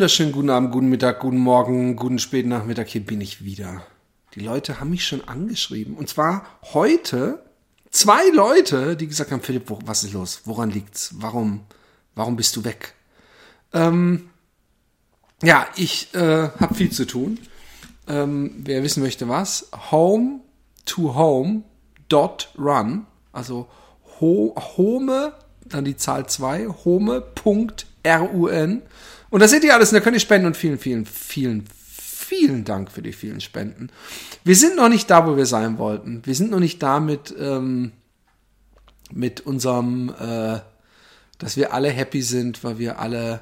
wunderschönen 0.00 0.32
guten 0.32 0.48
Abend, 0.48 0.72
guten 0.72 0.88
Mittag, 0.88 1.20
guten 1.20 1.36
Morgen, 1.36 1.94
guten 1.94 2.18
späten 2.18 2.48
Nachmittag. 2.48 2.88
Hier 2.88 3.04
bin 3.04 3.20
ich 3.20 3.44
wieder. 3.44 3.82
Die 4.34 4.40
Leute 4.40 4.80
haben 4.80 4.88
mich 4.88 5.04
schon 5.04 5.28
angeschrieben. 5.28 5.94
Und 5.94 6.08
zwar 6.08 6.46
heute 6.72 7.44
zwei 7.90 8.30
Leute, 8.30 8.96
die 8.96 9.08
gesagt 9.08 9.30
haben, 9.30 9.42
Philipp, 9.42 9.70
was 9.84 10.02
ist 10.02 10.14
los? 10.14 10.40
Woran 10.46 10.70
liegt's? 10.70 11.16
Warum, 11.18 11.66
warum 12.14 12.36
bist 12.36 12.56
du 12.56 12.64
weg? 12.64 12.94
Ähm, 13.74 14.30
ja, 15.42 15.66
ich 15.76 16.14
äh, 16.14 16.48
habe 16.48 16.74
viel 16.74 16.90
zu 16.90 17.06
tun. 17.06 17.38
Ähm, 18.08 18.54
wer 18.56 18.82
wissen 18.82 19.02
möchte 19.02 19.28
was, 19.28 19.68
home 19.90 20.40
to 20.86 21.14
home 21.14 21.64
dot 22.08 22.48
run, 22.58 23.04
also 23.32 23.68
ho 24.18 24.54
home, 24.78 25.34
dann 25.66 25.84
die 25.84 25.98
Zahl 25.98 26.26
2, 26.26 26.68
home.run 26.86 28.82
und 29.30 29.40
da 29.40 29.48
seht 29.48 29.64
ihr 29.64 29.74
alles 29.74 29.90
und 29.90 29.94
da 29.94 30.00
könnt 30.00 30.16
ihr 30.16 30.20
spenden 30.20 30.46
und 30.46 30.56
vielen, 30.56 30.78
vielen, 30.78 31.06
vielen, 31.06 31.64
vielen 31.90 32.64
Dank 32.64 32.90
für 32.90 33.02
die 33.02 33.12
vielen 33.12 33.40
Spenden. 33.40 33.90
Wir 34.44 34.56
sind 34.56 34.76
noch 34.76 34.88
nicht 34.88 35.10
da, 35.10 35.26
wo 35.26 35.36
wir 35.36 35.46
sein 35.46 35.78
wollten. 35.78 36.22
Wir 36.24 36.34
sind 36.34 36.50
noch 36.50 36.60
nicht 36.60 36.82
da 36.82 37.00
mit, 37.00 37.34
ähm, 37.38 37.92
mit 39.12 39.40
unserem, 39.40 40.14
äh, 40.18 40.60
dass 41.38 41.56
wir 41.56 41.72
alle 41.72 41.88
happy 41.88 42.22
sind, 42.22 42.62
weil 42.64 42.78
wir 42.78 42.98
alle 42.98 43.40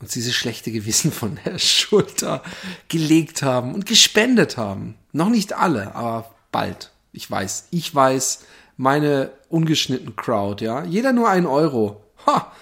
uns 0.00 0.12
dieses 0.12 0.34
schlechte 0.34 0.70
Gewissen 0.70 1.10
von 1.12 1.38
der 1.44 1.58
Schulter 1.58 2.42
gelegt 2.88 3.42
haben 3.42 3.74
und 3.74 3.86
gespendet 3.86 4.56
haben. 4.56 4.94
Noch 5.12 5.28
nicht 5.28 5.54
alle, 5.54 5.94
aber 5.94 6.34
bald. 6.52 6.92
Ich 7.12 7.30
weiß, 7.30 7.68
ich 7.70 7.94
weiß, 7.94 8.44
meine 8.76 9.32
ungeschnitten 9.48 10.14
Crowd, 10.14 10.64
ja. 10.64 10.84
Jeder 10.84 11.12
nur 11.12 11.28
ein 11.28 11.46
Euro. 11.46 12.04
Ha! 12.26 12.52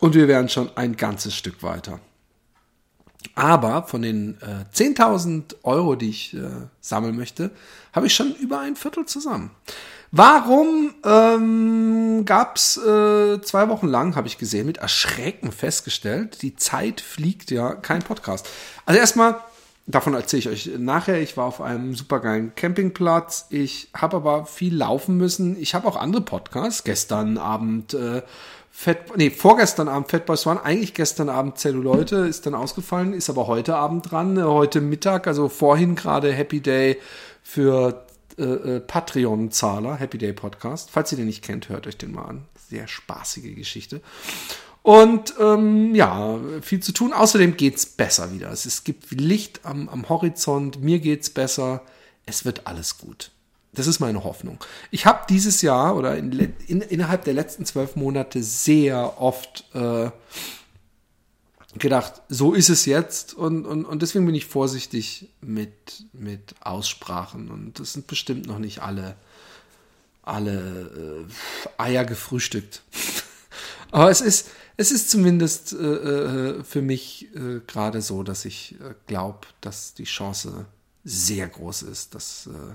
Und 0.00 0.14
wir 0.14 0.28
wären 0.28 0.48
schon 0.48 0.70
ein 0.76 0.96
ganzes 0.96 1.34
Stück 1.34 1.62
weiter. 1.62 2.00
Aber 3.34 3.84
von 3.84 4.02
den 4.02 4.38
äh, 4.40 4.64
10.000 4.74 5.56
Euro, 5.64 5.96
die 5.96 6.10
ich 6.10 6.34
äh, 6.34 6.48
sammeln 6.80 7.16
möchte, 7.16 7.50
habe 7.92 8.06
ich 8.06 8.14
schon 8.14 8.34
über 8.34 8.60
ein 8.60 8.76
Viertel 8.76 9.06
zusammen. 9.06 9.50
Warum 10.10 10.94
ähm, 11.04 12.24
gab 12.24 12.56
es 12.56 12.78
äh, 12.78 13.42
zwei 13.42 13.68
Wochen 13.68 13.88
lang, 13.88 14.16
habe 14.16 14.26
ich 14.26 14.38
gesehen, 14.38 14.66
mit 14.66 14.78
Erschrecken 14.78 15.52
festgestellt, 15.52 16.40
die 16.42 16.56
Zeit 16.56 17.00
fliegt 17.00 17.50
ja, 17.50 17.74
kein 17.74 18.02
Podcast. 18.02 18.48
Also 18.86 18.98
erstmal, 18.98 19.36
davon 19.86 20.14
erzähle 20.14 20.40
ich 20.40 20.48
euch 20.48 20.70
nachher. 20.78 21.20
Ich 21.20 21.36
war 21.36 21.44
auf 21.44 21.60
einem 21.60 21.94
supergeilen 21.94 22.54
Campingplatz. 22.54 23.46
Ich 23.50 23.90
habe 23.94 24.16
aber 24.16 24.46
viel 24.46 24.74
laufen 24.74 25.18
müssen. 25.18 25.60
Ich 25.60 25.74
habe 25.74 25.86
auch 25.86 25.96
andere 25.96 26.22
Podcasts. 26.22 26.84
Gestern 26.84 27.36
Abend 27.36 27.92
äh, 27.92 28.22
Fat, 28.80 29.16
nee, 29.16 29.30
vorgestern 29.30 29.88
Abend 29.88 30.08
Fat 30.08 30.24
Boys 30.24 30.46
One, 30.46 30.62
eigentlich 30.62 30.94
gestern 30.94 31.28
Abend 31.28 31.58
Zelluleute, 31.58 32.18
ist 32.18 32.46
dann 32.46 32.54
ausgefallen, 32.54 33.12
ist 33.12 33.28
aber 33.28 33.48
heute 33.48 33.74
Abend 33.74 34.08
dran, 34.08 34.40
heute 34.40 34.80
Mittag, 34.80 35.26
also 35.26 35.48
vorhin 35.48 35.96
gerade 35.96 36.32
Happy 36.32 36.60
Day 36.60 37.00
für 37.42 38.06
äh, 38.38 38.44
äh, 38.44 38.78
Patreon-Zahler, 38.78 39.96
Happy 39.96 40.16
Day 40.16 40.32
Podcast. 40.32 40.90
Falls 40.92 41.10
ihr 41.10 41.18
den 41.18 41.26
nicht 41.26 41.42
kennt, 41.42 41.68
hört 41.70 41.88
euch 41.88 41.96
den 41.96 42.12
mal 42.12 42.26
an. 42.26 42.44
Sehr 42.70 42.86
spaßige 42.86 43.56
Geschichte. 43.56 44.00
Und 44.82 45.34
ähm, 45.40 45.96
ja, 45.96 46.38
viel 46.62 46.78
zu 46.78 46.92
tun. 46.92 47.12
Außerdem 47.12 47.56
geht's 47.56 47.84
besser 47.84 48.32
wieder. 48.32 48.52
Es, 48.52 48.64
es 48.64 48.84
gibt 48.84 49.10
Licht 49.10 49.66
am, 49.66 49.88
am 49.88 50.08
Horizont, 50.08 50.80
mir 50.80 51.00
geht's 51.00 51.30
besser. 51.30 51.82
Es 52.26 52.44
wird 52.44 52.68
alles 52.68 52.98
gut. 52.98 53.32
Das 53.78 53.86
ist 53.86 54.00
meine 54.00 54.24
Hoffnung. 54.24 54.58
Ich 54.90 55.06
habe 55.06 55.24
dieses 55.28 55.62
Jahr 55.62 55.96
oder 55.96 56.16
in, 56.16 56.32
in, 56.66 56.80
innerhalb 56.80 57.24
der 57.24 57.34
letzten 57.34 57.64
zwölf 57.64 57.94
Monate 57.94 58.42
sehr 58.42 59.20
oft 59.20 59.64
äh, 59.72 60.10
gedacht, 61.78 62.22
so 62.28 62.54
ist 62.54 62.70
es 62.70 62.86
jetzt 62.86 63.34
und, 63.34 63.66
und, 63.66 63.84
und 63.84 64.02
deswegen 64.02 64.26
bin 64.26 64.34
ich 64.34 64.46
vorsichtig 64.46 65.28
mit, 65.40 66.04
mit 66.12 66.56
Aussprachen 66.60 67.52
und 67.52 67.78
das 67.78 67.92
sind 67.92 68.08
bestimmt 68.08 68.48
noch 68.48 68.58
nicht 68.58 68.82
alle, 68.82 69.14
alle 70.22 71.26
äh, 71.78 71.80
Eier 71.80 72.04
gefrühstückt. 72.04 72.82
Aber 73.92 74.10
es 74.10 74.20
ist, 74.20 74.48
es 74.76 74.90
ist 74.90 75.08
zumindest 75.08 75.72
äh, 75.72 75.76
äh 75.76 76.64
für 76.64 76.82
mich 76.82 77.28
äh, 77.34 77.60
gerade 77.64 78.02
so, 78.02 78.24
dass 78.24 78.44
ich 78.44 78.74
äh, 78.80 78.94
glaube, 79.06 79.46
dass 79.60 79.94
die 79.94 80.04
Chance 80.04 80.66
sehr 81.04 81.46
groß 81.46 81.82
ist, 81.82 82.16
dass 82.16 82.48
äh, 82.48 82.74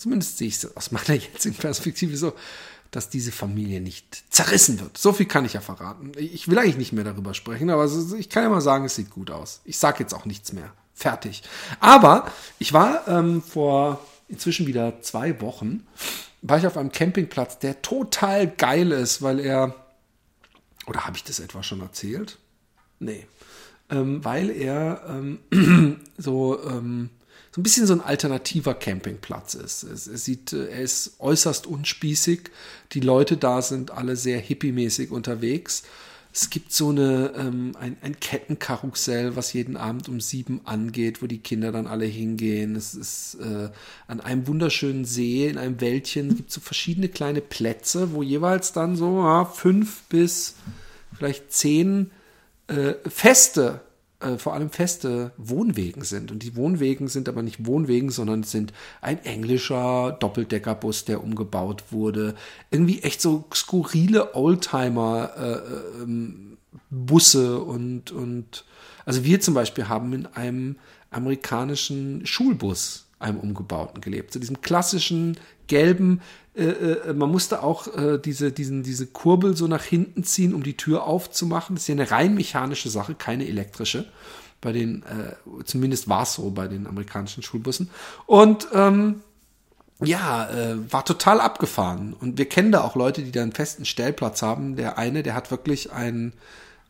Zumindest 0.00 0.38
sehe 0.38 0.48
ich 0.48 0.54
es 0.54 0.76
aus 0.78 0.92
meiner 0.92 1.12
jetzigen 1.14 1.56
Perspektive 1.56 2.16
so, 2.16 2.32
dass 2.90 3.10
diese 3.10 3.32
Familie 3.32 3.82
nicht 3.82 4.24
zerrissen 4.32 4.80
wird. 4.80 4.96
So 4.96 5.12
viel 5.12 5.26
kann 5.26 5.44
ich 5.44 5.52
ja 5.52 5.60
verraten. 5.60 6.12
Ich 6.16 6.48
will 6.48 6.58
eigentlich 6.58 6.78
nicht 6.78 6.94
mehr 6.94 7.04
darüber 7.04 7.34
sprechen, 7.34 7.68
aber 7.68 7.84
ich 8.18 8.30
kann 8.30 8.44
ja 8.44 8.48
mal 8.48 8.62
sagen, 8.62 8.86
es 8.86 8.94
sieht 8.94 9.10
gut 9.10 9.30
aus. 9.30 9.60
Ich 9.66 9.78
sage 9.78 9.98
jetzt 10.00 10.14
auch 10.14 10.24
nichts 10.24 10.54
mehr. 10.54 10.72
Fertig. 10.94 11.42
Aber 11.80 12.32
ich 12.58 12.72
war 12.72 13.06
ähm, 13.08 13.42
vor 13.42 14.00
inzwischen 14.26 14.66
wieder 14.66 15.02
zwei 15.02 15.38
Wochen, 15.42 15.86
war 16.40 16.56
ich 16.56 16.66
auf 16.66 16.78
einem 16.78 16.92
Campingplatz, 16.92 17.58
der 17.58 17.82
total 17.82 18.46
geil 18.46 18.92
ist, 18.92 19.20
weil 19.20 19.38
er, 19.38 19.74
oder 20.86 21.04
habe 21.04 21.18
ich 21.18 21.24
das 21.24 21.40
etwa 21.40 21.62
schon 21.62 21.82
erzählt? 21.82 22.38
Nee. 23.00 23.26
Ähm, 23.90 24.24
weil 24.24 24.48
er 24.48 25.02
ähm, 25.10 26.00
so 26.16 26.58
ähm, 26.64 27.10
so 27.52 27.60
ein 27.60 27.64
bisschen 27.64 27.86
so 27.86 27.94
ein 27.94 28.00
alternativer 28.00 28.74
Campingplatz 28.74 29.54
ist. 29.54 29.82
Es, 29.82 30.06
es 30.06 30.24
sieht, 30.24 30.52
äh, 30.52 30.68
er 30.68 30.80
ist 30.80 31.14
äußerst 31.18 31.66
unspießig. 31.66 32.50
Die 32.92 33.00
Leute 33.00 33.36
da 33.36 33.62
sind 33.62 33.90
alle 33.90 34.16
sehr 34.16 34.38
hippiemäßig 34.38 35.10
unterwegs. 35.10 35.82
Es 36.32 36.48
gibt 36.48 36.72
so 36.72 36.90
eine, 36.90 37.32
ähm, 37.36 37.72
ein, 37.80 37.96
ein 38.02 38.20
Kettenkarussell, 38.20 39.34
was 39.34 39.52
jeden 39.52 39.76
Abend 39.76 40.08
um 40.08 40.20
sieben 40.20 40.60
angeht, 40.64 41.22
wo 41.22 41.26
die 41.26 41.40
Kinder 41.40 41.72
dann 41.72 41.88
alle 41.88 42.04
hingehen. 42.04 42.76
Es 42.76 42.94
ist 42.94 43.36
äh, 43.40 43.68
an 44.06 44.20
einem 44.20 44.46
wunderschönen 44.46 45.04
See, 45.04 45.48
in 45.48 45.58
einem 45.58 45.80
Wäldchen, 45.80 46.36
gibt 46.36 46.52
so 46.52 46.60
verschiedene 46.60 47.08
kleine 47.08 47.40
Plätze, 47.40 48.12
wo 48.12 48.22
jeweils 48.22 48.72
dann 48.72 48.94
so 48.94 49.24
ja, 49.24 49.44
fünf 49.44 50.02
bis 50.04 50.54
vielleicht 51.16 51.52
zehn 51.52 52.12
äh, 52.68 52.94
Feste 53.08 53.80
äh, 54.20 54.36
vor 54.36 54.54
allem 54.54 54.70
feste 54.70 55.32
Wohnwegen 55.36 56.02
sind. 56.04 56.30
Und 56.30 56.42
die 56.42 56.56
Wohnwegen 56.56 57.08
sind 57.08 57.28
aber 57.28 57.42
nicht 57.42 57.66
Wohnwegen, 57.66 58.10
sondern 58.10 58.42
sind 58.42 58.72
ein 59.00 59.24
englischer 59.24 60.12
Doppeldeckerbus, 60.20 61.04
der 61.04 61.22
umgebaut 61.22 61.84
wurde. 61.90 62.34
Irgendwie 62.70 63.02
echt 63.02 63.20
so 63.20 63.44
skurrile 63.54 64.34
Oldtimer 64.34 65.30
äh, 65.36 66.02
ähm, 66.02 66.58
Busse 66.90 67.60
und, 67.60 68.12
und 68.12 68.64
also 69.04 69.24
wir 69.24 69.40
zum 69.40 69.54
Beispiel 69.54 69.88
haben 69.88 70.12
in 70.12 70.26
einem 70.26 70.76
amerikanischen 71.10 72.24
Schulbus 72.26 73.06
einem 73.20 73.38
umgebauten 73.38 74.00
gelebt. 74.00 74.32
Zu 74.32 74.40
diesem 74.40 74.60
klassischen 74.60 75.38
gelben, 75.68 76.20
äh, 76.56 76.64
äh, 76.64 77.12
man 77.12 77.30
musste 77.30 77.62
auch 77.62 77.86
äh, 77.96 78.18
diese, 78.18 78.50
diesen, 78.50 78.82
diese 78.82 79.06
Kurbel 79.06 79.56
so 79.56 79.68
nach 79.68 79.84
hinten 79.84 80.24
ziehen, 80.24 80.52
um 80.52 80.64
die 80.64 80.76
Tür 80.76 81.04
aufzumachen. 81.04 81.76
Das 81.76 81.84
ist 81.84 81.88
ja 81.88 81.94
eine 81.94 82.10
rein 82.10 82.34
mechanische 82.34 82.90
Sache, 82.90 83.14
keine 83.14 83.46
elektrische. 83.46 84.06
Bei 84.60 84.72
den, 84.72 85.02
äh, 85.04 85.64
zumindest 85.64 86.08
war 86.08 86.24
es 86.24 86.34
so 86.34 86.50
bei 86.50 86.66
den 86.66 86.86
amerikanischen 86.86 87.42
Schulbussen. 87.42 87.88
Und 88.26 88.68
ähm, 88.74 89.22
ja, 90.02 90.48
äh, 90.50 90.92
war 90.92 91.04
total 91.04 91.40
abgefahren. 91.40 92.14
Und 92.14 92.38
wir 92.38 92.48
kennen 92.48 92.72
da 92.72 92.82
auch 92.82 92.96
Leute, 92.96 93.22
die 93.22 93.32
da 93.32 93.42
einen 93.42 93.52
festen 93.52 93.84
Stellplatz 93.84 94.42
haben. 94.42 94.76
Der 94.76 94.98
eine, 94.98 95.22
der 95.22 95.34
hat 95.34 95.50
wirklich 95.50 95.92
einen 95.92 96.32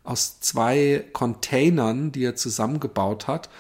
aus 0.05 0.41
zwei 0.41 1.05
Containern, 1.13 2.13
die 2.13 2.25
er 2.25 2.37
zusammengebaut 2.37 3.27
hat. 3.27 3.51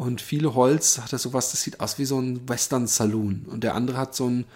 Und 0.00 0.22
viele 0.22 0.54
Holz 0.54 0.98
hat 0.98 1.12
er 1.12 1.18
sowas, 1.18 1.50
das 1.50 1.60
sieht 1.60 1.80
aus 1.80 1.98
wie 1.98 2.06
so 2.06 2.18
ein 2.18 2.48
Western 2.48 2.86
Saloon. 2.86 3.44
Und 3.50 3.64
der 3.64 3.74
andere 3.74 3.98
hat 3.98 4.14
so 4.14 4.24
einen 4.24 4.46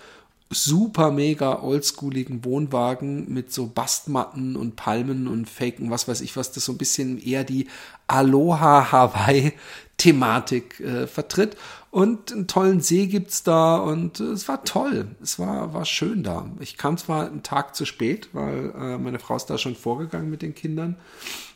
super 0.48 1.10
mega 1.10 1.60
oldschooligen 1.62 2.46
Wohnwagen 2.46 3.30
mit 3.30 3.52
so 3.52 3.66
Bastmatten 3.66 4.56
und 4.56 4.76
Palmen 4.76 5.28
und 5.28 5.50
Faken, 5.50 5.90
was 5.90 6.08
weiß 6.08 6.22
ich 6.22 6.34
was, 6.38 6.52
das 6.52 6.64
so 6.64 6.72
ein 6.72 6.78
bisschen 6.78 7.20
eher 7.20 7.44
die 7.44 7.68
Aloha 8.06 8.90
Hawaii 8.90 9.52
Thematik 9.98 10.80
äh, 10.80 11.06
vertritt. 11.06 11.58
Und 11.90 12.32
einen 12.32 12.46
tollen 12.46 12.80
See 12.80 13.06
gibt's 13.06 13.42
da 13.42 13.76
und 13.76 14.20
äh, 14.20 14.24
es 14.24 14.48
war 14.48 14.64
toll. 14.64 15.08
Es 15.22 15.38
war, 15.38 15.74
war 15.74 15.84
schön 15.84 16.22
da. 16.22 16.50
Ich 16.58 16.78
kam 16.78 16.96
zwar 16.96 17.26
einen 17.26 17.42
Tag 17.42 17.76
zu 17.76 17.84
spät, 17.84 18.30
weil 18.32 18.72
äh, 18.74 18.96
meine 18.96 19.18
Frau 19.18 19.36
ist 19.36 19.50
da 19.50 19.58
schon 19.58 19.76
vorgegangen 19.76 20.30
mit 20.30 20.40
den 20.40 20.54
Kindern. 20.54 20.96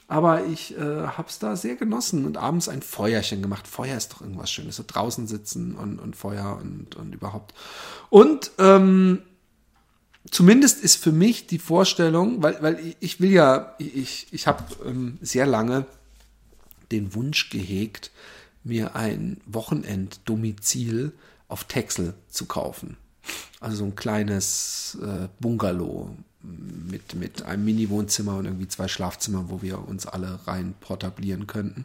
Aber 0.09 0.47
ich 0.47 0.75
äh, 0.77 1.07
habe 1.07 1.29
es 1.29 1.39
da 1.39 1.55
sehr 1.55 1.77
genossen 1.77 2.25
und 2.25 2.39
abends 2.39 2.71
ein 2.71 2.81
Feuerchen 2.81 3.43
gemacht. 3.43 3.69
Feuer 3.69 3.97
ist 3.97 4.15
doch 4.15 4.23
irgendwas 4.23 4.51
Schönes. 4.51 4.77
So 4.77 4.85
draußen 4.87 5.27
sitzen 5.27 5.75
und, 5.77 5.99
und 5.99 6.17
Feuer 6.17 6.59
und, 6.61 6.97
und 6.97 7.15
überhaupt. 7.15 7.55
Und 8.09 8.51
ähm, 8.59 9.21
zumindest 10.31 10.83
ist 10.83 10.97
für 10.97 11.13
mich 11.13 11.47
die 11.47 11.59
Vorstellung, 11.59 12.43
weil, 12.43 12.63
weil 12.63 12.95
ich 13.01 13.21
will 13.21 13.31
ja, 13.31 13.75
ich, 13.79 14.29
ich 14.31 14.47
habe 14.47 14.65
ähm, 14.87 15.19
sehr 15.21 15.45
lange 15.45 15.85
den 16.91 17.15
Wunsch 17.15 17.51
gehegt, 17.51 18.11
mir 18.65 18.97
ein 18.97 19.43
Wochenenddomizil 19.45 21.13
auf 21.49 21.65
Texel 21.65 22.15
zu 22.31 22.47
kaufen. 22.47 22.97
Also 23.61 23.77
so 23.77 23.85
ein 23.85 23.95
kleines 23.95 24.97
äh, 25.03 25.29
Bungalow 25.39 26.17
mit, 26.43 27.15
mit 27.15 27.43
einem 27.43 27.65
Mini-Wohnzimmer 27.65 28.37
und 28.37 28.45
irgendwie 28.45 28.69
zwei 28.69 28.89
Schlafzimmern, 28.89 29.47
wo 29.49 29.63
wir 29.63 29.87
uns 29.87 30.07
alle 30.07 30.41
rein 30.47 30.75
portablieren 30.81 31.47
könnten. 31.47 31.85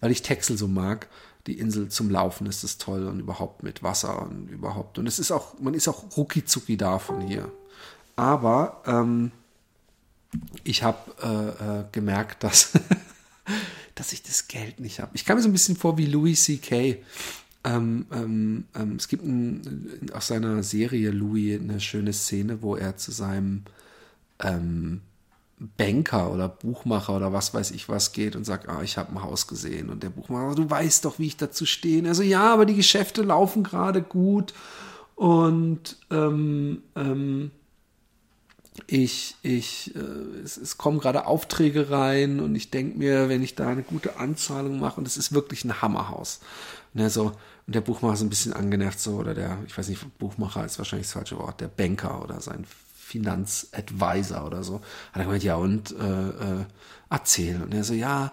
Weil 0.00 0.10
ich 0.10 0.22
Texel 0.22 0.58
so 0.58 0.68
mag. 0.68 1.08
Die 1.46 1.58
Insel 1.58 1.88
zum 1.90 2.08
Laufen 2.08 2.46
ist 2.46 2.64
es 2.64 2.78
toll 2.78 3.06
und 3.06 3.20
überhaupt 3.20 3.62
mit 3.62 3.82
Wasser 3.82 4.22
und 4.22 4.48
überhaupt. 4.48 4.98
Und 4.98 5.06
es 5.06 5.18
ist 5.18 5.30
auch, 5.30 5.58
man 5.60 5.74
ist 5.74 5.88
auch 5.88 6.16
rucki 6.16 6.42
da 6.76 6.98
von 6.98 7.20
hier. 7.20 7.52
Aber 8.16 8.82
ähm, 8.86 9.30
ich 10.62 10.82
habe 10.82 10.98
äh, 11.22 11.80
äh, 11.80 11.84
gemerkt, 11.92 12.44
dass, 12.44 12.72
dass 13.94 14.12
ich 14.12 14.22
das 14.22 14.48
Geld 14.48 14.80
nicht 14.80 15.00
habe. 15.00 15.12
Ich 15.14 15.24
kam 15.24 15.36
mir 15.36 15.42
so 15.42 15.48
ein 15.48 15.52
bisschen 15.52 15.76
vor 15.76 15.98
wie 15.98 16.06
Louis 16.06 16.42
C.K. 16.44 17.02
Ähm, 17.64 18.06
ähm, 18.12 18.64
ähm, 18.74 18.96
es 18.96 19.08
gibt 19.08 19.24
ein, 19.24 20.08
aus 20.12 20.28
seiner 20.28 20.62
Serie 20.62 21.10
Louis 21.10 21.60
eine 21.60 21.80
schöne 21.80 22.12
Szene, 22.12 22.62
wo 22.62 22.76
er 22.76 22.96
zu 22.96 23.10
seinem 23.10 23.64
ähm, 24.40 25.02
Banker 25.76 26.32
oder 26.32 26.48
Buchmacher 26.48 27.16
oder 27.16 27.32
was 27.32 27.54
weiß 27.54 27.70
ich 27.70 27.88
was 27.88 28.12
geht 28.12 28.36
und 28.36 28.44
sagt, 28.44 28.68
ah, 28.68 28.82
ich 28.82 28.98
habe 28.98 29.12
ein 29.12 29.22
Haus 29.22 29.46
gesehen. 29.46 29.88
Und 29.88 30.02
der 30.02 30.10
Buchmacher, 30.10 30.54
du 30.54 30.68
weißt 30.68 31.04
doch, 31.04 31.18
wie 31.18 31.26
ich 31.26 31.36
dazu 31.36 31.64
stehe. 31.64 32.06
Also 32.08 32.22
ja, 32.22 32.52
aber 32.52 32.66
die 32.66 32.74
Geschäfte 32.74 33.22
laufen 33.22 33.62
gerade 33.62 34.02
gut 34.02 34.52
und 35.14 35.96
ähm, 36.10 36.82
ähm, 36.96 37.50
ich, 38.86 39.36
ich, 39.42 39.94
äh, 39.94 39.98
es, 40.42 40.56
es 40.56 40.76
kommen 40.76 40.98
gerade 40.98 41.26
Aufträge 41.26 41.90
rein 41.90 42.40
und 42.40 42.54
ich 42.56 42.70
denke 42.70 42.98
mir, 42.98 43.28
wenn 43.28 43.42
ich 43.42 43.54
da 43.54 43.68
eine 43.68 43.82
gute 43.82 44.18
Anzahlung 44.18 44.80
mache, 44.80 44.98
und 44.98 45.06
es 45.06 45.16
ist 45.16 45.32
wirklich 45.32 45.64
ein 45.64 45.80
Hammerhaus. 45.80 46.40
Und 46.92 47.00
er 47.00 47.10
so, 47.10 47.32
und 47.66 47.74
der 47.74 47.80
Buchmacher 47.80 48.14
ist 48.14 48.22
ein 48.22 48.30
bisschen 48.30 48.52
angenervt 48.52 48.98
so, 48.98 49.12
oder 49.12 49.34
der, 49.34 49.58
ich 49.66 49.78
weiß 49.78 49.88
nicht, 49.88 50.18
Buchmacher 50.18 50.64
ist 50.64 50.78
wahrscheinlich 50.78 51.06
das 51.06 51.12
falsche 51.12 51.38
Wort, 51.38 51.60
der 51.60 51.68
Banker 51.68 52.22
oder 52.22 52.40
sein 52.40 52.66
Finanzadvisor 53.04 54.44
oder 54.46 54.64
so. 54.64 54.80
Hat 55.12 55.20
er 55.20 55.24
gemeint, 55.24 55.44
ja, 55.44 55.56
und 55.56 55.92
äh, 55.92 56.28
äh, 56.28 56.64
erzähl. 57.10 57.62
Und 57.62 57.74
er 57.74 57.84
so, 57.84 57.94
ja, 57.94 58.32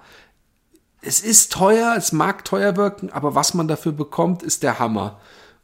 es 1.01 1.19
ist 1.19 1.51
teuer, 1.51 1.95
es 1.97 2.12
mag 2.12 2.45
teuer 2.45 2.75
wirken, 2.77 3.09
aber 3.12 3.35
was 3.35 3.53
man 3.53 3.68
dafür 3.68 3.91
bekommt, 3.91 4.44
ist 4.44 4.63
der 4.63 4.79
Hammer. 4.79 5.19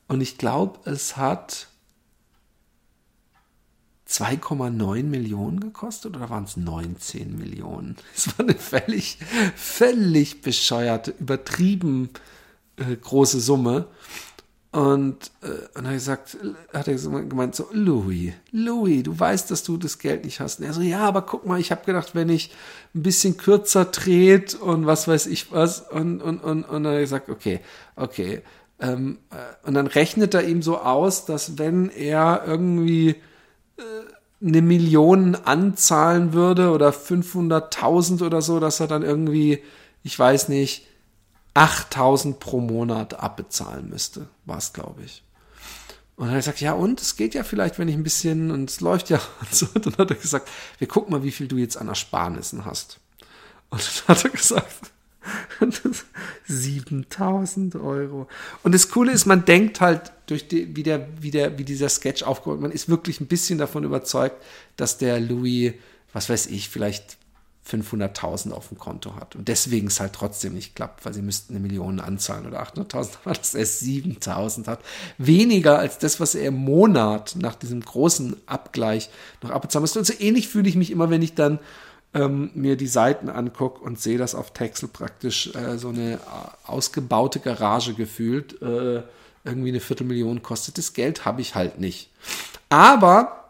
Und 0.08 0.22
ich 0.22 0.38
glaube, 0.38 0.80
es 0.90 1.18
hat 1.18 1.68
2,9 4.10 5.04
Millionen 5.04 5.60
gekostet 5.60 6.16
oder 6.16 6.30
waren 6.30 6.46
es 6.46 6.58
19 6.58 7.38
Millionen? 7.38 7.98
Es 8.16 8.28
war 8.28 8.46
eine 8.46 8.56
völlig, 8.56 9.20
völlig 9.56 10.42
bescheuerte, 10.42 11.12
übertrieben 11.20 12.10
äh, 12.78 12.96
große 12.96 13.40
Summe. 13.40 13.88
Und, 14.72 15.32
äh, 15.42 15.78
und 15.78 15.86
hat 15.86 15.92
er 15.92 15.94
gesagt, 15.94 16.38
hat 16.74 16.88
er 16.88 16.96
gemeint 16.96 17.56
so, 17.56 17.68
Louis, 17.72 18.34
Louis, 18.52 19.02
du 19.04 19.18
weißt, 19.18 19.50
dass 19.50 19.64
du 19.64 19.78
das 19.78 19.98
Geld 19.98 20.26
nicht 20.26 20.40
hast. 20.40 20.60
Und 20.60 20.66
er 20.66 20.74
so, 20.74 20.82
ja, 20.82 21.00
aber 21.00 21.22
guck 21.22 21.46
mal, 21.46 21.60
ich 21.60 21.72
habe 21.72 21.86
gedacht, 21.86 22.16
wenn 22.16 22.30
ich 22.30 22.52
ein 22.94 23.02
bisschen 23.02 23.38
kürzer 23.38 23.86
dreht 23.86 24.56
und 24.56 24.86
was 24.86 25.08
weiß 25.08 25.28
ich 25.28 25.52
was. 25.52 25.82
Und, 25.82 26.22
und, 26.22 26.40
und, 26.40 26.64
und 26.64 26.84
dann 26.84 26.88
hat 26.88 26.98
er 26.98 27.02
gesagt, 27.02 27.30
okay, 27.30 27.62
okay. 27.96 28.42
Ähm, 28.80 29.20
äh, 29.32 29.68
und 29.68 29.74
dann 29.74 29.88
rechnet 29.88 30.34
er 30.34 30.44
ihm 30.44 30.62
so 30.62 30.80
aus, 30.80 31.26
dass 31.26 31.58
wenn 31.58 31.90
er 31.90 32.44
irgendwie 32.46 33.16
äh, 33.78 34.46
eine 34.46 34.62
Million 34.62 35.36
anzahlen 35.36 36.34
würde 36.34 36.72
oder 36.72 36.90
500.000 36.90 38.24
oder 38.24 38.42
so, 38.42 38.60
dass 38.60 38.80
er 38.80 38.88
dann 38.88 39.02
irgendwie, 39.02 39.64
ich 40.04 40.18
weiß 40.20 40.50
nicht, 40.50 40.88
8000 41.58 42.40
pro 42.40 42.60
Monat 42.60 43.16
abbezahlen 43.16 43.90
müsste, 43.90 44.28
war 44.46 44.60
es, 44.60 44.74
glaube 44.74 45.02
ich. 45.04 45.24
Und 46.16 46.28
dann 46.28 46.30
hat 46.30 46.36
er 46.36 46.42
gesagt, 46.42 46.62
ja, 46.62 46.74
und 46.74 47.02
es 47.02 47.16
geht 47.16 47.34
ja 47.34 47.44
vielleicht, 47.44 47.80
wenn 47.80 47.88
ich 47.88 47.96
ein 47.96 48.04
bisschen, 48.04 48.52
und 48.52 48.70
es 48.70 48.80
läuft 48.80 49.10
ja 49.10 49.20
und 49.40 49.54
so. 49.54 49.68
Und 49.74 49.86
dann 49.86 49.98
hat 49.98 50.12
er 50.12 50.18
gesagt, 50.18 50.50
wir 50.78 50.88
gucken 50.88 51.12
mal, 51.12 51.24
wie 51.24 51.32
viel 51.32 51.48
du 51.48 51.58
jetzt 51.58 51.78
an 51.78 51.88
Ersparnissen 51.88 52.66
hast. 52.66 53.00
Und 53.70 53.82
dann 53.82 54.16
hat 54.16 54.24
er 54.24 54.30
gesagt, 54.30 54.92
7000 56.48 57.76
Euro. 57.76 58.28
Und 58.64 58.74
das 58.74 58.90
Coole 58.90 59.12
ist, 59.12 59.26
man 59.26 59.44
denkt 59.44 59.82
halt 59.82 60.12
durch 60.28 60.48
die, 60.48 60.76
wie 60.76 60.84
der, 60.84 61.08
wie 61.20 61.32
der, 61.32 61.58
wie 61.58 61.64
dieser 61.64 61.90
Sketch 61.90 62.24
aufgebaut, 62.24 62.62
man 62.62 62.72
ist 62.72 62.88
wirklich 62.88 63.20
ein 63.20 63.28
bisschen 63.28 63.58
davon 63.58 63.84
überzeugt, 63.84 64.42
dass 64.76 64.98
der 64.98 65.20
Louis, 65.20 65.74
was 66.14 66.30
weiß 66.30 66.48
ich, 66.48 66.70
vielleicht 66.70 67.18
500.000 67.70 68.52
auf 68.52 68.70
dem 68.70 68.78
Konto 68.78 69.16
hat. 69.16 69.36
Und 69.36 69.48
deswegen 69.48 69.88
es 69.88 70.00
halt 70.00 70.14
trotzdem 70.14 70.54
nicht 70.54 70.76
klappt, 70.76 71.06
weil 71.06 71.14
sie 71.14 71.22
müssten 71.22 71.54
eine 71.54 71.60
Million 71.60 72.00
anzahlen 72.00 72.48
oder 72.48 72.62
800.000, 72.64 73.10
aber 73.26 73.34
dass 73.36 73.54
er 73.54 73.66
7.000 73.66 74.68
hat. 74.68 74.80
Weniger 75.18 75.80
als 75.80 75.98
das, 75.98 76.20
was 76.20 76.36
er 76.36 76.48
im 76.48 76.56
Monat 76.56 77.36
nach 77.38 77.56
diesem 77.56 77.82
großen 77.82 78.38
Abgleich 78.46 79.10
noch 79.42 79.50
abbezahlen 79.50 79.84
müsste. 79.84 80.00
Und 80.00 80.06
so 80.06 80.14
ähnlich 80.20 80.48
fühle 80.48 80.70
ich 80.70 80.76
mich 80.76 80.92
immer, 80.92 81.10
wenn 81.10 81.22
ich 81.22 81.36
dann 81.36 81.60
ähm, 82.14 82.52
mir 82.54 82.78
die 82.78 82.88
Seiten 82.88 83.30
angucke 83.30 83.84
und 83.84 84.00
sehe, 84.00 84.18
dass 84.18 84.36
auf 84.36 84.54
Texel 84.54 84.88
praktisch 84.88 85.54
äh, 85.56 85.78
so 85.78 85.90
eine 85.90 86.20
ausgebaute 86.66 87.40
Garage 87.40 87.94
gefühlt 87.94 88.62
äh, 88.62 89.04
irgendwie 89.44 89.70
eine 89.70 89.80
Viertelmillion 89.80 90.42
kostet. 90.42 90.78
Das 90.78 90.94
Geld 90.94 91.26
habe 91.26 91.42
ich 91.42 91.56
halt 91.56 91.80
nicht. 91.80 92.10
Aber 92.70 93.47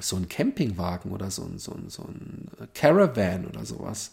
so 0.00 0.16
ein 0.16 0.28
Campingwagen 0.28 1.12
oder 1.12 1.30
so 1.30 1.44
ein, 1.44 1.58
so 1.58 1.72
ein, 1.72 1.88
so 1.88 2.02
ein 2.02 2.48
Caravan 2.74 3.46
oder 3.46 3.64
sowas, 3.64 4.12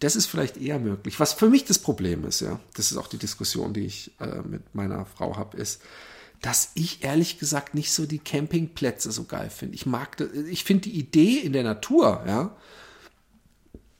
das 0.00 0.16
ist 0.16 0.26
vielleicht 0.26 0.56
eher 0.56 0.78
möglich. 0.78 1.20
Was 1.20 1.34
für 1.34 1.50
mich 1.50 1.64
das 1.64 1.78
Problem 1.78 2.24
ist, 2.24 2.40
ja, 2.40 2.58
das 2.74 2.90
ist 2.90 2.96
auch 2.96 3.06
die 3.06 3.18
Diskussion, 3.18 3.74
die 3.74 3.84
ich 3.84 4.12
äh, 4.20 4.40
mit 4.42 4.74
meiner 4.74 5.04
Frau 5.04 5.36
habe, 5.36 5.56
ist, 5.56 5.82
dass 6.40 6.70
ich 6.74 7.04
ehrlich 7.04 7.38
gesagt 7.38 7.74
nicht 7.74 7.92
so 7.92 8.06
die 8.06 8.18
Campingplätze 8.18 9.12
so 9.12 9.24
geil 9.24 9.50
finde. 9.50 9.74
Ich 9.74 9.84
mag, 9.84 10.16
das, 10.16 10.32
ich 10.32 10.64
finde 10.64 10.88
die 10.88 10.98
Idee 10.98 11.38
in 11.38 11.52
der 11.52 11.64
Natur, 11.64 12.24
ja, 12.26 12.56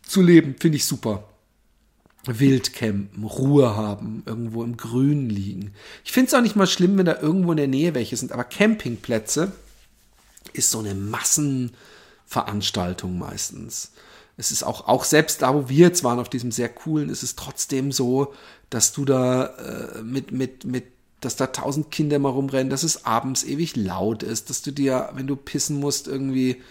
zu 0.02 0.22
leben, 0.22 0.56
finde 0.58 0.76
ich 0.76 0.86
super. 0.86 1.28
Wild 2.26 2.74
campen, 2.74 3.24
Ruhe 3.24 3.76
haben, 3.76 4.22
irgendwo 4.26 4.62
im 4.62 4.76
Grünen 4.76 5.30
liegen. 5.30 5.72
Ich 6.04 6.12
finde 6.12 6.28
es 6.28 6.34
auch 6.34 6.42
nicht 6.42 6.56
mal 6.56 6.66
schlimm, 6.66 6.98
wenn 6.98 7.06
da 7.06 7.18
irgendwo 7.18 7.52
in 7.52 7.56
der 7.56 7.68
Nähe 7.68 7.94
welche 7.94 8.16
sind, 8.16 8.32
aber 8.32 8.44
Campingplätze, 8.44 9.52
ist 10.52 10.70
so 10.70 10.78
eine 10.78 10.94
Massenveranstaltung 10.94 13.18
meistens. 13.18 13.92
Es 14.36 14.50
ist 14.50 14.62
auch, 14.62 14.88
auch 14.88 15.04
selbst 15.04 15.42
da, 15.42 15.54
wo 15.54 15.68
wir 15.68 15.88
jetzt 15.88 16.02
waren, 16.02 16.18
auf 16.18 16.30
diesem 16.30 16.50
sehr 16.50 16.70
coolen, 16.70 17.10
ist 17.10 17.22
es 17.22 17.36
trotzdem 17.36 17.92
so, 17.92 18.32
dass 18.70 18.92
du 18.92 19.04
da 19.04 19.46
äh, 19.46 20.02
mit, 20.02 20.32
mit, 20.32 20.64
mit, 20.64 20.86
dass 21.20 21.36
da 21.36 21.48
tausend 21.48 21.90
Kinder 21.90 22.18
mal 22.18 22.30
rumrennen, 22.30 22.70
dass 22.70 22.82
es 22.82 23.04
abends 23.04 23.44
ewig 23.44 23.76
laut 23.76 24.22
ist, 24.22 24.48
dass 24.48 24.62
du 24.62 24.70
dir, 24.70 25.10
wenn 25.14 25.26
du 25.26 25.36
pissen 25.36 25.78
musst, 25.78 26.08
irgendwie 26.08 26.62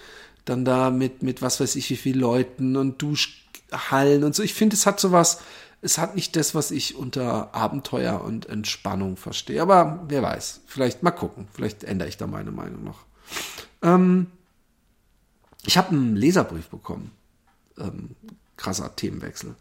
dann 0.45 0.65
da 0.65 0.89
mit, 0.89 1.21
mit 1.21 1.43
was 1.43 1.59
weiß 1.59 1.75
ich 1.75 1.89
wie 1.91 1.97
viel 1.97 2.17
Leuten 2.17 2.75
und 2.75 2.99
Duschhallen 3.01 4.23
und 4.23 4.33
so. 4.33 4.41
Ich 4.41 4.55
finde, 4.55 4.75
es 4.75 4.87
hat 4.87 4.99
sowas, 4.99 5.39
es 5.81 5.97
hat 5.97 6.15
nicht 6.15 6.35
das, 6.35 6.55
was 6.55 6.71
ich 6.71 6.95
unter 6.95 7.53
Abenteuer 7.53 8.21
und 8.21 8.47
Entspannung 8.47 9.15
verstehe. 9.15 9.61
Aber 9.61 10.03
wer 10.07 10.23
weiß, 10.23 10.61
vielleicht 10.65 11.03
mal 11.03 11.11
gucken, 11.11 11.47
vielleicht 11.53 11.83
ändere 11.83 12.09
ich 12.09 12.17
da 12.17 12.27
meine 12.27 12.51
Meinung 12.51 12.83
noch. 12.83 13.05
Ähm, 13.81 14.27
ich 15.65 15.77
habe 15.77 15.89
einen 15.89 16.15
Leserbrief 16.15 16.67
bekommen. 16.69 17.11
Ähm, 17.77 18.15
krasser 18.57 18.95
Themenwechsel. 18.95 19.55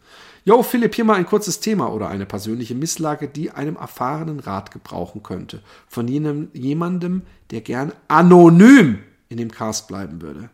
Jo, 0.45 0.61
Philipp, 0.61 0.95
hier 0.95 1.05
mal 1.05 1.15
ein 1.15 1.25
kurzes 1.25 1.59
Thema 1.59 1.91
oder 1.91 2.09
eine 2.09 2.25
persönliche 2.25 2.75
Misslage, 2.75 3.27
die 3.27 3.51
einem 3.51 3.75
erfahrenen 3.75 4.39
Rat 4.39 4.71
gebrauchen 4.71 5.23
könnte. 5.23 5.61
Von 5.87 6.07
jenem, 6.07 6.49
jemandem, 6.53 7.23
der 7.51 7.61
gern 7.61 7.93
anonym 8.07 8.99
in 9.29 9.37
dem 9.37 9.51
Cast 9.51 9.87
bleiben 9.87 10.21
würde. 10.21 10.49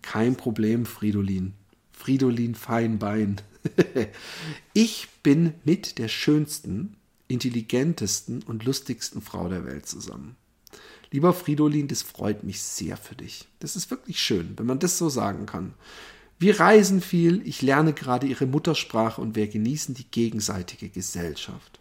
Kein 0.00 0.36
Problem, 0.36 0.86
Fridolin. 0.86 1.54
Fridolin 1.92 2.54
Feinbein. 2.54 3.40
ich 4.72 5.08
bin 5.22 5.54
mit 5.64 5.98
der 5.98 6.08
schönsten, 6.08 6.96
intelligentesten 7.28 8.42
und 8.42 8.64
lustigsten 8.64 9.22
Frau 9.22 9.48
der 9.48 9.64
Welt 9.64 9.86
zusammen. 9.86 10.36
Lieber 11.12 11.34
Fridolin, 11.34 11.88
das 11.88 12.00
freut 12.00 12.42
mich 12.42 12.62
sehr 12.62 12.96
für 12.96 13.14
dich. 13.14 13.46
Das 13.60 13.76
ist 13.76 13.90
wirklich 13.90 14.18
schön, 14.18 14.54
wenn 14.56 14.66
man 14.66 14.78
das 14.78 14.96
so 14.96 15.10
sagen 15.10 15.44
kann. 15.44 15.74
Wir 16.38 16.58
reisen 16.58 17.02
viel, 17.02 17.46
ich 17.46 17.60
lerne 17.60 17.92
gerade 17.92 18.26
ihre 18.26 18.46
Muttersprache 18.46 19.20
und 19.20 19.36
wir 19.36 19.46
genießen 19.46 19.94
die 19.94 20.10
gegenseitige 20.10 20.88
Gesellschaft. 20.88 21.80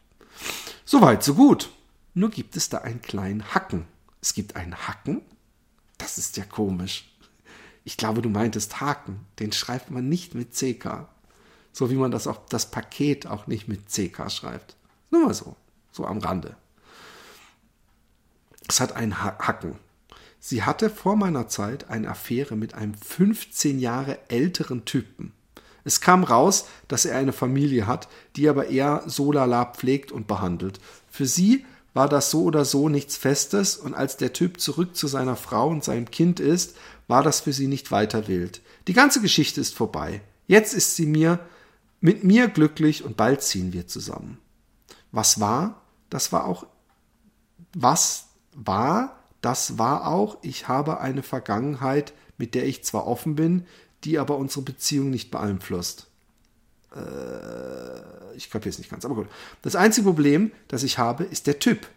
Soweit, 0.86 1.24
so 1.24 1.36
gut. 1.36 1.70
Nur 2.14 2.30
gibt 2.30 2.58
es 2.58 2.68
da 2.68 2.80
einen 2.80 3.02
kleinen 3.02 3.54
Hacken. 3.54 3.86
Es 4.22 4.34
gibt 4.34 4.58
einen 4.58 4.76
Hacken? 4.88 5.22
Das 5.98 6.18
ist 6.18 6.36
ja 6.36 6.44
komisch. 6.44 7.10
Ich 7.86 7.96
glaube, 7.96 8.22
du 8.22 8.30
meintest 8.30 8.82
Haken. 8.82 9.22
Den 9.40 9.54
schreibt 9.54 9.92
man 9.92 10.10
nicht 10.10 10.36
mit 10.36 10.54
CK. 10.54 11.08
So 11.72 11.90
wie 11.90 11.96
man 11.96 12.12
das 12.12 12.28
auch 12.28 12.46
das 12.50 12.70
Paket 12.70 13.28
auch 13.28 13.48
nicht 13.48 13.70
mit 13.70 13.88
CK 13.88 14.30
schreibt. 14.30 14.76
Nur 15.10 15.28
mal 15.28 15.34
so. 15.34 15.56
So 15.94 16.06
am 16.06 16.20
Rande. 16.20 16.58
Es 18.72 18.80
hat 18.80 18.96
einen 18.96 19.22
Hacken. 19.22 19.76
Sie 20.40 20.64
hatte 20.64 20.90
vor 20.90 21.18
meiner 21.18 21.50
Zeit 21.50 21.90
eine 21.90 22.08
Affäre 22.08 22.56
mit 22.56 22.74
einem 22.74 22.94
15 22.94 23.80
Jahre 23.80 24.18
älteren 24.30 24.86
Typen. 24.86 25.34
Es 25.84 26.00
kam 26.00 26.24
raus, 26.24 26.68
dass 26.88 27.04
er 27.04 27.18
eine 27.18 27.34
Familie 27.34 27.86
hat, 27.86 28.08
die 28.38 28.48
aber 28.48 28.68
eher 28.68 29.04
so 29.08 29.34
lala 29.34 29.66
pflegt 29.66 30.14
und 30.14 30.26
behandelt. 30.26 30.80
Für 31.10 31.26
sie 31.26 31.66
war 31.94 32.08
das 32.08 32.32
so 32.32 32.44
oder 32.44 32.64
so 32.64 32.88
nichts 32.88 33.18
Festes 33.18 33.76
und 33.76 33.94
als 33.94 34.16
der 34.16 34.32
Typ 34.32 34.62
zurück 34.62 34.96
zu 34.96 35.08
seiner 35.08 35.36
Frau 35.36 35.68
und 35.68 35.84
seinem 35.84 36.10
Kind 36.10 36.40
ist, 36.40 36.78
war 37.10 37.24
das 37.24 37.42
für 37.42 37.52
sie 37.52 37.68
nicht 37.68 37.92
weiter 37.92 38.30
wild. 38.30 38.62
Die 38.88 38.94
ganze 38.94 39.20
Geschichte 39.20 39.60
ist 39.60 39.76
vorbei. 39.76 40.22
Jetzt 40.48 40.74
ist 40.74 40.96
sie 40.96 41.08
mir, 41.08 41.40
mit 42.00 42.24
mir 42.24 42.48
glücklich 42.48 43.04
und 43.04 43.18
bald 43.18 43.42
ziehen 43.42 43.74
wir 43.74 43.88
zusammen. 43.88 44.38
Was 45.12 45.42
war? 45.42 45.82
Das 46.10 46.32
war 46.32 46.46
auch, 46.46 46.66
was 47.74 48.31
war? 48.54 49.20
Das 49.42 49.78
war 49.78 50.08
auch, 50.08 50.38
ich 50.42 50.68
habe 50.68 51.00
eine 51.00 51.24
Vergangenheit, 51.24 52.14
mit 52.38 52.56
der 52.56 52.66
ich 52.66 52.84
zwar 52.84 53.08
offen 53.08 53.36
bin, 53.36 53.66
die 54.04 54.20
aber 54.20 54.38
unsere 54.38 54.62
Beziehung 54.62 55.10
nicht 55.10 55.32
beeinflusst. 55.32 56.08
Äh, 56.96 58.36
ich 58.36 58.50
kapiere 58.50 58.70
es 58.70 58.78
nicht 58.78 58.90
ganz, 58.90 59.06
aber 59.06 59.16
gut. 59.16 59.28
Das 59.62 59.76
einzige 59.76 60.06
Problem, 60.06 60.52
das 60.68 60.84
ich 60.84 60.98
habe, 60.98 61.24
ist 61.24 61.48
der 61.48 61.60
Typ. 61.60 61.88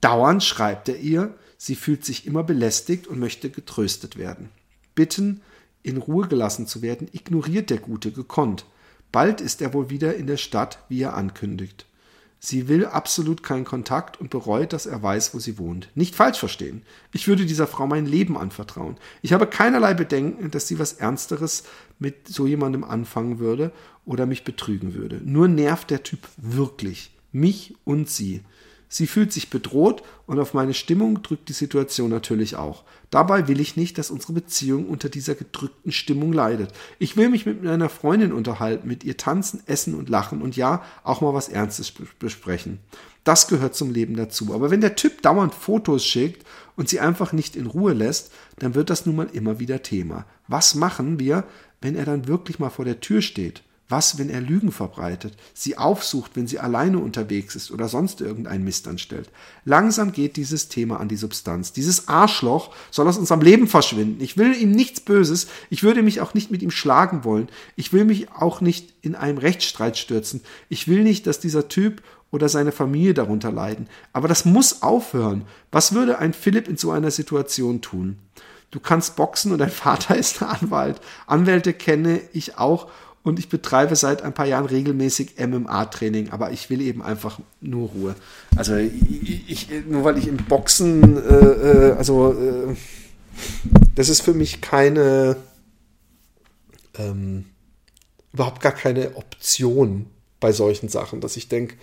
Dauernd 0.00 0.42
schreibt 0.42 0.88
er 0.88 0.98
ihr, 0.98 1.34
sie 1.56 1.74
fühlt 1.74 2.04
sich 2.04 2.26
immer 2.26 2.44
belästigt 2.44 3.06
und 3.06 3.18
möchte 3.18 3.50
getröstet 3.50 4.16
werden. 4.16 4.50
Bitten, 4.94 5.40
in 5.82 5.98
Ruhe 5.98 6.28
gelassen 6.28 6.66
zu 6.66 6.82
werden, 6.82 7.08
ignoriert 7.12 7.70
der 7.70 7.78
Gute 7.78 8.10
gekonnt. 8.12 8.64
Bald 9.12 9.40
ist 9.40 9.62
er 9.62 9.72
wohl 9.72 9.88
wieder 9.88 10.16
in 10.16 10.26
der 10.26 10.36
Stadt, 10.36 10.78
wie 10.88 11.02
er 11.02 11.14
ankündigt. 11.14 11.86
Sie 12.48 12.68
will 12.68 12.86
absolut 12.86 13.42
keinen 13.42 13.64
Kontakt 13.64 14.20
und 14.20 14.30
bereut, 14.30 14.72
dass 14.72 14.86
er 14.86 15.02
weiß, 15.02 15.34
wo 15.34 15.40
sie 15.40 15.58
wohnt. 15.58 15.88
Nicht 15.96 16.14
falsch 16.14 16.38
verstehen. 16.38 16.82
Ich 17.12 17.26
würde 17.26 17.44
dieser 17.44 17.66
Frau 17.66 17.88
mein 17.88 18.06
Leben 18.06 18.38
anvertrauen. 18.38 18.98
Ich 19.20 19.32
habe 19.32 19.48
keinerlei 19.48 19.94
Bedenken, 19.94 20.52
dass 20.52 20.68
sie 20.68 20.78
was 20.78 20.92
Ernsteres 20.92 21.64
mit 21.98 22.28
so 22.28 22.46
jemandem 22.46 22.84
anfangen 22.84 23.40
würde 23.40 23.72
oder 24.04 24.26
mich 24.26 24.44
betrügen 24.44 24.94
würde. 24.94 25.20
Nur 25.24 25.48
nervt 25.48 25.90
der 25.90 26.04
Typ 26.04 26.20
wirklich. 26.36 27.10
Mich 27.32 27.74
und 27.82 28.08
sie. 28.08 28.42
Sie 28.88 29.06
fühlt 29.06 29.32
sich 29.32 29.50
bedroht 29.50 30.02
und 30.26 30.38
auf 30.38 30.54
meine 30.54 30.74
Stimmung 30.74 31.22
drückt 31.22 31.48
die 31.48 31.54
Situation 31.54 32.10
natürlich 32.10 32.56
auch. 32.56 32.84
Dabei 33.10 33.48
will 33.48 33.60
ich 33.60 33.76
nicht, 33.76 33.98
dass 33.98 34.10
unsere 34.10 34.32
Beziehung 34.32 34.86
unter 34.86 35.08
dieser 35.08 35.34
gedrückten 35.34 35.92
Stimmung 35.92 36.32
leidet. 36.32 36.72
Ich 36.98 37.16
will 37.16 37.28
mich 37.28 37.46
mit 37.46 37.62
meiner 37.62 37.88
Freundin 37.88 38.32
unterhalten, 38.32 38.86
mit 38.86 39.04
ihr 39.04 39.16
tanzen, 39.16 39.62
essen 39.66 39.94
und 39.94 40.08
lachen 40.08 40.40
und 40.40 40.56
ja, 40.56 40.84
auch 41.02 41.20
mal 41.20 41.34
was 41.34 41.48
Ernstes 41.48 41.92
besprechen. 42.18 42.78
Das 43.24 43.48
gehört 43.48 43.74
zum 43.74 43.92
Leben 43.92 44.14
dazu. 44.14 44.54
Aber 44.54 44.70
wenn 44.70 44.80
der 44.80 44.94
Typ 44.94 45.20
dauernd 45.22 45.52
Fotos 45.52 46.04
schickt 46.04 46.46
und 46.76 46.88
sie 46.88 47.00
einfach 47.00 47.32
nicht 47.32 47.56
in 47.56 47.66
Ruhe 47.66 47.92
lässt, 47.92 48.30
dann 48.60 48.76
wird 48.76 48.88
das 48.88 49.04
nun 49.04 49.16
mal 49.16 49.28
immer 49.32 49.58
wieder 49.58 49.82
Thema. 49.82 50.26
Was 50.46 50.76
machen 50.76 51.18
wir, 51.18 51.44
wenn 51.80 51.96
er 51.96 52.04
dann 52.04 52.28
wirklich 52.28 52.60
mal 52.60 52.70
vor 52.70 52.84
der 52.84 53.00
Tür 53.00 53.22
steht? 53.22 53.62
Was, 53.88 54.18
wenn 54.18 54.30
er 54.30 54.40
Lügen 54.40 54.72
verbreitet, 54.72 55.34
sie 55.54 55.78
aufsucht, 55.78 56.32
wenn 56.34 56.48
sie 56.48 56.58
alleine 56.58 56.98
unterwegs 56.98 57.54
ist 57.54 57.70
oder 57.70 57.88
sonst 57.88 58.20
irgendeinen 58.20 58.64
Mist 58.64 58.88
anstellt? 58.88 59.30
Langsam 59.64 60.10
geht 60.10 60.36
dieses 60.36 60.68
Thema 60.68 60.98
an 60.98 61.06
die 61.08 61.16
Substanz. 61.16 61.72
Dieses 61.72 62.08
Arschloch 62.08 62.74
soll 62.90 63.06
aus 63.06 63.16
unserem 63.16 63.42
Leben 63.42 63.68
verschwinden. 63.68 64.20
Ich 64.20 64.36
will 64.36 64.56
ihm 64.60 64.72
nichts 64.72 65.00
Böses. 65.00 65.46
Ich 65.70 65.84
würde 65.84 66.02
mich 66.02 66.20
auch 66.20 66.34
nicht 66.34 66.50
mit 66.50 66.62
ihm 66.62 66.72
schlagen 66.72 67.22
wollen. 67.22 67.48
Ich 67.76 67.92
will 67.92 68.04
mich 68.04 68.32
auch 68.32 68.60
nicht 68.60 68.92
in 69.02 69.14
einem 69.14 69.38
Rechtsstreit 69.38 69.96
stürzen. 69.96 70.40
Ich 70.68 70.88
will 70.88 71.04
nicht, 71.04 71.28
dass 71.28 71.38
dieser 71.38 71.68
Typ 71.68 72.02
oder 72.32 72.48
seine 72.48 72.72
Familie 72.72 73.14
darunter 73.14 73.52
leiden. 73.52 73.88
Aber 74.12 74.26
das 74.26 74.44
muss 74.44 74.82
aufhören. 74.82 75.44
Was 75.70 75.94
würde 75.94 76.18
ein 76.18 76.32
Philipp 76.32 76.66
in 76.66 76.76
so 76.76 76.90
einer 76.90 77.12
Situation 77.12 77.82
tun? 77.82 78.18
Du 78.72 78.80
kannst 78.80 79.16
boxen 79.16 79.52
und 79.52 79.58
dein 79.58 79.70
Vater 79.86 80.16
ist 80.16 80.42
Anwalt. 80.42 81.00
Anwälte 81.26 81.72
kenne 81.72 82.20
ich 82.32 82.58
auch 82.58 82.90
und 83.26 83.40
ich 83.40 83.48
betreibe 83.48 83.96
seit 83.96 84.22
ein 84.22 84.34
paar 84.34 84.46
Jahren 84.46 84.66
regelmäßig 84.66 85.34
MMA-Training, 85.44 86.30
aber 86.30 86.52
ich 86.52 86.70
will 86.70 86.80
eben 86.80 87.02
einfach 87.02 87.40
nur 87.60 87.88
Ruhe. 87.88 88.14
Also 88.54 88.76
ich, 88.76 89.50
ich 89.50 89.68
nur 89.88 90.04
weil 90.04 90.16
ich 90.16 90.28
im 90.28 90.36
Boxen, 90.36 91.16
äh, 91.16 91.34
äh, 91.34 91.92
also 91.96 92.32
äh, 92.34 92.76
das 93.96 94.10
ist 94.10 94.20
für 94.20 94.32
mich 94.32 94.60
keine, 94.60 95.38
ähm, 96.96 97.46
überhaupt 98.32 98.62
gar 98.62 98.70
keine 98.70 99.16
Option 99.16 100.06
bei 100.38 100.52
solchen 100.52 100.88
Sachen, 100.88 101.20
dass 101.20 101.36
ich 101.36 101.48
denke, 101.48 101.74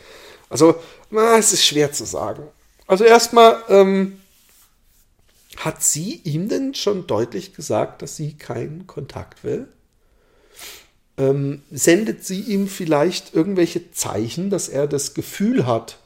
also 0.49 0.75
na, 1.11 1.37
es 1.37 1.51
ist 1.51 1.65
schwer 1.65 1.91
zu 1.91 2.05
sagen. 2.05 2.43
Also 2.87 3.03
erstmal, 3.03 3.57
ähm, 3.67 4.17
hat 5.57 5.83
sie 5.83 6.21
ihm 6.23 6.47
denn 6.47 6.73
schon 6.73 7.05
deutlich 7.05 7.53
gesagt, 7.53 8.01
dass 8.01 8.15
sie 8.15 8.37
keinen 8.37 8.87
Kontakt 8.87 9.43
will? 9.43 9.67
Ähm, 11.17 11.61
sendet 11.71 12.25
sie 12.25 12.41
ihm 12.41 12.67
vielleicht 12.67 13.33
irgendwelche 13.33 13.91
Zeichen, 13.91 14.49
dass 14.49 14.69
er 14.69 14.87
das 14.87 15.13
Gefühl 15.13 15.65
hat, 15.65 15.99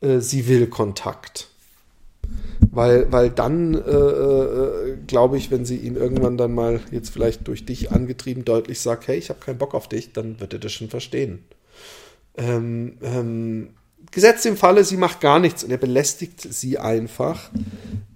äh, 0.00 0.20
sie 0.20 0.48
will 0.48 0.66
Kontakt. 0.66 1.48
Weil, 2.70 3.10
weil 3.10 3.30
dann, 3.30 3.74
äh, 3.74 3.78
äh, 3.78 4.96
glaube 5.06 5.38
ich, 5.38 5.50
wenn 5.50 5.64
sie 5.64 5.76
ihn 5.76 5.96
irgendwann 5.96 6.36
dann 6.36 6.54
mal 6.54 6.80
jetzt 6.90 7.10
vielleicht 7.10 7.48
durch 7.48 7.64
dich 7.64 7.90
angetrieben 7.90 8.44
deutlich 8.44 8.80
sagt, 8.80 9.08
hey, 9.08 9.16
ich 9.16 9.30
habe 9.30 9.40
keinen 9.40 9.58
Bock 9.58 9.74
auf 9.74 9.88
dich, 9.88 10.12
dann 10.12 10.38
wird 10.40 10.52
er 10.52 10.58
das 10.58 10.72
schon 10.72 10.90
verstehen. 10.90 11.44
Ähm, 12.36 12.98
ähm, 13.02 13.70
gesetzt 14.10 14.44
im 14.46 14.56
Falle, 14.56 14.84
sie 14.84 14.98
macht 14.98 15.20
gar 15.20 15.38
nichts 15.38 15.64
und 15.64 15.70
er 15.70 15.78
belästigt 15.78 16.40
sie 16.40 16.78
einfach, 16.78 17.50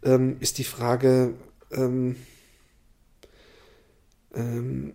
ähm, 0.05 0.37
ist 0.41 0.59
die 0.59 0.65
Frage, 0.65 1.35
ähm, 1.73 2.17
ähm, 4.35 4.95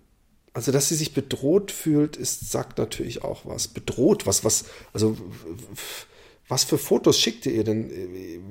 also, 0.57 0.71
dass 0.71 0.89
sie 0.89 0.95
sich 0.95 1.13
bedroht 1.13 1.71
fühlt, 1.71 2.15
ist, 2.15 2.49
sagt 2.49 2.79
natürlich 2.79 3.23
auch 3.23 3.45
was. 3.45 3.67
Bedroht, 3.67 4.25
was, 4.25 4.43
was, 4.43 4.65
also, 4.91 5.15
was 6.47 6.63
für 6.63 6.79
Fotos 6.79 7.19
schickt 7.19 7.45
ihr 7.45 7.63
denn? 7.63 7.91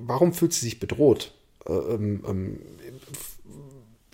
Warum 0.06 0.32
fühlt 0.32 0.52
sie 0.52 0.66
sich 0.66 0.78
bedroht? 0.78 1.32
Ähm, 1.66 2.22
ähm, 2.28 2.60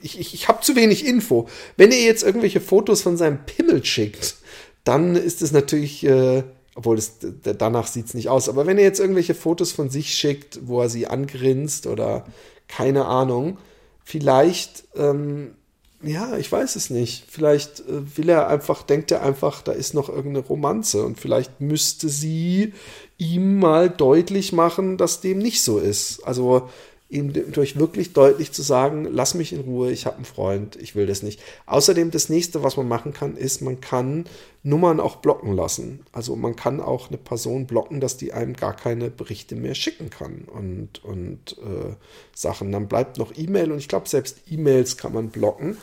ich 0.00 0.18
ich, 0.18 0.32
ich 0.32 0.48
habe 0.48 0.62
zu 0.62 0.74
wenig 0.74 1.04
Info. 1.04 1.50
Wenn 1.76 1.92
ihr 1.92 2.00
jetzt 2.00 2.22
irgendwelche 2.22 2.62
Fotos 2.62 3.02
von 3.02 3.18
seinem 3.18 3.44
Pimmel 3.44 3.84
schickt, 3.84 4.36
dann 4.84 5.14
ist 5.14 5.42
es 5.42 5.52
natürlich, 5.52 6.02
äh, 6.04 6.44
obwohl 6.74 6.96
das, 6.96 7.18
danach 7.42 7.88
sieht 7.88 8.06
es 8.06 8.14
nicht 8.14 8.30
aus, 8.30 8.48
aber 8.48 8.66
wenn 8.66 8.78
ihr 8.78 8.84
jetzt 8.84 9.00
irgendwelche 9.00 9.34
Fotos 9.34 9.70
von 9.70 9.90
sich 9.90 10.14
schickt, 10.14 10.60
wo 10.62 10.80
er 10.80 10.88
sie 10.88 11.08
angrinst 11.08 11.86
oder 11.86 12.24
keine 12.68 13.04
Ahnung, 13.04 13.58
vielleicht 14.02 14.84
ähm, 14.96 15.56
ja, 16.02 16.36
ich 16.36 16.50
weiß 16.50 16.76
es 16.76 16.90
nicht. 16.90 17.24
Vielleicht 17.28 17.80
äh, 17.80 18.16
will 18.16 18.28
er 18.28 18.48
einfach, 18.48 18.82
denkt 18.82 19.10
er 19.10 19.22
einfach, 19.22 19.62
da 19.62 19.72
ist 19.72 19.94
noch 19.94 20.08
irgendeine 20.08 20.46
Romanze 20.46 21.04
und 21.04 21.18
vielleicht 21.18 21.60
müsste 21.60 22.08
sie 22.08 22.72
ihm 23.18 23.58
mal 23.58 23.88
deutlich 23.88 24.52
machen, 24.52 24.96
dass 24.96 25.20
dem 25.20 25.38
nicht 25.38 25.62
so 25.62 25.78
ist. 25.78 26.24
Also 26.24 26.68
ihm 27.12 27.32
durch 27.52 27.78
wirklich 27.78 28.12
deutlich 28.12 28.52
zu 28.52 28.62
sagen, 28.62 29.06
lass 29.10 29.34
mich 29.34 29.52
in 29.52 29.60
Ruhe, 29.60 29.92
ich 29.92 30.06
habe 30.06 30.16
einen 30.16 30.24
Freund, 30.24 30.76
ich 30.76 30.94
will 30.94 31.06
das 31.06 31.22
nicht. 31.22 31.40
Außerdem 31.66 32.10
das 32.10 32.28
nächste, 32.28 32.62
was 32.62 32.76
man 32.76 32.88
machen 32.88 33.12
kann, 33.12 33.36
ist, 33.36 33.60
man 33.60 33.80
kann 33.80 34.24
Nummern 34.62 35.00
auch 35.00 35.16
blocken 35.16 35.54
lassen. 35.54 36.00
Also 36.12 36.36
man 36.36 36.56
kann 36.56 36.80
auch 36.80 37.08
eine 37.08 37.18
Person 37.18 37.66
blocken, 37.66 38.00
dass 38.00 38.16
die 38.16 38.32
einem 38.32 38.54
gar 38.54 38.74
keine 38.74 39.10
Berichte 39.10 39.56
mehr 39.56 39.74
schicken 39.74 40.10
kann 40.10 40.42
und, 40.46 41.04
und 41.04 41.56
äh, 41.58 41.94
Sachen. 42.34 42.72
Dann 42.72 42.88
bleibt 42.88 43.18
noch 43.18 43.32
E-Mail 43.36 43.72
und 43.72 43.78
ich 43.78 43.88
glaube, 43.88 44.08
selbst 44.08 44.38
E-Mails 44.50 44.96
kann 44.96 45.12
man 45.12 45.28
blocken. 45.28 45.76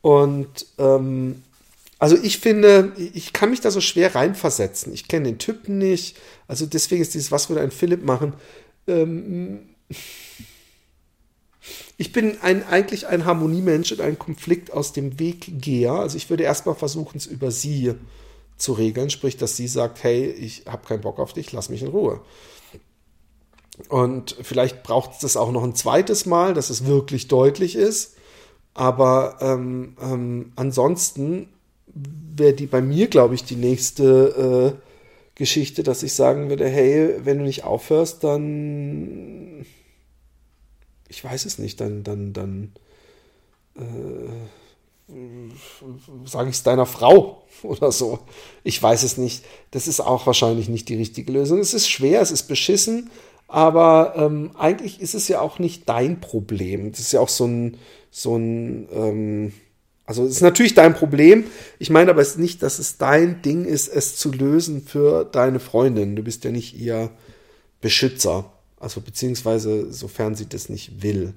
Und 0.00 0.66
ähm, 0.78 1.42
also 1.98 2.16
ich 2.22 2.38
finde, 2.38 2.92
ich 2.96 3.32
kann 3.32 3.50
mich 3.50 3.60
da 3.60 3.70
so 3.70 3.80
schwer 3.80 4.14
reinversetzen. 4.14 4.92
Ich 4.92 5.08
kenne 5.08 5.26
den 5.26 5.38
Typen 5.38 5.78
nicht. 5.78 6.16
Also 6.46 6.66
deswegen 6.66 7.02
ist 7.02 7.14
dieses, 7.14 7.32
was 7.32 7.48
würde 7.48 7.62
ein 7.62 7.70
Philipp 7.70 8.04
machen? 8.04 8.34
Ähm, 8.86 9.60
ich 11.96 12.12
bin 12.12 12.38
ein, 12.40 12.66
eigentlich 12.66 13.06
ein 13.06 13.24
Harmoniemensch 13.24 13.92
und 13.92 14.00
ein 14.00 14.18
Konflikt 14.18 14.72
aus 14.72 14.92
dem 14.92 15.18
Weg 15.18 15.60
gehe. 15.60 15.92
Also 15.92 16.16
ich 16.16 16.28
würde 16.28 16.42
erstmal 16.42 16.74
versuchen, 16.74 17.16
es 17.16 17.26
über 17.26 17.50
sie 17.50 17.94
zu 18.56 18.72
regeln, 18.72 19.10
sprich, 19.10 19.36
dass 19.36 19.56
sie 19.56 19.68
sagt, 19.68 20.02
hey, 20.02 20.30
ich 20.30 20.64
habe 20.66 20.86
keinen 20.86 21.02
Bock 21.02 21.18
auf 21.18 21.32
dich, 21.32 21.52
lass 21.52 21.68
mich 21.68 21.82
in 21.82 21.88
Ruhe. 21.88 22.20
Und 23.88 24.36
vielleicht 24.42 24.82
braucht 24.82 25.12
es 25.12 25.18
das 25.18 25.36
auch 25.36 25.50
noch 25.50 25.64
ein 25.64 25.74
zweites 25.74 26.26
Mal, 26.26 26.54
dass 26.54 26.70
es 26.70 26.86
wirklich 26.86 27.28
deutlich 27.28 27.74
ist. 27.76 28.16
Aber 28.72 29.38
ähm, 29.40 29.96
ähm, 30.00 30.52
ansonsten 30.56 31.48
wäre 31.86 32.54
die 32.54 32.66
bei 32.66 32.80
mir, 32.80 33.06
glaube 33.06 33.34
ich, 33.34 33.44
die 33.44 33.56
nächste 33.56 34.74
äh, 34.74 34.80
Geschichte, 35.36 35.82
dass 35.82 36.02
ich 36.02 36.14
sagen 36.14 36.48
würde, 36.48 36.68
hey, 36.68 37.16
wenn 37.24 37.38
du 37.38 37.44
nicht 37.44 37.64
aufhörst, 37.64 38.24
dann 38.24 39.64
ich 41.14 41.22
weiß 41.22 41.44
es 41.44 41.58
nicht, 41.58 41.80
dann, 41.80 42.02
dann, 42.02 42.32
dann 42.32 42.72
äh, 43.76 45.12
sage 46.24 46.50
ich 46.50 46.56
es 46.56 46.62
deiner 46.64 46.86
Frau 46.86 47.44
oder 47.62 47.92
so. 47.92 48.18
Ich 48.64 48.82
weiß 48.82 49.04
es 49.04 49.16
nicht. 49.16 49.44
Das 49.70 49.86
ist 49.86 50.00
auch 50.00 50.26
wahrscheinlich 50.26 50.68
nicht 50.68 50.88
die 50.88 50.96
richtige 50.96 51.32
Lösung. 51.32 51.60
Es 51.60 51.72
ist 51.72 51.88
schwer, 51.88 52.20
es 52.20 52.32
ist 52.32 52.44
beschissen, 52.44 53.10
aber 53.46 54.14
ähm, 54.16 54.50
eigentlich 54.58 55.00
ist 55.00 55.14
es 55.14 55.28
ja 55.28 55.40
auch 55.40 55.58
nicht 55.58 55.88
dein 55.88 56.20
Problem. 56.20 56.90
Das 56.90 57.00
ist 57.00 57.12
ja 57.12 57.20
auch 57.20 57.28
so 57.28 57.46
ein, 57.46 57.76
so 58.10 58.36
ein, 58.36 58.88
ähm, 58.92 59.52
also 60.06 60.24
es 60.24 60.32
ist 60.32 60.42
natürlich 60.42 60.74
dein 60.74 60.94
Problem. 60.94 61.44
Ich 61.78 61.90
meine 61.90 62.10
aber 62.10 62.22
es 62.22 62.36
nicht, 62.36 62.62
dass 62.62 62.80
es 62.80 62.98
dein 62.98 63.40
Ding 63.42 63.64
ist, 63.64 63.86
es 63.86 64.16
zu 64.16 64.32
lösen 64.32 64.82
für 64.82 65.24
deine 65.24 65.60
Freundin. 65.60 66.16
Du 66.16 66.22
bist 66.22 66.44
ja 66.44 66.50
nicht 66.50 66.76
ihr 66.76 67.10
Beschützer. 67.80 68.53
Also 68.84 69.00
beziehungsweise 69.00 69.92
sofern 69.92 70.34
sie 70.34 70.46
das 70.46 70.68
nicht 70.68 71.02
will. 71.02 71.34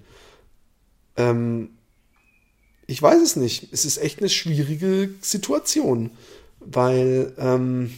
Ähm, 1.16 1.70
ich 2.88 3.02
weiß 3.02 3.22
es 3.22 3.36
nicht. 3.38 3.72
Es 3.72 3.86
ist 3.86 3.98
echt 3.98 4.20
eine 4.20 4.30
schwierige 4.30 5.10
Situation, 5.22 6.12
weil 6.60 7.34
ähm, 7.38 7.94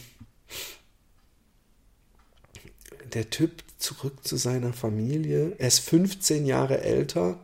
der 3.12 3.28
Typ 3.28 3.64
zurück 3.78 4.14
zu 4.22 4.36
seiner 4.36 4.72
Familie, 4.72 5.56
er 5.58 5.68
ist 5.68 5.80
15 5.80 6.46
Jahre 6.46 6.80
älter. 6.82 7.38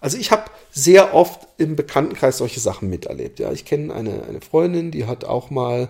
Also 0.00 0.16
ich 0.16 0.30
habe 0.30 0.50
sehr 0.70 1.12
oft 1.14 1.46
im 1.58 1.76
Bekanntenkreis 1.76 2.38
solche 2.38 2.60
Sachen 2.60 2.88
miterlebt. 2.88 3.38
Ja, 3.38 3.52
ich 3.52 3.66
kenne 3.66 3.92
eine, 3.92 4.22
eine 4.22 4.40
Freundin, 4.40 4.92
die 4.92 5.04
hat 5.04 5.24
auch 5.24 5.50
mal 5.50 5.88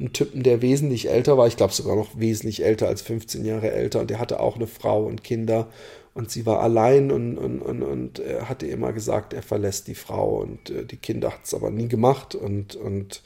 einen 0.00 0.12
Typen, 0.12 0.42
der 0.42 0.62
wesentlich 0.62 1.08
älter 1.08 1.38
war, 1.38 1.46
ich 1.46 1.56
glaube 1.56 1.72
sogar 1.72 1.94
noch 1.94 2.18
wesentlich 2.18 2.64
älter 2.64 2.88
als 2.88 3.02
15 3.02 3.44
Jahre 3.44 3.70
älter, 3.70 4.00
und 4.00 4.10
der 4.10 4.18
hatte 4.18 4.40
auch 4.40 4.56
eine 4.56 4.66
Frau 4.66 5.04
und 5.04 5.22
Kinder 5.22 5.68
und 6.14 6.30
sie 6.30 6.46
war 6.46 6.60
allein 6.60 7.12
und, 7.12 7.38
und, 7.38 7.60
und, 7.60 7.82
und 7.82 8.18
er 8.18 8.48
hatte 8.48 8.66
immer 8.66 8.92
gesagt, 8.92 9.32
er 9.32 9.42
verlässt 9.42 9.86
die 9.86 9.94
Frau 9.94 10.40
und 10.40 10.70
äh, 10.70 10.84
die 10.84 10.96
Kinder 10.96 11.30
hat 11.32 11.44
es 11.44 11.54
aber 11.54 11.70
nie 11.70 11.88
gemacht 11.88 12.34
und, 12.34 12.74
und 12.74 13.22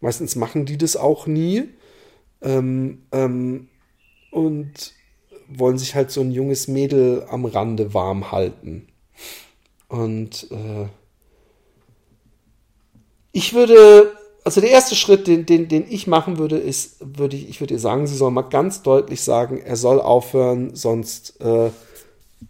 meistens 0.00 0.36
machen 0.36 0.64
die 0.64 0.78
das 0.78 0.96
auch 0.96 1.26
nie 1.26 1.64
ähm, 2.40 3.02
ähm, 3.12 3.68
und 4.30 4.94
wollen 5.48 5.78
sich 5.78 5.94
halt 5.94 6.10
so 6.10 6.20
ein 6.20 6.30
junges 6.30 6.68
Mädel 6.68 7.26
am 7.28 7.44
Rande 7.44 7.92
warm 7.94 8.32
halten. 8.32 8.88
Und 9.88 10.48
äh, 10.50 10.88
ich 13.32 13.52
würde, 13.52 14.12
also 14.44 14.60
der 14.60 14.70
erste 14.70 14.94
Schritt, 14.94 15.26
den, 15.26 15.46
den, 15.46 15.68
den 15.68 15.86
ich 15.88 16.06
machen 16.06 16.38
würde, 16.38 16.58
ist, 16.58 16.96
würde 17.00 17.36
ich, 17.36 17.48
ich 17.48 17.60
würde 17.60 17.74
ihr 17.74 17.80
sagen, 17.80 18.06
sie 18.06 18.16
soll 18.16 18.30
mal 18.30 18.42
ganz 18.42 18.82
deutlich 18.82 19.22
sagen, 19.22 19.58
er 19.58 19.76
soll 19.76 20.00
aufhören, 20.00 20.74
sonst 20.74 21.40
äh, 21.40 21.70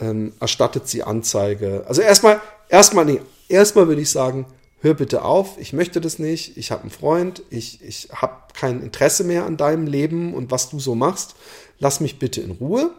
ähm, 0.01 0.33
erstattet 0.41 0.89
sie 0.89 1.03
Anzeige. 1.03 1.85
Also 1.87 2.01
erstmal, 2.03 2.41
erstmal, 2.69 3.05
nee, 3.05 3.21
erstmal 3.49 3.89
würde 3.89 4.01
ich 4.01 4.11
sagen, 4.11 4.47
hör 4.81 4.95
bitte 4.95 5.25
auf, 5.25 5.59
ich 5.59 5.73
möchte 5.73 6.01
das 6.01 6.19
nicht, 6.19 6.57
ich 6.57 6.71
habe 6.71 6.83
einen 6.83 6.91
Freund, 6.91 7.43
ich, 7.51 7.83
ich 7.83 8.09
habe 8.13 8.37
kein 8.55 8.83
Interesse 8.83 9.25
mehr 9.25 9.45
an 9.45 9.57
deinem 9.57 9.87
Leben 9.87 10.35
und 10.35 10.51
was 10.51 10.71
du 10.71 10.81
so 10.81 10.95
machst, 10.95 11.37
lass 11.79 12.01
mich 12.01 12.19
bitte 12.19 12.41
in 12.41 12.53
Ruhe. 12.53 12.91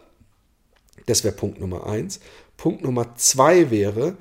Das 1.08 1.24
wäre 1.24 1.34
Punkt 1.34 1.60
Nummer 1.60 1.86
eins. 1.88 2.20
Punkt 2.56 2.84
Nummer 2.84 3.16
zwei 3.16 3.72
wäre, 3.72 4.16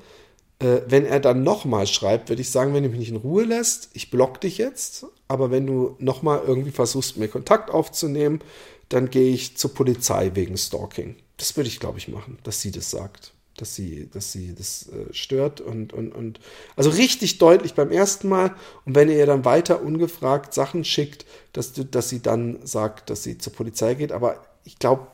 äh, 0.63 0.83
wenn 0.87 1.05
er 1.05 1.19
dann 1.19 1.43
nochmal 1.43 1.87
schreibt, 1.87 2.29
würde 2.29 2.41
ich 2.41 2.49
sagen, 2.49 2.73
wenn 2.73 2.83
du 2.83 2.89
mich 2.89 2.99
nicht 2.99 3.09
in 3.09 3.17
Ruhe 3.17 3.43
lässt, 3.43 3.89
ich 3.93 4.11
block 4.11 4.41
dich 4.41 4.57
jetzt, 4.57 5.05
aber 5.27 5.51
wenn 5.51 5.65
du 5.65 5.95
nochmal 5.99 6.41
irgendwie 6.45 6.71
versuchst, 6.71 7.17
mir 7.17 7.27
Kontakt 7.27 7.69
aufzunehmen, 7.69 8.41
dann 8.89 9.09
gehe 9.09 9.33
ich 9.33 9.57
zur 9.57 9.73
Polizei 9.73 10.31
wegen 10.35 10.57
Stalking. 10.57 11.15
Das 11.37 11.57
würde 11.57 11.67
ich, 11.67 11.79
glaube 11.79 11.97
ich, 11.97 12.07
machen, 12.07 12.37
dass 12.43 12.61
sie 12.61 12.71
das 12.71 12.91
sagt. 12.91 13.31
Dass 13.57 13.75
sie, 13.75 14.09
dass 14.11 14.31
sie 14.31 14.55
das 14.55 14.89
äh, 14.89 15.13
stört 15.13 15.61
und, 15.61 15.93
und, 15.93 16.11
und 16.11 16.39
also 16.75 16.89
richtig 16.89 17.37
deutlich 17.37 17.75
beim 17.75 17.91
ersten 17.91 18.27
Mal. 18.27 18.55
Und 18.85 18.95
wenn 18.95 19.09
ihr 19.09 19.25
dann 19.27 19.45
weiter 19.45 19.83
ungefragt 19.83 20.55
Sachen 20.55 20.83
schickt, 20.83 21.25
dass, 21.53 21.71
du, 21.71 21.85
dass 21.85 22.09
sie 22.09 22.21
dann 22.21 22.65
sagt, 22.65 23.11
dass 23.11 23.21
sie 23.21 23.37
zur 23.37 23.53
Polizei 23.53 23.93
geht. 23.93 24.11
Aber 24.11 24.43
ich 24.63 24.79
glaube, 24.79 25.05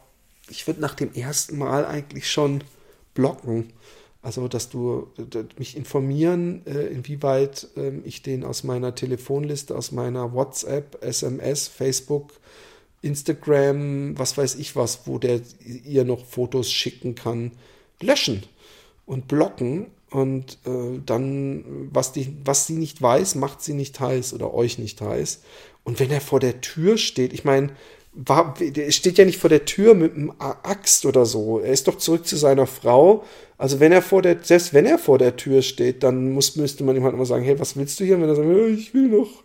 ich 0.49 0.67
würde 0.67 0.79
nach 0.79 0.95
dem 0.95 1.13
ersten 1.13 1.57
Mal 1.57 1.85
eigentlich 1.85 2.31
schon 2.31 2.63
blocken. 3.13 3.73
Also, 4.21 4.49
dass 4.49 4.69
du 4.69 5.07
dass 5.15 5.45
mich 5.57 5.77
informieren, 5.77 6.61
äh, 6.65 6.87
inwieweit 6.87 7.69
äh, 7.77 7.99
ich 8.03 8.21
den 8.21 8.43
aus 8.43 8.65
meiner 8.65 8.93
Telefonliste, 8.93 9.77
aus 9.77 9.93
meiner 9.93 10.33
WhatsApp, 10.33 11.01
SMS, 11.01 11.69
Facebook, 11.69 12.33
Instagram, 13.01 14.17
was 14.17 14.37
weiß 14.37 14.55
ich 14.55 14.75
was, 14.75 15.07
wo 15.07 15.19
der 15.19 15.39
ihr 15.85 16.03
noch 16.03 16.25
Fotos 16.25 16.69
schicken 16.69 17.15
kann, 17.15 17.51
löschen 18.01 18.43
und 19.05 19.29
blocken 19.29 19.87
und 20.09 20.57
äh, 20.65 20.99
dann, 21.05 21.89
was, 21.91 22.11
die, 22.11 22.35
was 22.43 22.67
sie 22.67 22.73
nicht 22.73 23.01
weiß, 23.01 23.35
macht 23.35 23.61
sie 23.61 23.73
nicht 23.73 23.99
heiß 23.99 24.33
oder 24.33 24.53
euch 24.53 24.79
nicht 24.79 24.99
heiß. 24.99 25.41
Und 25.83 25.99
wenn 25.99 26.11
er 26.11 26.21
vor 26.21 26.39
der 26.39 26.61
Tür 26.61 26.97
steht, 26.97 27.31
ich 27.31 27.45
meine, 27.45 27.71
der 28.13 28.91
steht 28.91 29.17
ja 29.17 29.25
nicht 29.25 29.37
vor 29.39 29.49
der 29.49 29.65
Tür 29.65 29.93
mit 29.93 30.15
einem 30.15 30.33
Axt 30.39 31.05
oder 31.05 31.25
so. 31.25 31.59
Er 31.59 31.71
ist 31.71 31.87
doch 31.87 31.97
zurück 31.97 32.25
zu 32.25 32.37
seiner 32.37 32.65
Frau. 32.65 33.23
Also 33.57 33.79
wenn 33.79 33.91
er 33.91 34.01
vor 34.01 34.21
der, 34.21 34.37
selbst 34.41 34.73
wenn 34.73 34.85
er 34.85 34.97
vor 34.97 35.17
der 35.17 35.35
Tür 35.35 35.61
steht, 35.61 36.03
dann 36.03 36.31
muss, 36.31 36.55
müsste 36.55 36.83
man 36.83 36.95
ihm 36.95 37.03
halt 37.03 37.13
immer 37.13 37.25
sagen, 37.25 37.43
hey, 37.43 37.59
was 37.59 37.75
willst 37.75 37.99
du 37.99 38.05
hier? 38.05 38.15
Und 38.15 38.23
wenn 38.23 38.29
er 38.29 38.35
sagt, 38.35 38.79
ich 38.79 38.93
will 38.93 39.07
noch 39.09 39.43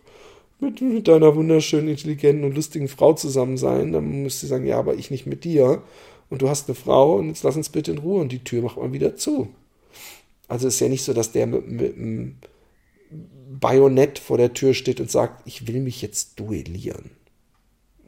mit, 0.59 0.81
mit 0.81 1.07
deiner 1.07 1.35
wunderschönen, 1.35 1.89
intelligenten 1.89 2.43
und 2.43 2.55
lustigen 2.55 2.87
Frau 2.87 3.13
zusammen 3.13 3.57
sein, 3.57 3.91
dann 3.91 4.23
musst 4.23 4.41
du 4.41 4.47
sagen, 4.47 4.65
ja, 4.65 4.79
aber 4.79 4.95
ich 4.95 5.11
nicht 5.11 5.27
mit 5.27 5.43
dir. 5.43 5.83
Und 6.29 6.41
du 6.41 6.49
hast 6.49 6.67
eine 6.67 6.75
Frau 6.75 7.17
und 7.17 7.27
jetzt 7.27 7.43
lass 7.43 7.55
uns 7.55 7.69
bitte 7.69 7.91
in 7.91 7.99
Ruhe 7.99 8.21
und 8.21 8.31
die 8.31 8.43
Tür 8.43 8.63
macht 8.63 8.77
man 8.77 8.93
wieder 8.93 9.15
zu. 9.15 9.49
Also 10.47 10.67
ist 10.67 10.79
ja 10.79 10.89
nicht 10.89 11.03
so, 11.03 11.13
dass 11.13 11.31
der 11.31 11.45
mit, 11.45 11.67
mit 11.67 11.95
einem 11.95 12.35
Bajonett 13.59 14.19
vor 14.19 14.37
der 14.37 14.53
Tür 14.53 14.73
steht 14.73 14.99
und 14.99 15.11
sagt, 15.11 15.47
ich 15.47 15.67
will 15.67 15.79
mich 15.79 16.01
jetzt 16.01 16.39
duellieren. 16.39 17.11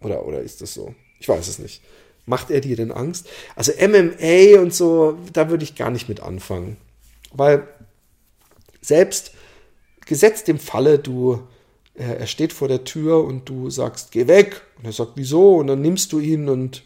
Oder, 0.01 0.25
oder 0.25 0.41
ist 0.41 0.61
das 0.61 0.73
so? 0.73 0.93
Ich 1.19 1.27
weiß 1.27 1.47
es 1.47 1.59
nicht. 1.59 1.81
Macht 2.25 2.51
er 2.51 2.61
dir 2.61 2.75
denn 2.75 2.91
Angst? 2.91 3.27
Also 3.55 3.71
MMA 3.71 4.59
und 4.59 4.73
so, 4.73 5.17
da 5.33 5.49
würde 5.49 5.63
ich 5.63 5.75
gar 5.75 5.89
nicht 5.89 6.09
mit 6.09 6.19
anfangen. 6.19 6.77
Weil 7.33 7.67
selbst 8.81 9.31
gesetzt 10.05 10.49
im 10.49 10.59
Falle, 10.59 10.99
du 10.99 11.41
er, 11.97 12.19
er 12.19 12.27
steht 12.27 12.53
vor 12.53 12.67
der 12.67 12.83
Tür 12.83 13.23
und 13.23 13.49
du 13.49 13.69
sagst, 13.69 14.11
geh 14.11 14.27
weg. 14.27 14.61
Und 14.77 14.85
er 14.85 14.93
sagt, 14.93 15.13
wieso? 15.15 15.55
Und 15.55 15.67
dann 15.67 15.81
nimmst 15.81 16.13
du 16.13 16.19
ihn 16.19 16.47
und 16.47 16.83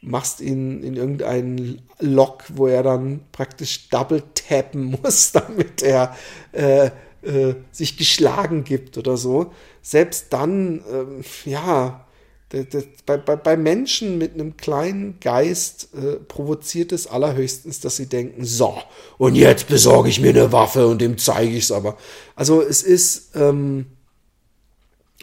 machst 0.00 0.40
ihn 0.40 0.82
in 0.82 0.96
irgendeinen 0.96 1.82
Lock, 1.98 2.44
wo 2.48 2.66
er 2.66 2.82
dann 2.82 3.20
praktisch 3.32 3.88
double 3.88 4.22
tappen 4.34 4.98
muss, 5.02 5.32
damit 5.32 5.82
er 5.82 6.16
äh, 6.52 6.90
äh, 7.22 7.54
sich 7.72 7.96
geschlagen 7.96 8.64
gibt 8.64 8.98
oder 8.98 9.16
so. 9.16 9.52
Selbst 9.82 10.32
dann, 10.32 10.80
äh, 10.80 11.50
ja, 11.50 12.06
das, 12.50 12.68
das, 12.70 12.84
bei, 13.04 13.16
bei, 13.16 13.36
bei 13.36 13.56
Menschen 13.56 14.18
mit 14.18 14.34
einem 14.34 14.56
kleinen 14.56 15.20
Geist 15.20 15.88
äh, 15.94 16.16
provoziert 16.16 16.92
es 16.92 17.06
allerhöchstens, 17.06 17.80
dass 17.80 17.96
sie 17.96 18.06
denken, 18.06 18.44
so, 18.44 18.78
und 19.18 19.34
jetzt 19.34 19.68
besorge 19.68 20.08
ich 20.08 20.20
mir 20.20 20.30
eine 20.30 20.50
Waffe 20.52 20.86
und 20.86 21.00
dem 21.00 21.18
zeige 21.18 21.56
ich 21.56 21.64
es 21.64 21.72
aber. 21.72 21.98
Also 22.36 22.62
es 22.62 22.82
ist, 22.82 23.36
ähm, 23.36 23.86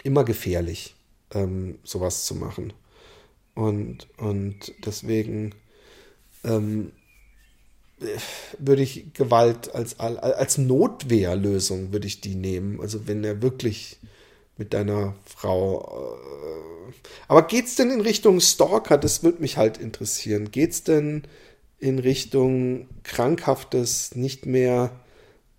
immer 0.06 0.24
gefährlich, 0.24 0.96
ähm, 1.34 1.80
sowas 1.84 2.26
zu 2.26 2.36
machen. 2.36 2.74
Und, 3.56 4.08
und 4.18 4.74
deswegen 4.86 5.56
ähm, 6.44 6.92
würde 8.60 8.84
ich 8.84 9.14
Gewalt 9.14 9.74
als, 9.74 10.00
als 10.00 10.58
Notwehrlösung 10.58 11.92
würde 11.92 12.06
ich 12.06 12.22
die 12.22 12.36
nehmen. 12.36 12.80
Also 12.82 13.08
wenn 13.08 13.24
er 13.24 13.42
wirklich 13.42 13.98
mit 14.58 14.74
deiner 14.74 15.16
Frau. 15.26 16.18
Äh, 16.90 16.94
aber 17.28 17.44
geht's 17.44 17.76
denn 17.76 17.92
in 17.92 18.02
Richtung 18.02 18.40
Stalker? 18.40 18.98
Das 18.98 19.24
würde 19.24 19.42
mich 19.42 19.58
halt 19.58 19.78
interessieren. 19.78 20.52
Geht's 20.52 20.84
denn 20.84 21.24
in 21.80 22.00
Richtung 22.00 22.88
krankhaftes 23.04 24.16
nicht 24.16 24.46
mehr 24.46 24.92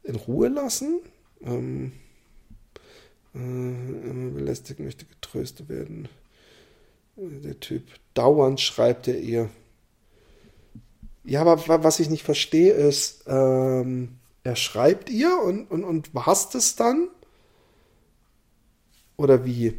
in 0.02 0.16
Ruhe 0.16 0.48
lassen? 0.48 1.00
Ähm, 1.42 1.92
äh, 3.34 4.30
belästigt, 4.34 4.80
möchte 4.80 5.04
getröstet 5.04 5.68
werden. 5.68 6.08
Der 7.16 7.60
Typ. 7.60 7.84
Dauernd 8.14 8.60
schreibt 8.60 9.08
er 9.08 9.18
ihr. 9.18 9.50
Ja, 11.24 11.40
aber 11.40 11.82
was 11.82 11.98
ich 11.98 12.08
nicht 12.08 12.22
verstehe 12.22 12.72
ist, 12.72 13.24
ähm, 13.26 14.16
er 14.44 14.54
schreibt 14.54 15.10
ihr 15.10 15.38
und, 15.42 15.66
und, 15.70 15.82
und 15.82 16.10
hasst 16.14 16.54
es 16.54 16.76
dann? 16.76 17.08
Oder 19.16 19.44
wie? 19.44 19.78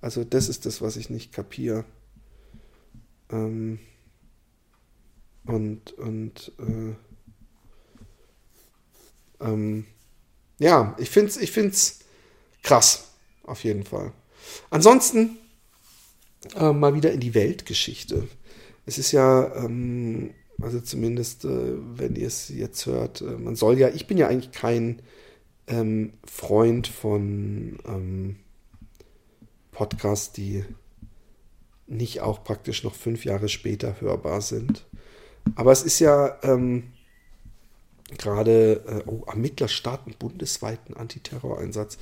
Also 0.00 0.24
das 0.24 0.48
ist 0.48 0.66
das, 0.66 0.82
was 0.82 0.96
ich 0.96 1.10
nicht 1.10 1.32
kapiere. 1.32 1.84
Ähm, 3.30 3.78
und 5.46 5.92
und 5.92 6.52
äh, 6.58 6.94
ähm, 9.44 9.86
ja, 10.58 10.96
ich 10.98 11.10
finde 11.10 11.30
es 11.30 11.36
ich 11.36 11.52
find's 11.52 12.00
krass, 12.62 13.10
auf 13.44 13.64
jeden 13.64 13.84
Fall. 13.84 14.12
Ansonsten 14.70 15.36
äh, 16.56 16.72
mal 16.72 16.94
wieder 16.94 17.12
in 17.12 17.20
die 17.20 17.34
Weltgeschichte. 17.34 18.28
Es 18.86 18.98
ist 18.98 19.12
ja, 19.12 19.54
ähm, 19.56 20.34
also 20.60 20.80
zumindest, 20.80 21.44
äh, 21.44 21.72
wenn 21.96 22.16
ihr 22.16 22.26
es 22.26 22.48
jetzt 22.48 22.86
hört, 22.86 23.22
äh, 23.22 23.38
man 23.38 23.56
soll 23.56 23.78
ja, 23.78 23.88
ich 23.88 24.06
bin 24.06 24.18
ja 24.18 24.28
eigentlich 24.28 24.52
kein 24.52 25.02
ähm, 25.66 26.12
Freund 26.24 26.86
von 26.86 27.78
ähm, 27.86 28.36
Podcasts, 29.74 30.32
die 30.32 30.64
nicht 31.86 32.20
auch 32.20 32.44
praktisch 32.44 32.82
noch 32.84 32.94
fünf 32.94 33.24
Jahre 33.24 33.48
später 33.48 34.00
hörbar 34.00 34.40
sind. 34.40 34.86
Aber 35.54 35.72
es 35.72 35.82
ist 35.82 35.98
ja 35.98 36.38
ähm, 36.42 36.92
gerade, 38.16 38.82
äh, 38.86 39.08
oh, 39.08 39.24
Ermittler 39.26 39.68
starten 39.68 40.14
bundesweiten 40.18 40.96
Antiterroreinsatz. 40.96 41.98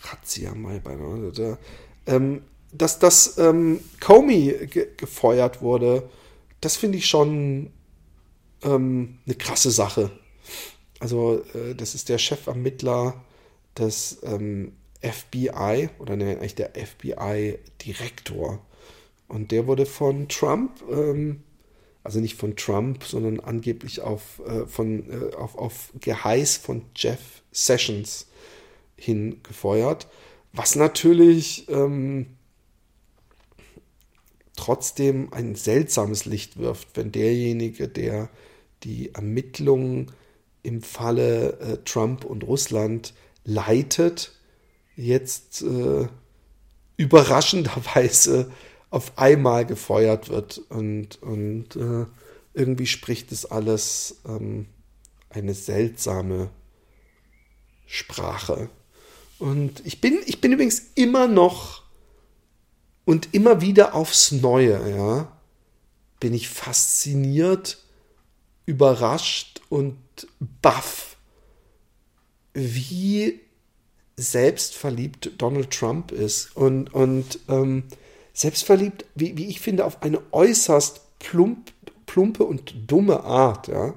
Razzia 0.00 0.54
mal 0.54 0.80
beinahe. 0.80 1.58
Ähm, 2.06 2.42
dass 2.72 2.98
das 2.98 3.38
ähm, 3.38 3.80
Comey 4.00 4.66
ge 4.66 4.88
gefeuert 4.96 5.60
wurde, 5.60 6.08
das 6.60 6.76
finde 6.76 6.98
ich 6.98 7.06
schon 7.06 7.70
ähm, 8.62 9.18
eine 9.26 9.34
krasse 9.34 9.70
Sache. 9.70 10.10
Also 11.00 11.44
äh, 11.54 11.74
das 11.74 11.94
ist 11.94 12.08
der 12.08 12.18
Chefermittler 12.18 13.14
des 13.76 14.18
ähm, 14.22 14.72
FBI 15.02 15.90
oder 15.98 16.16
ne, 16.16 16.36
eigentlich 16.38 16.54
der 16.54 16.72
FBI-Direktor. 16.74 18.64
Und 19.28 19.52
der 19.52 19.66
wurde 19.66 19.86
von 19.86 20.28
Trump, 20.28 20.82
ähm, 20.90 21.42
also 22.02 22.20
nicht 22.20 22.36
von 22.36 22.56
Trump, 22.56 23.04
sondern 23.04 23.40
angeblich 23.40 24.00
auf, 24.00 24.40
äh, 24.46 24.66
von, 24.66 25.10
äh, 25.10 25.34
auf, 25.34 25.56
auf 25.56 25.92
Geheiß 26.00 26.56
von 26.56 26.82
Jeff 26.96 27.42
Sessions 27.52 28.26
hingefeuert. 28.96 30.08
Was 30.52 30.74
natürlich 30.74 31.68
ähm, 31.68 32.26
trotzdem 34.56 35.32
ein 35.32 35.54
seltsames 35.54 36.24
Licht 36.24 36.58
wirft, 36.58 36.96
wenn 36.96 37.12
derjenige, 37.12 37.88
der 37.88 38.30
die 38.82 39.14
Ermittlungen 39.14 40.10
im 40.62 40.82
Falle 40.82 41.58
äh, 41.60 41.78
Trump 41.84 42.24
und 42.24 42.44
Russland 42.44 43.14
leitet, 43.44 44.32
jetzt 44.98 45.62
äh, 45.62 46.08
überraschenderweise 46.96 48.50
auf 48.90 49.16
einmal 49.16 49.64
gefeuert 49.64 50.28
wird. 50.28 50.58
Und, 50.68 51.22
und 51.22 51.76
äh, 51.76 52.06
irgendwie 52.52 52.86
spricht 52.86 53.32
es 53.32 53.46
alles 53.46 54.20
ähm, 54.26 54.66
eine 55.30 55.54
seltsame 55.54 56.50
Sprache. 57.86 58.68
Und 59.38 59.86
ich 59.86 60.00
bin, 60.00 60.18
ich 60.26 60.40
bin 60.40 60.52
übrigens 60.52 60.82
immer 60.96 61.28
noch 61.28 61.84
und 63.04 63.32
immer 63.32 63.60
wieder 63.60 63.94
aufs 63.94 64.32
Neue, 64.32 64.90
ja, 64.90 65.32
bin 66.18 66.34
ich 66.34 66.48
fasziniert, 66.48 67.78
überrascht 68.66 69.60
und 69.68 69.96
baff, 70.60 71.16
wie 72.52 73.40
selbstverliebt 74.18 75.30
Donald 75.38 75.70
Trump 75.70 76.10
ist 76.10 76.56
und, 76.56 76.92
und 76.92 77.38
ähm, 77.48 77.84
selbstverliebt, 78.32 79.04
wie, 79.14 79.36
wie 79.36 79.46
ich 79.46 79.60
finde, 79.60 79.84
auf 79.84 80.02
eine 80.02 80.20
äußerst 80.32 81.18
plump, 81.20 81.72
plumpe 82.06 82.44
und 82.44 82.74
dumme 82.88 83.22
Art. 83.22 83.68
Ja. 83.68 83.94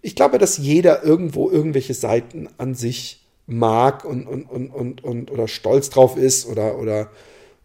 Ich 0.00 0.16
glaube, 0.16 0.38
dass 0.38 0.56
jeder 0.56 1.04
irgendwo 1.04 1.50
irgendwelche 1.50 1.92
Seiten 1.92 2.48
an 2.56 2.74
sich 2.74 3.26
mag 3.46 4.06
und, 4.06 4.26
und, 4.26 4.44
und, 4.44 4.70
und, 4.70 5.04
und 5.04 5.30
oder 5.30 5.48
stolz 5.48 5.90
drauf 5.90 6.16
ist 6.16 6.46
oder, 6.46 6.78
oder 6.78 7.10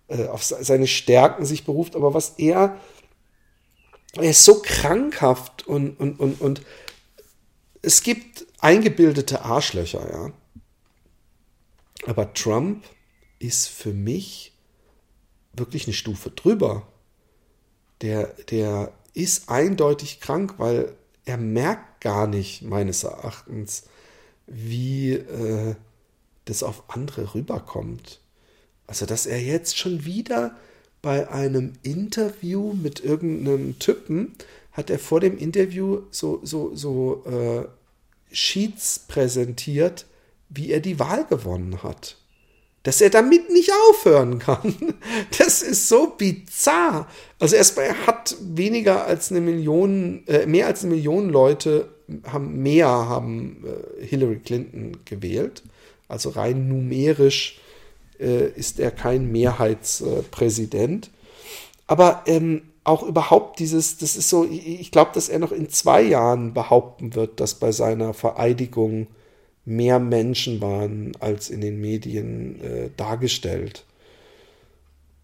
äh, 0.10 0.26
auf 0.26 0.44
seine 0.44 0.88
Stärken 0.88 1.46
sich 1.46 1.64
beruft, 1.66 1.96
aber 1.96 2.14
was 2.14 2.34
er, 2.38 2.78
er 4.16 4.30
ist 4.30 4.44
so 4.44 4.62
krankhaft 4.62 5.66
und, 5.68 5.98
und, 6.00 6.20
und, 6.20 6.42
und 6.42 6.62
es 7.82 8.04
gibt 8.04 8.46
eingebildete 8.60 9.44
Arschlöcher, 9.44 10.06
ja. 10.12 10.32
Aber 12.08 12.34
Trump 12.34 12.86
ist 13.38 13.68
für 13.68 13.94
mich 13.94 14.54
wirklich 15.54 15.86
eine 15.88 15.94
Stufe 15.94 16.32
drüber. 16.32 16.88
Der, 18.02 18.28
der 18.50 18.94
ist 19.14 19.50
eindeutig 19.50 20.22
krank, 20.22 20.56
weil 20.58 20.96
er 21.26 21.38
merkt 21.38 22.00
gar 22.00 22.26
nicht, 22.26 22.62
meines 22.62 23.04
Erachtens, 23.04 23.84
wie 24.46 25.14
äh, 25.14 25.76
das 26.46 26.64
auf 26.64 26.84
andere 26.88 27.36
rüberkommt. 27.36 28.22
Also, 28.86 29.06
dass 29.06 29.26
er 29.26 29.42
jetzt 29.42 29.78
schon 29.78 30.06
wieder 30.06 30.56
bei 31.02 31.30
einem 31.30 31.74
Interview 31.84 32.74
mit 32.74 33.02
irgendeinem 33.02 33.80
Typen 33.80 34.36
hat 34.72 34.90
er 34.90 35.00
vor 35.00 35.20
dem 35.20 35.38
Interview 35.38 36.04
so, 36.12 36.40
so, 36.44 36.74
so 36.74 37.26
äh, 37.26 37.68
Sheets 38.32 39.00
präsentiert, 39.08 40.06
wie 40.50 40.72
er 40.72 40.80
die 40.80 41.00
Wahl 41.00 41.26
gewonnen 41.26 41.84
hat. 41.84 42.18
Dass 42.84 43.02
er 43.02 43.10
damit 43.10 43.50
nicht 43.52 43.72
aufhören 43.90 44.40
kann. 44.40 44.76
Das 45.38 45.62
ist 45.62 45.90
so 45.90 46.14
bizarr. 46.18 47.08
Also 47.40 47.56
erstmal, 47.56 47.88
er 47.88 48.08
hat 48.08 48.36
weniger 48.40 49.06
als 49.06 49.32
eine 49.32 49.42
Million, 49.42 50.26
äh, 50.28 50.46
mehr 50.46 50.68
als 50.68 50.84
eine 50.84 50.96
Million 50.96 51.30
Leute 51.30 51.90
haben 52.32 52.62
mehr 52.62 52.88
haben 52.88 53.66
äh, 53.66 54.06
Hillary 54.06 54.40
Clinton 54.40 54.98
gewählt. 55.06 55.64
Also 56.08 56.30
rein 56.30 56.68
numerisch 56.70 57.60
äh, 58.20 58.50
ist 58.52 58.80
er 58.80 58.92
kein 58.92 59.32
Mehrheitspräsident. 59.32 61.10
Aber 61.86 62.24
ähm, 62.26 62.62
auch 62.84 63.04
überhaupt 63.04 63.60
dieses, 63.60 63.98
das 63.98 64.16
ist 64.16 64.30
so, 64.30 64.46
ich 64.46 64.92
glaube, 64.92 65.12
dass 65.14 65.28
er 65.28 65.40
noch 65.40 65.52
in 65.52 65.70
zwei 65.70 66.02
Jahren 66.02 66.54
behaupten 66.54 67.16
wird, 67.16 67.40
dass 67.40 67.56
bei 67.56 67.72
seiner 67.72 68.14
Vereidigung 68.14 69.08
mehr 69.68 70.00
Menschen 70.00 70.62
waren 70.62 71.12
als 71.20 71.50
in 71.50 71.60
den 71.60 71.82
Medien 71.82 72.62
äh, 72.62 72.90
dargestellt. 72.96 73.86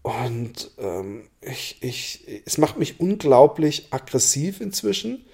Und 0.02 0.70
ähm, 0.78 1.22
ich, 1.40 1.78
ich, 1.80 2.26
es 2.44 2.58
macht 2.58 2.78
mich 2.78 3.00
unglaublich 3.00 3.86
aggressiv 3.90 4.60
inzwischen, 4.60 5.24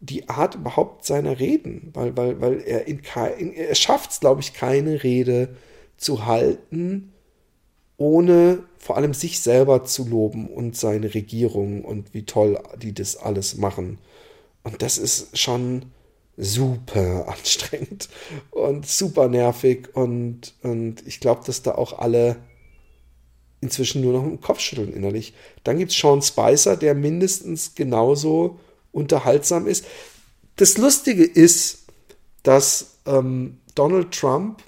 die 0.00 0.28
Art 0.28 0.56
überhaupt 0.56 1.04
seiner 1.04 1.38
Reden, 1.38 1.90
weil, 1.94 2.16
weil, 2.16 2.40
weil 2.40 2.60
er 2.60 2.88
in 2.88 3.02
kein, 3.02 3.52
er 3.52 3.76
schafft 3.76 4.10
es, 4.10 4.20
glaube 4.20 4.40
ich, 4.40 4.54
keine 4.54 5.04
Rede 5.04 5.50
zu 5.96 6.26
halten, 6.26 7.12
ohne 7.96 8.64
vor 8.78 8.96
allem 8.96 9.14
sich 9.14 9.38
selber 9.38 9.84
zu 9.84 10.08
loben 10.08 10.48
und 10.48 10.76
seine 10.76 11.14
Regierung 11.14 11.84
und 11.84 12.12
wie 12.12 12.24
toll 12.24 12.58
die 12.82 12.92
das 12.92 13.16
alles 13.16 13.56
machen. 13.56 13.98
Und 14.64 14.82
das 14.82 14.98
ist 14.98 15.38
schon 15.38 15.86
super 16.38 17.28
anstrengend 17.36 18.08
und 18.50 18.86
super 18.86 19.28
nervig 19.28 19.88
und, 19.94 20.54
und 20.62 21.06
ich 21.06 21.20
glaube, 21.20 21.42
dass 21.44 21.62
da 21.62 21.74
auch 21.74 21.98
alle 21.98 22.36
inzwischen 23.60 24.02
nur 24.02 24.12
noch 24.12 24.24
im 24.24 24.40
Kopf 24.40 24.60
schütteln 24.60 24.92
innerlich. 24.92 25.34
Dann 25.64 25.78
gibt 25.78 25.90
es 25.90 25.98
Sean 25.98 26.22
Spicer, 26.22 26.76
der 26.76 26.94
mindestens 26.94 27.74
genauso 27.74 28.60
unterhaltsam 28.92 29.66
ist. 29.66 29.84
Das 30.56 30.78
Lustige 30.78 31.24
ist, 31.24 31.86
dass 32.44 32.98
ähm, 33.04 33.58
Donald 33.74 34.12
Trump 34.12 34.62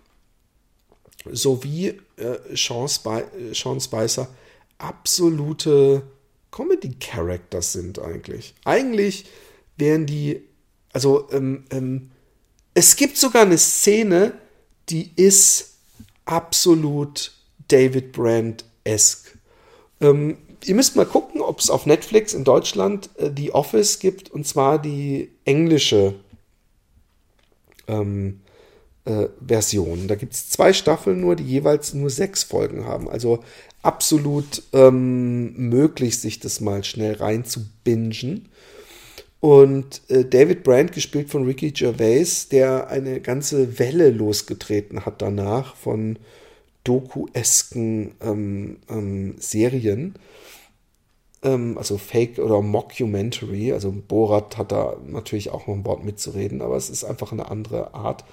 sowie 1.30 2.00
äh, 2.16 2.56
Sean, 2.56 2.88
Spi 2.88 3.22
Sean 3.52 3.80
Spicer 3.80 4.28
absolute 4.78 6.02
Comedy-Characters 6.50 7.72
sind 7.72 8.00
eigentlich. 8.00 8.54
Eigentlich 8.64 9.26
wären 9.76 10.06
die, 10.06 10.42
also 10.92 11.28
ähm, 11.32 11.64
ähm, 11.70 12.10
es 12.74 12.96
gibt 12.96 13.16
sogar 13.16 13.42
eine 13.42 13.58
Szene, 13.58 14.32
die 14.88 15.10
ist 15.16 15.74
absolut 16.24 17.32
David 17.68 18.12
Brand-esque. 18.12 19.38
Ähm, 20.00 20.38
ihr 20.64 20.74
müsst 20.74 20.96
mal 20.96 21.06
gucken, 21.06 21.40
ob 21.40 21.60
es 21.60 21.70
auf 21.70 21.86
Netflix 21.86 22.34
in 22.34 22.44
Deutschland 22.44 23.10
äh, 23.18 23.30
The 23.34 23.52
Office 23.52 23.98
gibt, 23.98 24.30
und 24.30 24.46
zwar 24.46 24.80
die 24.80 25.30
englische 25.44 26.14
ähm, 27.88 28.40
äh, 29.04 29.28
Version. 29.46 30.08
Da 30.08 30.14
gibt 30.14 30.34
es 30.34 30.48
zwei 30.50 30.72
Staffeln 30.72 31.20
nur, 31.20 31.36
die 31.36 31.44
jeweils 31.44 31.94
nur 31.94 32.10
sechs 32.10 32.42
Folgen 32.42 32.84
haben. 32.84 33.08
Also 33.08 33.40
absolut 33.82 34.62
ähm, 34.72 35.54
möglich, 35.68 36.18
sich 36.18 36.40
das 36.40 36.60
mal 36.60 36.84
schnell 36.84 37.14
rein 37.14 37.44
zu 37.44 37.60
bingen. 37.84 38.48
Und 39.40 40.02
äh, 40.08 40.24
David 40.24 40.62
Brandt, 40.62 40.92
gespielt 40.92 41.30
von 41.30 41.44
Ricky 41.44 41.70
Gervais, 41.70 42.48
der 42.50 42.88
eine 42.88 43.20
ganze 43.20 43.78
Welle 43.78 44.10
losgetreten 44.10 45.06
hat 45.06 45.22
danach 45.22 45.76
von 45.76 46.18
Doku-esken 46.84 48.12
ähm, 48.20 48.78
ähm, 48.88 49.34
Serien 49.38 50.14
ähm, 51.42 51.78
also 51.78 51.98
Fake 51.98 52.38
oder 52.38 52.60
Mockumentary. 52.62 53.72
Also 53.72 53.92
Borat 53.92 54.56
hat 54.56 54.72
da 54.72 54.96
natürlich 55.06 55.50
auch 55.50 55.66
noch 55.66 55.74
ein 55.74 55.84
Wort 55.86 56.04
mitzureden, 56.04 56.62
aber 56.62 56.76
es 56.76 56.90
ist 56.90 57.04
einfach 57.04 57.32
eine 57.32 57.50
andere 57.50 57.94
Art, 57.94 58.24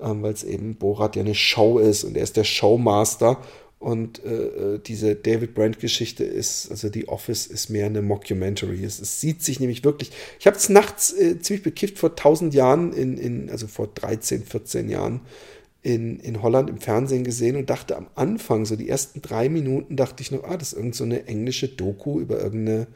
ähm, 0.00 0.22
weil 0.22 0.32
es 0.32 0.44
eben 0.44 0.76
Borat 0.76 1.16
ja 1.16 1.22
eine 1.22 1.34
Show 1.34 1.78
ist 1.78 2.04
und 2.04 2.16
er 2.16 2.22
ist 2.22 2.36
der 2.36 2.44
Showmaster. 2.44 3.38
Und 3.82 4.24
äh, 4.24 4.74
äh 4.74 4.78
diese 4.78 5.16
David 5.16 5.54
Brand-Geschichte 5.54 6.22
ist, 6.22 6.70
also 6.70 6.88
die 6.88 7.08
Office 7.08 7.46
ist 7.46 7.68
mehr 7.68 7.86
eine 7.86 8.00
Mockumentary. 8.00 8.84
Es, 8.84 9.00
es 9.00 9.20
sieht 9.20 9.42
sich 9.42 9.58
nämlich 9.58 9.82
wirklich. 9.82 10.12
Ich 10.38 10.46
habe 10.46 10.56
es 10.56 10.68
nachts 10.68 11.12
äh, 11.12 11.40
ziemlich 11.40 11.64
bekifft 11.64 11.98
vor 11.98 12.10
1000 12.10 12.54
Jahren, 12.54 12.92
in, 12.92 13.18
in, 13.18 13.50
also 13.50 13.66
vor 13.66 13.88
13, 13.88 14.44
14 14.44 14.88
Jahren 14.88 15.20
in, 15.82 16.20
in 16.20 16.42
Holland 16.42 16.70
im 16.70 16.78
Fernsehen 16.78 17.24
gesehen 17.24 17.56
und 17.56 17.70
dachte 17.70 17.96
am 17.96 18.06
Anfang, 18.14 18.66
so 18.66 18.76
die 18.76 18.88
ersten 18.88 19.20
drei 19.20 19.48
Minuten, 19.48 19.96
dachte 19.96 20.22
ich 20.22 20.30
noch, 20.30 20.44
ah, 20.44 20.56
das 20.56 20.72
ist 20.72 20.78
irgend 20.78 20.94
so 20.94 21.04
englische 21.04 21.66
Doku 21.66 22.20
über 22.20 22.40
irgendeine 22.40 22.86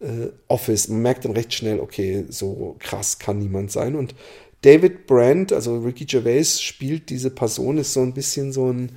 äh, 0.00 0.30
Office. 0.48 0.88
Man 0.88 1.02
merkt 1.02 1.24
dann 1.24 1.32
recht 1.32 1.54
schnell, 1.54 1.78
okay, 1.78 2.24
so 2.28 2.74
krass 2.80 3.20
kann 3.20 3.38
niemand 3.38 3.70
sein. 3.70 3.94
Und 3.94 4.16
David 4.62 5.06
Brandt, 5.06 5.52
also 5.52 5.78
Ricky 5.78 6.04
Gervais, 6.04 6.60
spielt 6.60 7.10
diese 7.10 7.30
Person, 7.30 7.78
ist 7.78 7.92
so 7.92 8.02
ein 8.02 8.12
bisschen 8.12 8.50
so 8.50 8.72
ein 8.72 8.90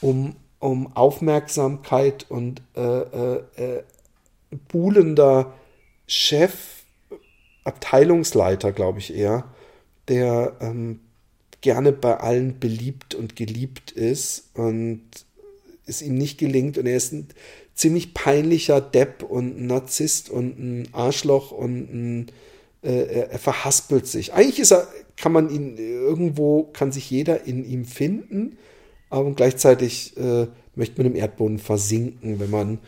um, 0.00 0.34
um 0.66 0.96
Aufmerksamkeit 0.96 2.26
und 2.28 2.62
äh, 2.76 2.80
äh, 2.80 3.42
äh 3.56 3.82
buhlender 4.68 5.52
Chef, 6.06 6.84
Abteilungsleiter, 7.64 8.72
glaube 8.72 9.00
ich 9.00 9.14
eher 9.14 9.44
der 10.08 10.56
ähm, 10.60 11.00
gerne 11.60 11.92
bei 11.92 12.18
allen 12.18 12.58
beliebt 12.58 13.14
und 13.14 13.36
geliebt 13.36 13.90
ist 13.92 14.50
und 14.54 15.02
es 15.86 16.02
ihm 16.02 16.16
nicht 16.16 16.38
gelingt 16.38 16.78
und 16.78 16.86
er 16.86 16.96
ist 16.96 17.12
ein 17.12 17.28
ziemlich 17.74 18.14
peinlicher 18.14 18.80
Depp 18.80 19.22
und 19.22 19.58
ein 19.58 19.66
Narzisst 19.66 20.30
und 20.30 20.58
ein 20.58 20.88
Arschloch 20.92 21.50
und 21.50 21.92
ein, 21.92 22.26
äh, 22.82 23.28
er 23.30 23.38
verhaspelt 23.38 24.06
sich. 24.06 24.32
Eigentlich 24.32 24.60
ist 24.60 24.72
er, 24.72 24.88
kann 25.16 25.32
man 25.32 25.50
ihn 25.50 25.76
irgendwo, 25.76 26.64
kann 26.64 26.92
sich 26.92 27.10
jeder 27.10 27.44
in 27.44 27.64
ihm 27.64 27.84
finden, 27.84 28.58
aber 29.10 29.32
gleichzeitig 29.32 30.16
äh, 30.16 30.46
möchte 30.74 31.00
man 31.00 31.12
im 31.12 31.16
Erdboden 31.16 31.58
versinken, 31.58 32.40
wenn 32.40 32.50
man 32.50 32.78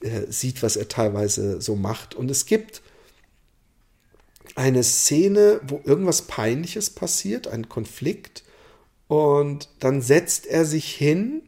äh, 0.00 0.30
sieht, 0.30 0.62
was 0.62 0.76
er 0.76 0.88
teilweise 0.88 1.60
so 1.60 1.76
macht. 1.76 2.14
Und 2.14 2.30
es 2.30 2.46
gibt 2.46 2.82
eine 4.54 4.82
Szene, 4.82 5.60
wo 5.66 5.80
irgendwas 5.84 6.22
Peinliches 6.22 6.90
passiert, 6.90 7.48
ein 7.48 7.68
Konflikt, 7.68 8.44
und 9.12 9.68
dann 9.78 10.00
setzt 10.00 10.46
er 10.46 10.64
sich 10.64 10.86
hin 10.86 11.42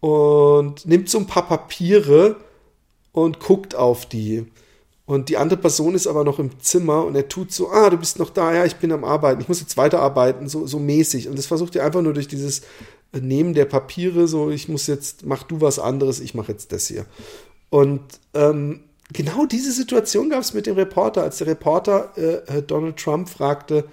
und 0.00 0.86
nimmt 0.86 1.10
so 1.10 1.18
ein 1.18 1.26
paar 1.26 1.46
Papiere 1.46 2.36
und 3.12 3.38
guckt 3.38 3.74
auf 3.74 4.06
die. 4.06 4.46
Und 5.04 5.28
die 5.28 5.36
andere 5.36 5.60
Person 5.60 5.94
ist 5.94 6.06
aber 6.06 6.24
noch 6.24 6.38
im 6.38 6.58
Zimmer 6.60 7.04
und 7.04 7.16
er 7.16 7.28
tut 7.28 7.52
so, 7.52 7.70
ah, 7.70 7.90
du 7.90 7.98
bist 7.98 8.18
noch 8.18 8.30
da, 8.30 8.54
ja, 8.54 8.64
ich 8.64 8.76
bin 8.76 8.92
am 8.92 9.04
Arbeiten, 9.04 9.42
ich 9.42 9.48
muss 9.48 9.60
jetzt 9.60 9.76
weiterarbeiten, 9.76 10.48
so, 10.48 10.66
so 10.66 10.78
mäßig. 10.78 11.28
Und 11.28 11.36
das 11.36 11.44
versucht 11.44 11.76
er 11.76 11.84
einfach 11.84 12.00
nur 12.00 12.14
durch 12.14 12.28
dieses 12.28 12.62
Nehmen 13.12 13.54
der 13.54 13.64
Papiere, 13.64 14.28
so, 14.28 14.50
ich 14.50 14.68
muss 14.68 14.86
jetzt, 14.86 15.26
mach 15.26 15.42
du 15.42 15.60
was 15.60 15.78
anderes, 15.78 16.20
ich 16.20 16.34
mache 16.34 16.52
jetzt 16.52 16.72
das 16.72 16.86
hier. 16.86 17.06
Und 17.70 18.02
ähm, 18.34 18.84
genau 19.12 19.46
diese 19.46 19.72
Situation 19.72 20.30
gab 20.30 20.40
es 20.40 20.54
mit 20.54 20.66
dem 20.66 20.76
Reporter, 20.76 21.22
als 21.22 21.38
der 21.38 21.48
Reporter 21.48 22.12
äh, 22.16 22.58
äh, 22.58 22.62
Donald 22.62 22.96
Trump 22.96 23.28
fragte, 23.28 23.84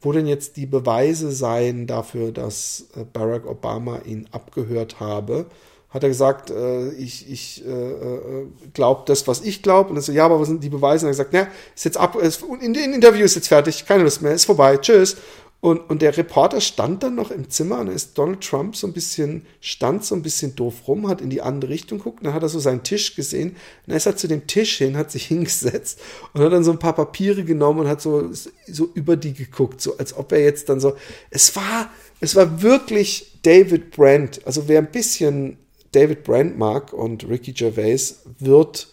wo 0.00 0.12
denn 0.12 0.26
jetzt 0.26 0.56
die 0.56 0.66
Beweise 0.66 1.32
seien 1.32 1.86
dafür, 1.86 2.32
dass 2.32 2.86
äh, 2.96 3.04
Barack 3.04 3.46
Obama 3.46 4.00
ihn 4.04 4.28
abgehört 4.30 5.00
habe, 5.00 5.46
hat 5.88 6.02
er 6.02 6.10
gesagt, 6.10 6.50
äh, 6.50 6.90
ich, 6.90 7.30
ich 7.30 7.64
äh, 7.66 7.70
äh 7.70 8.46
glaube 8.74 9.04
das, 9.06 9.26
was 9.26 9.40
ich 9.40 9.62
glaube. 9.62 9.90
Und 9.90 9.96
er 9.96 10.02
so, 10.02 10.12
ja, 10.12 10.26
aber 10.26 10.38
was 10.38 10.48
sind 10.48 10.62
die 10.62 10.68
Beweise? 10.68 11.06
Und 11.06 11.12
er 11.12 11.18
hat 11.18 11.30
gesagt, 11.30 11.48
na, 11.48 11.54
ist 11.74 11.84
jetzt 11.84 11.96
ab, 11.96 12.16
ist, 12.16 12.44
in, 12.60 12.74
in 12.74 12.92
Interview 12.92 13.24
ist 13.24 13.36
jetzt 13.36 13.48
fertig, 13.48 13.86
keine 13.86 14.02
Lust 14.02 14.20
mehr, 14.20 14.34
ist 14.34 14.44
vorbei, 14.44 14.76
tschüss. 14.76 15.16
Und, 15.60 15.78
und 15.90 16.02
der 16.02 16.16
Reporter 16.16 16.60
stand 16.60 17.02
dann 17.02 17.14
noch 17.14 17.30
im 17.30 17.48
Zimmer 17.48 17.80
und 17.80 17.88
ist 17.88 18.16
Donald 18.18 18.42
Trump 18.42 18.76
so 18.76 18.86
ein 18.86 18.92
bisschen, 18.92 19.46
stand 19.60 20.04
so 20.04 20.14
ein 20.14 20.22
bisschen 20.22 20.54
doof 20.54 20.86
rum, 20.86 21.08
hat 21.08 21.20
in 21.20 21.30
die 21.30 21.40
andere 21.40 21.70
Richtung 21.70 21.98
geguckt, 21.98 22.24
dann 22.24 22.34
hat 22.34 22.42
er 22.42 22.48
so 22.48 22.58
seinen 22.58 22.82
Tisch 22.82 23.16
gesehen 23.16 23.56
und 23.86 23.92
er 23.92 23.96
ist 23.96 24.06
halt 24.06 24.18
zu 24.18 24.28
dem 24.28 24.46
Tisch 24.46 24.76
hin, 24.78 24.96
hat 24.96 25.10
sich 25.10 25.26
hingesetzt 25.28 25.98
und 26.34 26.42
hat 26.42 26.52
dann 26.52 26.62
so 26.62 26.72
ein 26.72 26.78
paar 26.78 26.94
Papiere 26.94 27.42
genommen 27.42 27.80
und 27.80 27.88
hat 27.88 28.02
so, 28.02 28.30
so 28.32 28.90
über 28.94 29.16
die 29.16 29.32
geguckt, 29.32 29.80
so 29.80 29.96
als 29.96 30.14
ob 30.16 30.32
er 30.32 30.40
jetzt 30.40 30.68
dann 30.68 30.78
so, 30.78 30.94
es 31.30 31.56
war, 31.56 31.90
es 32.20 32.36
war 32.36 32.62
wirklich 32.62 33.38
David 33.42 33.92
Brandt, 33.92 34.46
also 34.46 34.68
wer 34.68 34.78
ein 34.78 34.90
bisschen 34.92 35.56
David 35.92 36.24
Brandt 36.24 36.58
mag 36.58 36.92
und 36.92 37.26
Ricky 37.28 37.52
Gervais 37.52 38.20
wird 38.38 38.88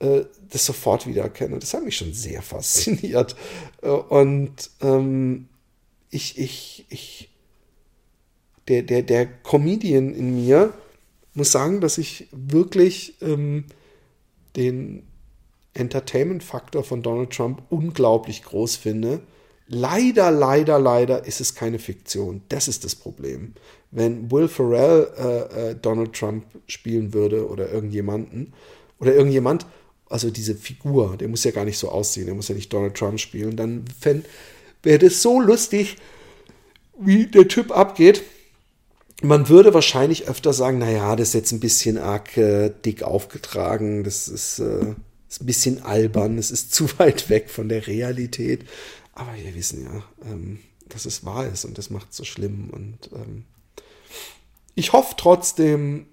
äh, 0.00 0.24
das 0.50 0.66
sofort 0.66 1.06
wiedererkennen. 1.06 1.60
Das 1.60 1.74
hat 1.74 1.84
mich 1.84 1.96
schon 1.96 2.12
sehr 2.12 2.42
fasziniert. 2.42 3.36
Äh, 3.82 3.88
und 3.88 4.70
ähm, 4.80 5.48
ich, 6.14 6.38
ich, 6.38 6.86
ich, 6.88 7.28
der, 8.68 8.82
der, 8.82 9.02
der 9.02 9.26
Comedian 9.26 10.14
in 10.14 10.36
mir 10.36 10.72
muss 11.34 11.52
sagen, 11.52 11.80
dass 11.80 11.98
ich 11.98 12.28
wirklich 12.30 13.16
ähm, 13.20 13.64
den 14.56 15.02
Entertainment-Faktor 15.74 16.84
von 16.84 17.02
Donald 17.02 17.30
Trump 17.30 17.62
unglaublich 17.68 18.44
groß 18.44 18.76
finde. 18.76 19.20
Leider, 19.66 20.30
leider, 20.30 20.78
leider 20.78 21.24
ist 21.26 21.40
es 21.40 21.54
keine 21.54 21.80
Fiktion. 21.80 22.42
Das 22.48 22.68
ist 22.68 22.84
das 22.84 22.94
Problem. 22.94 23.54
Wenn 23.90 24.30
Will 24.30 24.46
Ferrell 24.46 25.08
äh, 25.18 25.70
äh, 25.70 25.74
Donald 25.74 26.12
Trump 26.12 26.44
spielen 26.66 27.12
würde 27.12 27.48
oder 27.48 27.72
irgendjemanden 27.72 28.52
oder 29.00 29.14
irgendjemand, 29.14 29.66
also 30.08 30.30
diese 30.30 30.54
Figur, 30.54 31.16
der 31.16 31.28
muss 31.28 31.42
ja 31.42 31.50
gar 31.50 31.64
nicht 31.64 31.78
so 31.78 31.88
aussehen, 31.88 32.26
der 32.26 32.34
muss 32.34 32.48
ja 32.48 32.54
nicht 32.54 32.72
Donald 32.72 32.94
Trump 32.94 33.18
spielen, 33.18 33.56
dann 33.56 33.84
fände 33.98 34.26
wäre 34.84 34.98
das 34.98 35.22
so 35.22 35.40
lustig, 35.40 35.96
wie 36.98 37.26
der 37.26 37.48
Typ 37.48 37.76
abgeht. 37.76 38.22
Man 39.22 39.48
würde 39.48 39.74
wahrscheinlich 39.74 40.28
öfter 40.28 40.52
sagen, 40.52 40.78
naja, 40.78 41.16
das 41.16 41.28
ist 41.28 41.34
jetzt 41.34 41.52
ein 41.52 41.60
bisschen 41.60 41.98
arg 41.98 42.36
äh, 42.36 42.70
dick 42.84 43.02
aufgetragen, 43.02 44.04
das 44.04 44.28
ist, 44.28 44.58
äh, 44.58 44.94
ist 45.28 45.42
ein 45.42 45.46
bisschen 45.46 45.82
albern, 45.82 46.38
es 46.38 46.50
ist 46.50 46.74
zu 46.74 46.86
weit 46.98 47.30
weg 47.30 47.50
von 47.50 47.68
der 47.68 47.86
Realität. 47.86 48.64
Aber 49.12 49.34
wir 49.36 49.54
wissen 49.54 49.84
ja, 49.84 50.04
ähm, 50.30 50.60
dass 50.88 51.06
es 51.06 51.24
wahr 51.24 51.46
ist 51.46 51.64
und 51.64 51.78
das 51.78 51.90
macht 51.90 52.10
es 52.10 52.16
so 52.16 52.24
schlimm. 52.24 52.70
Und 52.70 53.10
ähm, 53.14 53.44
ich 54.74 54.92
hoffe 54.92 55.14
trotzdem, 55.16 56.06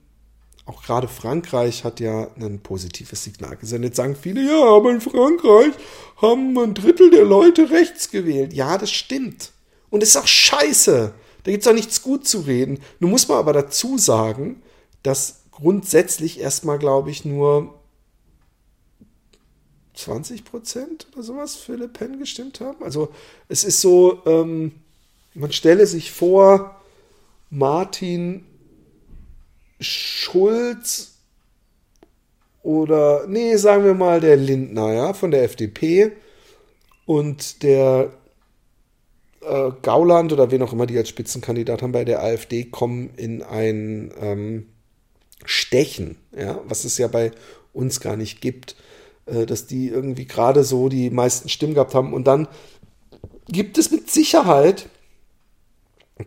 auch 0.65 0.84
gerade 0.84 1.08
Frankreich 1.08 1.84
hat 1.84 2.00
ja 2.00 2.28
ein 2.39 2.60
positives 2.60 3.24
Signal 3.24 3.58
gesendet. 3.58 3.95
Sagen 3.95 4.15
viele, 4.15 4.45
ja, 4.45 4.63
aber 4.63 4.91
in 4.91 5.02
Frankreich 5.02 5.74
haben 6.21 6.58
ein 6.58 6.74
Drittel 6.74 7.10
der 7.10 7.26
Leute 7.26 7.71
rechts 7.71 8.12
gewählt. 8.12 8.54
Ja, 8.54 8.78
das 8.78 8.91
stimmt. 8.91 9.52
Und 9.89 10.04
es 10.04 10.10
ist 10.10 10.17
auch 10.17 10.28
scheiße. 10.28 11.13
Da 11.43 11.52
gibt 11.52 11.63
es 11.63 11.67
auch 11.67 11.74
nichts 11.74 12.04
gut 12.04 12.28
zu 12.28 12.41
reden. 12.41 12.80
Nun 13.00 13.12
muss 13.12 13.28
man 13.28 13.38
aber 13.38 13.54
dazu 13.54 13.97
sagen, 13.97 14.62
dass 15.02 15.41
grundsätzlich 15.52 16.39
erstmal, 16.39 16.78
glaube 16.78 17.10
ich, 17.10 17.26
nur 17.26 17.74
20 19.95 20.45
Prozent 20.45 21.08
oder 21.13 21.24
sowas 21.24 21.56
für 21.56 21.76
Le 21.76 21.88
Pen 21.88 22.19
gestimmt 22.19 22.60
haben. 22.60 22.84
Also 22.84 23.10
es 23.47 23.63
ist 23.63 23.82
so, 23.82 24.21
ähm, 24.26 24.74
man 25.34 25.52
stelle 25.52 25.88
sich 25.88 26.12
vor, 26.12 26.80
Martin 27.50 28.45
Schulz 29.81 31.17
oder, 32.63 33.25
nee, 33.27 33.55
sagen 33.55 33.83
wir 33.83 33.95
mal 33.95 34.19
der 34.19 34.37
Lindner, 34.37 34.93
ja, 34.93 35.13
von 35.13 35.31
der 35.31 35.43
FDP 35.43 36.11
und 37.05 37.63
der 37.63 38.11
äh, 39.41 39.71
Gauland 39.81 40.31
oder 40.31 40.51
wen 40.51 40.61
auch 40.61 40.73
immer 40.73 40.85
die 40.85 40.97
als 40.97 41.09
Spitzenkandidat 41.09 41.81
haben 41.81 41.91
bei 41.91 42.05
der 42.05 42.21
AfD 42.21 42.65
kommen 42.65 43.09
in 43.17 43.41
ein 43.41 44.13
ähm, 44.19 44.67
Stechen, 45.43 46.17
ja, 46.37 46.61
was 46.65 46.85
es 46.85 46.97
ja 46.99 47.07
bei 47.07 47.31
uns 47.73 47.99
gar 47.99 48.15
nicht 48.15 48.41
gibt, 48.41 48.75
äh, 49.25 49.47
dass 49.47 49.65
die 49.65 49.87
irgendwie 49.87 50.25
gerade 50.25 50.63
so 50.63 50.89
die 50.89 51.09
meisten 51.09 51.49
Stimmen 51.49 51.73
gehabt 51.73 51.95
haben. 51.95 52.13
Und 52.13 52.25
dann 52.25 52.47
gibt 53.47 53.79
es 53.79 53.89
mit 53.89 54.11
Sicherheit 54.11 54.87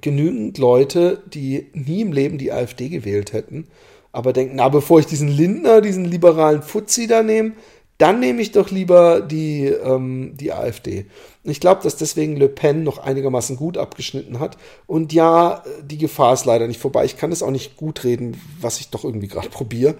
genügend 0.00 0.58
Leute, 0.58 1.22
die 1.26 1.68
nie 1.72 2.02
im 2.02 2.12
Leben 2.12 2.38
die 2.38 2.52
AfD 2.52 2.88
gewählt 2.88 3.32
hätten, 3.32 3.66
aber 4.12 4.32
denken, 4.32 4.56
na, 4.56 4.68
bevor 4.68 5.00
ich 5.00 5.06
diesen 5.06 5.28
Lindner, 5.28 5.80
diesen 5.80 6.04
liberalen 6.04 6.62
Fuzzi 6.62 7.06
da 7.06 7.22
nehme, 7.22 7.52
dann 7.98 8.20
nehme 8.20 8.42
ich 8.42 8.52
doch 8.52 8.70
lieber 8.70 9.20
die, 9.20 9.66
ähm, 9.66 10.34
die 10.36 10.52
AfD. 10.52 11.06
Ich 11.44 11.60
glaube, 11.60 11.82
dass 11.82 11.96
deswegen 11.96 12.36
Le 12.36 12.48
Pen 12.48 12.82
noch 12.82 12.98
einigermaßen 12.98 13.56
gut 13.56 13.78
abgeschnitten 13.78 14.40
hat. 14.40 14.56
Und 14.86 15.12
ja, 15.12 15.62
die 15.82 15.98
Gefahr 15.98 16.32
ist 16.34 16.44
leider 16.44 16.66
nicht 16.66 16.80
vorbei. 16.80 17.04
Ich 17.04 17.16
kann 17.16 17.30
es 17.30 17.42
auch 17.42 17.50
nicht 17.50 17.76
gut 17.76 18.02
reden, 18.02 18.40
was 18.60 18.80
ich 18.80 18.90
doch 18.90 19.04
irgendwie 19.04 19.28
gerade 19.28 19.48
probiere. 19.48 19.94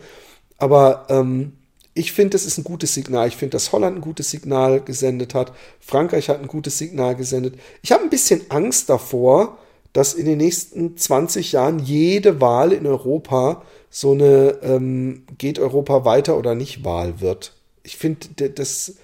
Aber 0.59 1.07
ähm, 1.09 1.53
ich 1.95 2.13
finde, 2.13 2.31
das 2.31 2.45
ist 2.45 2.59
ein 2.59 2.65
gutes 2.65 2.95
Signal. 2.95 3.29
Ich 3.29 3.37
finde, 3.37 3.53
dass 3.53 3.71
Holland 3.71 3.97
ein 3.99 4.01
gutes 4.01 4.31
Signal 4.31 4.81
gesendet 4.81 5.35
hat. 5.35 5.53
Frankreich 5.81 6.29
hat 6.29 6.41
ein 6.41 6.49
gutes 6.49 6.79
Signal 6.79 7.15
gesendet. 7.15 7.55
Ich 7.83 7.93
habe 7.93 8.03
ein 8.03 8.11
bisschen 8.11 8.43
Angst 8.49 8.91
davor, 8.91 9.59
dass 9.95 10.13
in 10.13 10.27
den 10.27 10.39
nächsten 10.39 10.97
20 10.97 11.53
Jahren 11.53 11.79
jede 11.79 12.41
Wahl 12.41 12.73
in 12.73 12.87
Europa 12.87 13.63
so 13.89 14.11
eine 14.11 14.59
ähm, 14.63 15.23
geht 15.39 15.61
Europa 15.61 16.05
weiter 16.05 16.37
oder 16.37 16.57
nicht 16.57 16.85
Wahl 16.85 17.21
wird. 17.21 17.55
Ich 17.85 17.97
finde, 17.97 18.51
das, 18.51 18.97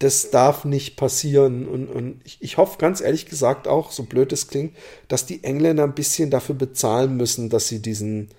das 0.00 0.30
darf 0.30 0.64
nicht 0.64 0.96
passieren. 0.96 1.68
Und, 1.68 1.86
und 1.86 2.20
ich, 2.24 2.38
ich 2.40 2.56
hoffe 2.56 2.78
ganz 2.78 3.00
ehrlich 3.00 3.26
gesagt 3.26 3.68
auch, 3.68 3.92
so 3.92 4.02
blöd 4.02 4.32
es 4.32 4.48
klingt, 4.48 4.74
dass 5.06 5.24
die 5.24 5.44
Engländer 5.44 5.84
ein 5.84 5.94
bisschen 5.94 6.30
dafür 6.30 6.56
bezahlen 6.56 7.16
müssen, 7.16 7.48
dass 7.48 7.68
sie 7.68 7.80
diesen, 7.80 8.30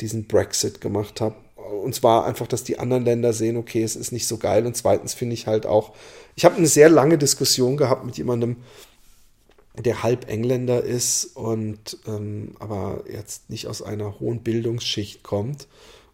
diesen 0.00 0.28
Brexit 0.28 0.80
gemacht 0.80 1.20
haben. 1.20 1.34
Und 1.82 1.96
zwar 1.96 2.26
einfach, 2.26 2.46
dass 2.46 2.62
die 2.62 2.78
anderen 2.78 3.04
Länder 3.04 3.32
sehen, 3.32 3.56
okay, 3.56 3.82
es 3.82 3.96
ist 3.96 4.12
nicht 4.12 4.28
so 4.28 4.36
geil. 4.36 4.66
Und 4.66 4.76
zweitens 4.76 5.14
finde 5.14 5.34
ich 5.34 5.48
halt 5.48 5.66
auch, 5.66 5.94
ich 6.36 6.44
habe 6.44 6.56
eine 6.56 6.68
sehr 6.68 6.88
lange 6.88 7.18
Diskussion 7.18 7.76
gehabt 7.76 8.04
mit 8.04 8.16
jemandem, 8.18 8.58
der 9.76 10.02
halb 10.02 10.28
Engländer 10.28 10.82
ist 10.82 11.36
und 11.36 11.98
ähm, 12.06 12.56
aber 12.58 13.04
jetzt 13.10 13.50
nicht 13.50 13.66
aus 13.66 13.82
einer 13.82 14.18
hohen 14.20 14.42
Bildungsschicht 14.42 15.22
kommt. 15.22 15.68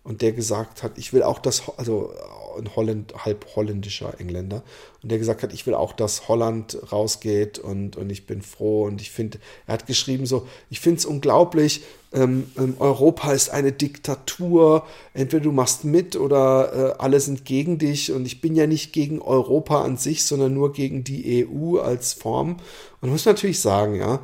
Und 0.07 0.23
der 0.23 0.33
gesagt 0.33 0.83
hat, 0.83 0.99
ich 0.99 1.13
will 1.13 1.25
auch 1.25 1.41
das, 1.41 1.65
also 1.77 2.13
ein 2.57 2.75
Holland, 2.77 3.13
halb 3.25 3.45
holländischer 3.57 4.19
Engländer, 4.21 4.63
und 5.03 5.11
der 5.11 5.19
gesagt 5.19 5.43
hat, 5.43 5.53
ich 5.53 5.67
will 5.67 5.75
auch, 5.75 5.93
dass 5.93 6.29
Holland 6.29 6.79
rausgeht 6.91 7.59
und, 7.59 7.97
und 7.97 8.11
ich 8.11 8.27
bin 8.27 8.43
froh. 8.43 8.85
Und 8.85 9.01
ich 9.01 9.11
finde, 9.11 9.39
er 9.67 9.75
hat 9.75 9.87
geschrieben 9.87 10.27
so, 10.27 10.47
ich 10.71 10.81
finde 10.81 10.99
es 10.99 11.07
unglaublich, 11.07 11.83
ähm, 12.13 12.51
ähm, 12.57 12.77
Europa 12.79 13.33
ist 13.33 13.51
eine 13.51 13.73
Diktatur, 13.73 14.87
entweder 15.13 15.45
du 15.45 15.53
machst 15.53 15.85
mit 15.85 16.17
oder 16.17 16.95
äh, 16.97 17.03
alle 17.03 17.21
sind 17.21 17.45
gegen 17.45 17.79
dich. 17.79 18.11
Und 18.11 18.27
ich 18.27 18.41
bin 18.41 18.55
ja 18.55 18.67
nicht 18.67 18.93
gegen 18.93 19.21
Europa 19.21 19.83
an 19.83 19.97
sich, 19.97 20.25
sondern 20.25 20.55
nur 20.55 20.73
gegen 20.73 21.05
die 21.05 21.47
EU 21.47 21.79
als 21.79 22.15
Form. 22.15 22.57
Und 23.01 23.11
muss 23.11 23.27
natürlich 23.27 23.61
sagen, 23.61 23.97
ja, 23.97 24.21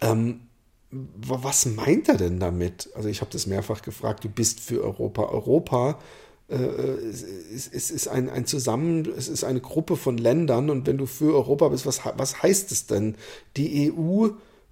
ähm, 0.00 0.40
was 1.16 1.66
meint 1.66 2.08
er 2.08 2.16
denn 2.16 2.40
damit? 2.40 2.90
Also 2.94 3.08
ich 3.08 3.20
habe 3.20 3.30
das 3.30 3.46
mehrfach 3.46 3.82
gefragt, 3.82 4.24
du 4.24 4.28
bist 4.28 4.60
für 4.60 4.82
Europa. 4.82 5.24
Europa 5.24 5.98
äh, 6.48 6.56
es, 6.56 7.68
es, 7.68 7.90
ist 7.90 8.08
ein, 8.08 8.30
ein 8.30 8.46
Zusammen, 8.46 9.12
es 9.16 9.28
ist 9.28 9.44
eine 9.44 9.60
Gruppe 9.60 9.96
von 9.96 10.18
Ländern 10.18 10.70
und 10.70 10.86
wenn 10.86 10.98
du 10.98 11.06
für 11.06 11.34
Europa 11.34 11.68
bist, 11.68 11.86
was, 11.86 12.00
was 12.16 12.42
heißt 12.42 12.70
es 12.70 12.86
denn? 12.86 13.16
Die 13.56 13.92
EU 13.92 14.28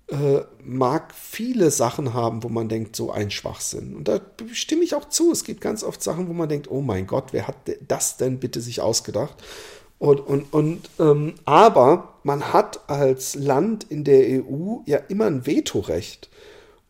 äh, 0.08 0.42
mag 0.62 1.14
viele 1.14 1.70
Sachen 1.70 2.12
haben, 2.12 2.42
wo 2.42 2.48
man 2.48 2.68
denkt, 2.68 2.94
so 2.94 3.10
ein 3.10 3.30
Schwachsinn. 3.30 3.96
Und 3.96 4.06
da 4.06 4.20
stimme 4.52 4.84
ich 4.84 4.94
auch 4.94 5.08
zu. 5.08 5.32
Es 5.32 5.44
gibt 5.44 5.60
ganz 5.60 5.82
oft 5.82 6.02
Sachen, 6.02 6.28
wo 6.28 6.32
man 6.32 6.48
denkt, 6.48 6.70
oh 6.70 6.82
mein 6.82 7.06
Gott, 7.06 7.32
wer 7.32 7.48
hat 7.48 7.56
das 7.88 8.18
denn 8.18 8.38
bitte 8.38 8.60
sich 8.60 8.80
ausgedacht? 8.80 9.42
Und, 9.98 10.20
und, 10.20 10.52
und 10.52 10.90
ähm, 10.98 11.34
aber 11.44 12.14
man 12.24 12.52
hat 12.52 12.88
als 12.88 13.34
Land 13.34 13.84
in 13.84 14.04
der 14.04 14.44
EU 14.44 14.78
ja 14.86 14.98
immer 15.08 15.26
ein 15.26 15.46
Vetorecht. 15.46 16.28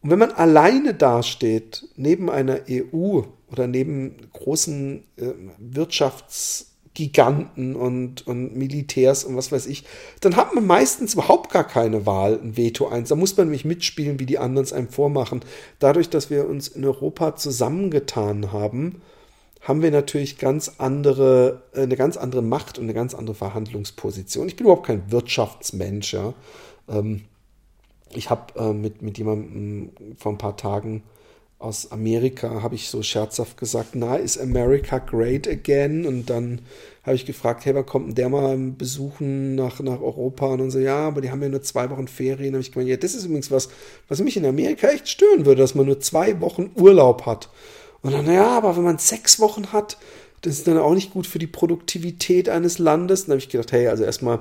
Und 0.02 0.10
wenn 0.10 0.18
man 0.18 0.32
alleine 0.32 0.94
dasteht, 0.94 1.88
neben 1.96 2.30
einer 2.30 2.60
EU 2.68 3.22
oder 3.50 3.66
neben 3.66 4.16
großen 4.32 5.02
äh, 5.16 5.32
Wirtschaftsgiganten 5.58 7.74
und, 7.74 8.26
und 8.26 8.54
Militärs 8.56 9.24
und 9.24 9.36
was 9.36 9.50
weiß 9.50 9.66
ich, 9.66 9.84
dann 10.20 10.36
hat 10.36 10.54
man 10.54 10.66
meistens 10.66 11.14
überhaupt 11.14 11.50
gar 11.52 11.66
keine 11.66 12.04
Wahl, 12.04 12.38
ein 12.42 12.56
Veto 12.56 12.88
eins. 12.88 13.08
Da 13.08 13.16
muss 13.16 13.36
man 13.36 13.46
nämlich 13.46 13.64
mitspielen, 13.64 14.20
wie 14.20 14.26
die 14.26 14.38
anderen 14.38 14.64
es 14.64 14.72
einem 14.72 14.88
vormachen. 14.88 15.40
Dadurch, 15.78 16.10
dass 16.10 16.30
wir 16.30 16.48
uns 16.48 16.68
in 16.68 16.84
Europa 16.84 17.36
zusammengetan 17.36 18.52
haben, 18.52 19.00
haben 19.64 19.82
wir 19.82 19.90
natürlich 19.90 20.38
ganz 20.38 20.72
andere, 20.78 21.62
äh, 21.74 21.82
eine 21.82 21.96
ganz 21.96 22.16
andere 22.16 22.42
Macht 22.42 22.78
und 22.78 22.84
eine 22.84 22.94
ganz 22.94 23.14
andere 23.14 23.34
Verhandlungsposition. 23.34 24.46
Ich 24.46 24.56
bin 24.56 24.66
überhaupt 24.66 24.86
kein 24.86 25.10
Wirtschaftsmensch, 25.10 26.12
ja. 26.12 26.34
Ähm, 26.88 27.22
ich 28.12 28.30
habe 28.30 28.58
äh, 28.58 28.72
mit, 28.72 29.02
mit 29.02 29.18
jemandem 29.18 29.90
vor 30.16 30.32
ein 30.32 30.38
paar 30.38 30.56
Tagen 30.56 31.02
aus 31.58 31.92
Amerika, 31.92 32.62
habe 32.62 32.74
ich 32.74 32.88
so 32.88 33.02
scherzhaft 33.02 33.56
gesagt, 33.56 33.90
na, 33.94 34.16
ist 34.16 34.38
America 34.38 34.98
great 34.98 35.48
again? 35.48 36.04
Und 36.04 36.28
dann 36.28 36.60
habe 37.04 37.16
ich 37.16 37.24
gefragt, 37.24 37.64
hey, 37.64 37.74
wann 37.74 37.86
kommt 37.86 38.08
denn 38.08 38.14
der 38.16 38.28
mal 38.28 38.56
besuchen 38.58 39.54
nach, 39.54 39.80
nach 39.80 40.00
Europa? 40.00 40.46
Und 40.46 40.58
dann 40.58 40.70
so, 40.70 40.78
ja, 40.78 41.08
aber 41.08 41.22
die 41.22 41.30
haben 41.30 41.42
ja 41.42 41.48
nur 41.48 41.62
zwei 41.62 41.88
Wochen 41.88 42.06
Ferien. 42.06 42.52
Da 42.52 42.56
habe 42.56 42.60
ich 42.60 42.72
gemeint, 42.72 42.90
ja, 42.90 42.98
das 42.98 43.14
ist 43.14 43.24
übrigens 43.24 43.50
was, 43.50 43.70
was 44.08 44.20
mich 44.20 44.36
in 44.36 44.44
Amerika 44.44 44.88
echt 44.88 45.08
stören 45.08 45.46
würde, 45.46 45.62
dass 45.62 45.74
man 45.74 45.86
nur 45.86 46.00
zwei 46.00 46.38
Wochen 46.42 46.70
Urlaub 46.74 47.24
hat. 47.24 47.48
Und 48.04 48.12
dann, 48.12 48.30
ja, 48.30 48.56
aber 48.56 48.76
wenn 48.76 48.84
man 48.84 48.98
sechs 48.98 49.40
Wochen 49.40 49.72
hat, 49.72 49.96
das 50.42 50.58
ist 50.58 50.66
dann 50.68 50.76
auch 50.76 50.92
nicht 50.92 51.10
gut 51.10 51.26
für 51.26 51.38
die 51.38 51.46
Produktivität 51.46 52.50
eines 52.50 52.78
Landes. 52.78 53.22
Und 53.22 53.28
dann 53.28 53.36
habe 53.36 53.38
ich 53.38 53.48
gedacht, 53.48 53.72
hey, 53.72 53.88
also 53.88 54.04
erstmal 54.04 54.40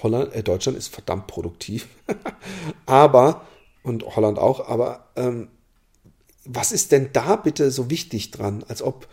Holland, 0.00 0.32
äh, 0.32 0.44
Deutschland 0.44 0.78
ist 0.78 0.86
verdammt 0.86 1.26
produktiv. 1.26 1.88
aber, 2.86 3.44
und 3.82 4.04
Holland 4.14 4.38
auch, 4.38 4.68
aber 4.68 5.08
ähm, 5.16 5.48
was 6.44 6.70
ist 6.70 6.92
denn 6.92 7.10
da 7.12 7.34
bitte 7.34 7.72
so 7.72 7.90
wichtig 7.90 8.30
dran, 8.30 8.64
als 8.68 8.80
ob 8.80 9.08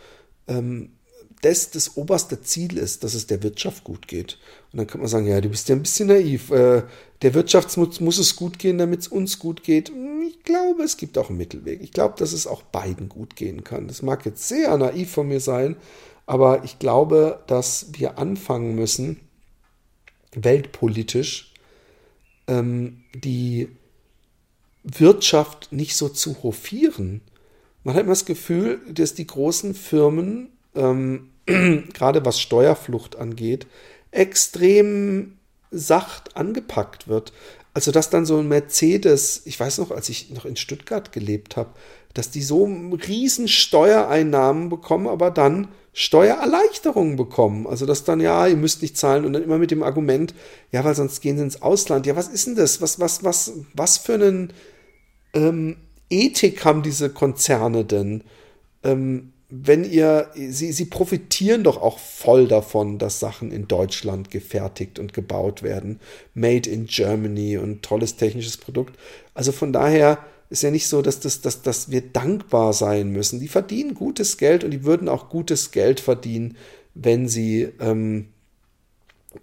ähm, 0.48 0.92
das 1.42 1.72
das 1.72 1.98
oberste 1.98 2.42
Ziel 2.42 2.78
ist, 2.78 3.04
dass 3.04 3.16
es 3.16 3.26
der 3.26 3.42
Wirtschaft 3.42 3.84
gut 3.84 4.08
geht. 4.08 4.38
Und 4.74 4.80
dann 4.80 4.88
kann 4.88 5.02
man 5.02 5.08
sagen, 5.08 5.28
ja, 5.28 5.40
du 5.40 5.50
bist 5.50 5.70
ja 5.70 5.76
ein 5.76 5.84
bisschen 5.84 6.08
naiv. 6.08 6.50
Äh, 6.50 6.82
der 7.22 7.34
Wirtschaft 7.36 7.78
muss, 7.78 8.18
es 8.18 8.36
gut 8.36 8.58
gehen, 8.58 8.80
damit 8.80 9.02
es 9.02 9.08
uns 9.08 9.38
gut 9.38 9.64
geht. 9.64 9.92
Ich 10.28 10.42
glaube, 10.44 10.82
es 10.82 10.98
gibt 10.98 11.16
auch 11.20 11.30
einen 11.30 11.38
Mittelweg. 11.38 11.82
Ich 11.84 11.92
glaube, 11.92 12.16
dass 12.18 12.34
es 12.34 12.48
auch 12.48 12.64
beiden 12.64 13.08
gut 13.08 13.36
gehen 13.36 13.64
kann. 13.64 13.88
Das 13.88 14.02
mag 14.02 14.26
jetzt 14.26 14.48
sehr 14.48 14.76
naiv 14.76 15.12
von 15.12 15.28
mir 15.28 15.40
sein, 15.40 15.76
aber 16.26 16.64
ich 16.64 16.80
glaube, 16.80 17.44
dass 17.46 17.88
wir 17.94 18.18
anfangen 18.18 18.74
müssen, 18.74 19.20
weltpolitisch 20.34 21.54
ähm, 22.48 23.04
die 23.14 23.70
Wirtschaft 24.84 25.72
nicht 25.72 25.96
so 25.96 26.10
zu 26.10 26.42
hofieren. 26.42 27.22
Man 27.84 27.94
hat 27.94 28.02
immer 28.02 28.12
das 28.14 28.26
Gefühl, 28.26 28.82
dass 28.90 29.14
die 29.14 29.28
großen 29.28 29.76
Firmen, 29.76 30.50
ähm, 30.74 31.30
gerade 31.46 32.26
was 32.26 32.42
Steuerflucht 32.42 33.18
angeht, 33.18 33.68
extrem 34.14 35.38
sacht 35.72 36.38
angepackt 36.38 37.08
wird. 37.08 37.34
Also 37.74 37.92
dass 37.92 38.10
dann 38.10 38.26
so 38.26 38.38
ein 38.38 38.48
Mercedes, 38.48 39.42
ich 39.46 39.60
weiß 39.60 39.80
noch, 39.80 39.92
als 39.92 40.10
ich 40.10 40.30
noch 40.30 40.46
in 40.46 40.56
Stuttgart 40.56 41.12
gelebt 41.12 41.58
habe, 41.58 41.72
dass 42.14 42.30
die 42.30 42.44
so 42.44 42.66
riesen 43.08 43.48
Steuereinnahmen 43.48 44.70
bekommen, 44.70 45.08
aber 45.08 45.32
dann 45.32 45.70
Steuererleichterungen 45.94 47.16
bekommen. 47.16 47.66
Also 47.66 47.88
dass 47.88 48.04
dann, 48.04 48.20
ja, 48.20 48.46
ihr 48.48 48.56
müsst 48.56 48.84
nicht 48.84 48.98
zahlen 48.98 49.26
und 49.26 49.34
dann 49.34 49.44
immer 49.44 49.58
mit 49.58 49.72
dem 49.72 49.82
Argument, 49.82 50.36
ja, 50.72 50.84
weil 50.84 50.96
sonst 50.96 51.22
gehen 51.22 51.38
sie 51.38 51.44
ins 51.44 51.62
Ausland. 51.64 52.06
Ja, 52.06 52.16
was 52.16 52.28
ist 52.28 52.46
denn 52.46 52.56
das? 52.56 52.82
Was, 52.82 53.00
was, 53.00 53.24
was, 53.24 53.54
was 53.74 53.98
für 53.98 54.14
einen 54.14 54.54
ähm, 55.34 55.78
Ethik 56.10 56.64
haben 56.66 56.84
diese 56.84 57.10
Konzerne 57.10 57.86
denn? 57.86 58.24
Ähm, 58.84 59.33
wenn 59.56 59.84
ihr, 59.84 60.32
sie, 60.34 60.72
sie 60.72 60.86
profitieren 60.86 61.64
doch 61.64 61.80
auch 61.80 62.00
voll 62.00 62.48
davon, 62.48 62.98
dass 62.98 63.20
Sachen 63.20 63.52
in 63.52 63.68
Deutschland 63.68 64.32
gefertigt 64.32 64.98
und 64.98 65.14
gebaut 65.14 65.62
werden. 65.62 66.00
Made 66.34 66.68
in 66.68 66.88
Germany 66.88 67.58
und 67.60 67.84
tolles 67.84 68.16
technisches 68.16 68.58
Produkt. 68.58 68.98
Also 69.36 69.52
von 69.52 69.72
daher 69.72 70.18
ist 70.50 70.64
ja 70.64 70.72
nicht 70.72 70.88
so, 70.88 71.04
dass, 71.04 71.20
das, 71.20 71.42
dass, 71.42 71.62
dass 71.62 71.92
wir 71.92 72.02
dankbar 72.02 72.74
sein 72.74 73.10
müssen. 73.10 73.40
Die 73.40 73.48
verdienen 73.48 73.94
gutes 73.94 74.40
Geld 74.40 74.64
und 74.64 74.72
die 74.72 74.86
würden 74.86 75.08
auch 75.08 75.30
gutes 75.30 75.70
Geld 75.70 76.00
verdienen, 76.00 76.58
wenn 76.96 77.28
sie 77.28 77.70
ähm, 77.80 78.30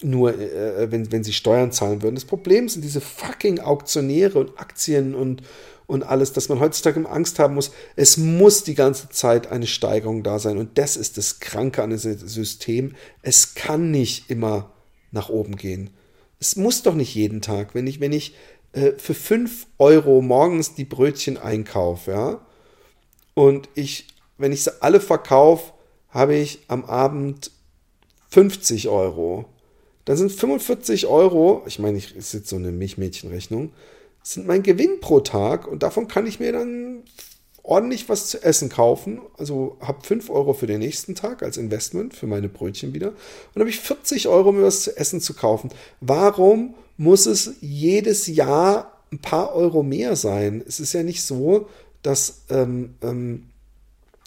nur, 0.03 0.37
äh, 0.37 0.91
wenn, 0.91 1.13
wenn 1.13 1.23
sie 1.23 1.33
Steuern 1.33 1.71
zahlen 1.71 2.03
würden. 2.03 2.17
Das 2.17 2.25
Problem 2.25 2.69
sind 2.69 2.83
diese 2.83 3.01
fucking 3.01 3.61
Auktionäre 3.61 4.41
und 4.41 4.59
Aktien 4.59 5.15
und, 5.15 5.43
und 5.91 6.05
alles, 6.05 6.33
dass 6.33 6.49
man 6.49 6.61
heutzutage 6.61 7.09
Angst 7.11 7.41
haben 7.41 7.55
muss. 7.55 7.73
Es 7.97 8.17
muss 8.17 8.63
die 8.63 8.77
ganze 8.77 9.09
Zeit 9.09 9.49
eine 9.49 9.67
Steigerung 9.67 10.23
da 10.23 10.39
sein. 10.39 10.57
Und 10.57 10.79
das 10.79 10.97
ist 10.97 11.19
das 11.19 11.41
Kranke 11.41 11.83
an 11.83 11.91
diesem 11.91 12.17
System. 12.17 12.95
Es 13.23 13.57
kann 13.57 13.91
nicht 13.91 14.31
immer 14.31 14.71
nach 15.11 15.31
oben 15.31 15.57
gehen. 15.57 15.91
Es 16.39 16.55
muss 16.55 16.85
doch 16.85 16.95
nicht 16.95 17.17
jeden 17.17 17.43
Tag. 17.43 17.75
Wenn 17.75 17.89
ich, 17.89 17.99
wenn 17.99 18.13
ich 18.13 18.37
äh, 18.73 18.93
für 18.99 19.15
5 19.15 19.67
Euro 19.79 20.23
morgens 20.23 20.77
die 20.77 20.85
Brötchen 20.85 21.37
einkaufe, 21.37 22.13
ja, 22.13 22.47
und 23.35 23.69
ich, 23.75 24.07
wenn 24.39 24.53
ich 24.53 24.63
sie 24.63 24.83
alle 24.83 25.01
verkaufe, 25.01 25.73
habe 26.11 26.37
ich 26.37 26.61
am 26.69 26.85
Abend 26.85 27.51
50 28.29 28.89
Euro. 28.89 29.47
Dann 30.05 30.17
sind 30.17 30.31
45 30.31 31.09
Euro, 31.09 31.65
ich 31.67 31.81
meine, 31.81 31.99
ich 31.99 32.15
ist 32.15 32.33
jetzt 32.33 32.49
so 32.49 32.57
eine 32.57 32.71
Milchmädchenrechnung, 32.71 33.73
sind 34.23 34.47
mein 34.47 34.63
Gewinn 34.63 35.01
pro 35.01 35.21
Tag 35.21 35.67
und 35.67 35.83
davon 35.83 36.09
kann 36.09 36.27
ich 36.27 36.41
mir 36.41 36.53
dann 36.53 37.03
ordentlich 37.63 38.09
was 38.09 38.27
zu 38.27 38.43
essen 38.43 38.69
kaufen. 38.69 39.21
Also 39.39 39.77
habe 39.81 40.05
5 40.05 40.31
Euro 40.31 40.53
für 40.53 40.67
den 40.67 40.81
nächsten 40.81 41.15
Tag 41.15 41.43
als 41.43 41.57
Investment 41.57 42.15
für 42.15 42.27
meine 42.27 42.49
Brötchen 42.49 42.95
wieder. 42.95 43.13
Und 43.55 43.61
habe 43.61 43.71
ich 43.71 43.81
40 43.81 44.29
Euro, 44.29 44.53
mir 44.53 44.63
was 44.63 44.83
zu 44.83 44.97
essen 44.97 45.21
zu 45.21 45.35
kaufen. 45.35 45.71
Warum 46.01 46.75
muss 46.97 47.27
es 47.27 47.55
jedes 47.61 48.27
Jahr 48.27 49.01
ein 49.13 49.21
paar 49.21 49.55
Euro 49.55 49.83
mehr 49.83 50.17
sein? 50.17 50.63
Es 50.67 50.81
ist 50.81 50.93
ja 50.93 51.03
nicht 51.03 51.23
so, 51.23 51.69
dass 52.03 52.43
ähm, 52.51 52.95
ähm, 53.03 53.50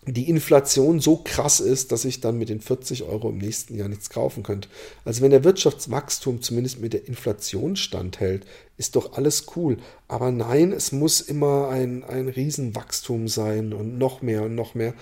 die 0.06 0.30
Inflation 0.30 1.00
so 1.00 1.18
krass 1.24 1.60
ist, 1.60 1.92
dass 1.92 2.06
ich 2.06 2.20
dann 2.20 2.38
mit 2.38 2.50
den 2.50 2.62
40 2.62 3.04
Euro 3.04 3.30
im 3.30 3.38
nächsten 3.38 3.76
Jahr 3.76 3.88
nichts 3.88 4.10
kaufen 4.10 4.44
könnte. 4.44 4.68
Also 5.06 5.22
wenn 5.22 5.32
der 5.32 5.44
Wirtschaftswachstum 5.44 6.42
zumindest 6.42 6.82
mit 6.82 6.94
der 6.94 7.08
Inflation 7.08 7.76
standhält, 7.76 8.46
ist 8.78 8.96
doch 8.96 9.14
alles 9.14 9.46
cool. 9.56 9.78
Aber 10.08 10.32
nein, 10.32 10.72
es 10.72 10.92
muss 10.92 11.22
immer 11.22 11.70
ein, 11.70 12.04
ein 12.04 12.28
Riesenwachstum 12.28 13.28
sein 13.28 13.74
und 13.74 13.98
noch 13.98 14.22
mehr 14.22 14.44
und 14.44 14.56
noch 14.56 14.76
mehr. 14.76 14.94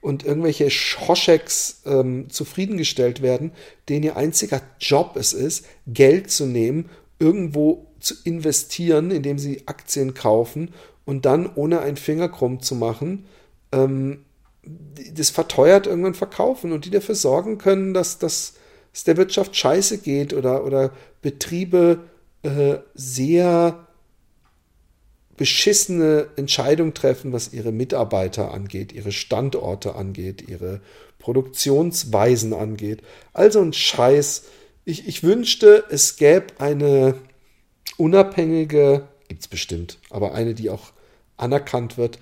Und 0.00 0.24
irgendwelche 0.24 0.70
Schoscheks 0.70 1.82
ähm, 1.86 2.28
zufriedengestellt 2.28 3.22
werden, 3.22 3.52
denen 3.88 4.04
ihr 4.04 4.16
einziger 4.16 4.60
Job 4.78 5.16
es 5.16 5.32
ist, 5.32 5.64
Geld 5.86 6.30
zu 6.30 6.46
nehmen, 6.46 6.90
irgendwo 7.18 7.86
zu 8.00 8.14
investieren, 8.24 9.10
indem 9.10 9.38
sie 9.38 9.62
Aktien 9.66 10.14
kaufen 10.14 10.74
und 11.06 11.24
dann 11.24 11.50
ohne 11.54 11.80
einen 11.80 11.96
Finger 11.96 12.28
krumm 12.28 12.60
zu 12.60 12.74
machen, 12.74 13.24
ähm, 13.72 14.24
das 15.12 15.30
verteuert 15.30 15.86
irgendwann 15.86 16.14
verkaufen 16.14 16.72
und 16.72 16.84
die 16.84 16.90
dafür 16.90 17.14
sorgen 17.14 17.58
können, 17.58 17.94
dass, 17.94 18.18
dass 18.18 18.54
es 18.92 19.04
der 19.04 19.16
Wirtschaft 19.16 19.56
scheiße 19.56 19.98
geht 19.98 20.32
oder, 20.32 20.64
oder 20.64 20.92
Betriebe 21.22 22.00
äh, 22.42 22.76
sehr 22.94 23.86
beschissene 25.36 26.28
Entscheidung 26.36 26.94
treffen, 26.94 27.32
was 27.32 27.52
ihre 27.52 27.72
Mitarbeiter 27.72 28.52
angeht, 28.52 28.92
ihre 28.92 29.12
Standorte 29.12 29.96
angeht, 29.96 30.48
ihre 30.48 30.80
Produktionsweisen 31.18 32.52
angeht. 32.52 33.02
Also 33.32 33.60
ein 33.60 33.72
Scheiß. 33.72 34.44
Ich, 34.84 35.08
ich 35.08 35.22
wünschte, 35.22 35.84
es 35.90 36.16
gäbe 36.16 36.46
eine 36.58 37.14
unabhängige, 37.96 39.08
gibt 39.28 39.42
es 39.42 39.48
bestimmt, 39.48 39.98
aber 40.10 40.34
eine, 40.34 40.54
die 40.54 40.70
auch 40.70 40.92
anerkannt 41.36 41.96
wird, 41.98 42.18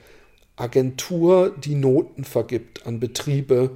Agentur, 0.63 1.51
die 1.51 1.75
Noten 1.75 2.25
vergibt 2.25 2.87
an 2.87 3.01
Betriebe 3.01 3.71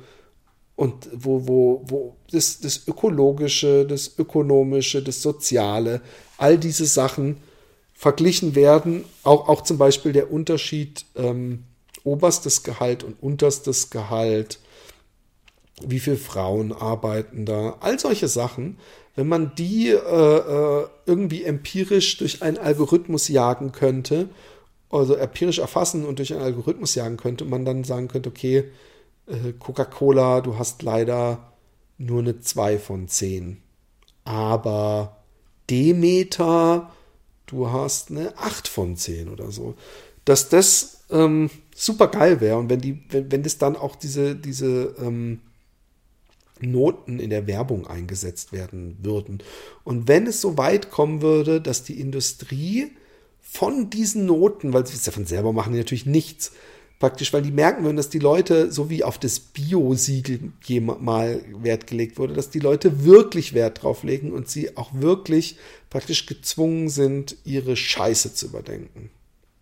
und 0.77 1.09
wo, 1.13 1.49
wo, 1.49 1.83
wo 1.87 2.17
das, 2.31 2.61
das 2.61 2.87
Ökologische, 2.87 3.85
das 3.87 4.17
Ökonomische, 4.19 5.03
das 5.03 5.21
Soziale, 5.21 6.01
all 6.39 6.59
diese 6.59 6.87
Sachen 6.87 7.39
verglichen 7.93 8.55
werden. 8.55 9.05
Auch, 9.25 9.49
auch 9.49 9.63
zum 9.63 9.79
Beispiel 9.79 10.13
der 10.13 10.31
Unterschied 10.31 11.07
ähm, 11.17 11.65
oberstes 12.05 12.63
Gehalt 12.63 13.03
und 13.03 13.21
unterstes 13.21 13.91
Gehalt, 13.91 14.61
wie 15.83 15.99
viele 15.99 16.17
Frauen 16.17 16.73
arbeiten 16.73 17.47
da, 17.47 17.77
all 17.81 17.99
solche 17.99 18.29
Sachen. 18.29 18.79
Wenn 19.17 19.29
man 19.29 19.55
die 19.57 19.89
äh, 19.89 19.97
äh, 19.97 20.87
irgendwie 21.07 21.43
empirisch 21.43 22.19
durch 22.19 22.43
einen 22.43 22.59
Algorithmus 22.59 23.29
jagen 23.29 23.73
könnte, 23.73 24.29
also 24.97 25.15
empirisch 25.15 25.59
erfassen 25.59 26.05
und 26.05 26.19
durch 26.19 26.33
einen 26.33 26.43
Algorithmus 26.43 26.95
jagen 26.95 27.17
könnte, 27.17 27.45
man 27.45 27.65
dann 27.65 27.85
sagen 27.85 28.09
könnte, 28.09 28.29
okay, 28.29 28.65
äh, 29.27 29.53
Coca-Cola, 29.59 30.41
du 30.41 30.59
hast 30.59 30.83
leider 30.83 31.53
nur 31.99 32.21
eine 32.21 32.41
2 32.41 32.79
von 32.79 33.09
10. 33.09 33.59
Aber 34.25 35.17
Demeter, 35.71 36.91
du 37.47 37.71
hast 37.71 38.11
eine 38.11 38.37
8 38.39 38.69
von 38.69 38.97
10 38.97 39.29
oder 39.29 39.51
so. 39.51 39.75
Dass 40.25 40.49
das 40.49 41.05
ähm, 41.11 41.51
super 41.75 42.09
geil 42.09 42.41
wäre 42.41 42.59
und 42.59 42.69
wenn 42.69 42.81
die, 42.81 43.05
wenn, 43.11 43.31
wenn 43.31 43.43
das 43.43 43.59
dann 43.59 43.77
auch 43.77 43.95
diese, 43.95 44.35
diese 44.35 44.95
ähm, 44.99 45.41
Noten 46.61 47.21
in 47.21 47.31
der 47.31 47.47
Werbung 47.47 47.87
eingesetzt 47.87 48.53
werden 48.53 48.97
würden. 49.03 49.43
Und 49.85 50.09
wenn 50.09 50.27
es 50.27 50.41
so 50.41 50.57
weit 50.57 50.91
kommen 50.91 51.21
würde, 51.23 51.61
dass 51.61 51.85
die 51.85 52.01
Industrie 52.01 52.93
von 53.49 53.91
diesen 53.91 54.27
Noten, 54.27 54.73
weil 54.73 54.87
sie 54.87 54.95
es 54.95 55.05
davon 55.05 55.27
selber 55.27 55.53
machen, 55.53 55.73
die 55.73 55.79
natürlich 55.79 56.07
nichts, 56.07 56.53
praktisch, 56.99 57.33
weil 57.33 57.43
die 57.43 57.51
merken 57.51 57.85
würden, 57.85 57.97
dass 57.97 58.09
die 58.09 58.19
Leute, 58.19 58.73
so 58.73 58.89
wie 58.91 59.05
auf 59.05 59.19
das 59.19 59.39
Bio-Siegel 59.39 60.53
mal 60.81 61.43
Wert 61.63 61.87
gelegt 61.87 62.19
wurde, 62.19 62.35
dass 62.35 62.51
die 62.51 62.59
Leute 62.59 63.05
wirklich 63.05 63.53
Wert 63.53 63.83
drauf 63.83 64.03
legen 64.03 64.33
und 64.33 64.49
sie 64.49 64.77
auch 64.77 64.91
wirklich 64.95 65.57
praktisch 65.91 66.27
gezwungen 66.27 66.89
sind, 66.89 67.37
ihre 67.45 67.77
Scheiße 67.77 68.35
zu 68.35 68.47
überdenken. 68.47 69.11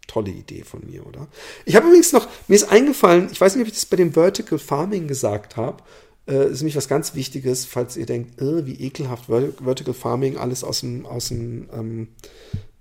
Tolle 0.07 0.31
Idee 0.31 0.65
von 0.65 0.83
mir, 0.87 1.07
oder? 1.07 1.29
Ich 1.65 1.77
habe 1.77 1.87
übrigens 1.87 2.13
noch, 2.13 2.29
mir 2.47 2.55
ist 2.55 2.71
eingefallen, 2.71 3.29
ich 3.33 3.41
weiß 3.41 3.57
nicht, 3.57 3.63
ob 3.63 3.69
ich 3.69 3.75
das 3.75 3.87
bei 3.87 3.97
dem 3.97 4.13
Vertical 4.13 4.59
Farming 4.59 5.09
gesagt 5.09 5.57
habe, 5.57 5.83
äh, 6.29 6.51
ist 6.51 6.61
nämlich 6.61 6.77
was 6.77 6.89
ganz 6.89 7.15
Wichtiges, 7.15 7.65
falls 7.65 7.97
ihr 7.97 8.07
denkt, 8.07 8.41
äh, 8.41 8.65
wie 8.67 8.75
ekelhaft 8.75 9.27
Vertical 9.27 9.95
Farming, 9.95 10.37
alles 10.37 10.63
aus 10.63 10.81
dem, 10.81 11.05
aus 11.05 11.29
dem 11.29 11.69
ähm, 11.73 12.09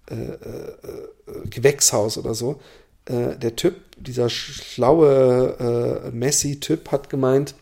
äh, 0.10 0.16
äh, 0.16 0.38
äh 0.38 1.48
Gewächshaus 1.50 2.18
oder 2.18 2.34
so 2.34 2.60
äh, 3.06 3.38
der 3.38 3.56
Typ, 3.56 3.76
dieser 3.98 4.30
schlaue 4.30 6.06
äh, 6.06 6.12
Messi-Typ 6.12 6.92
hat 6.92 7.10
gemeint, 7.10 7.56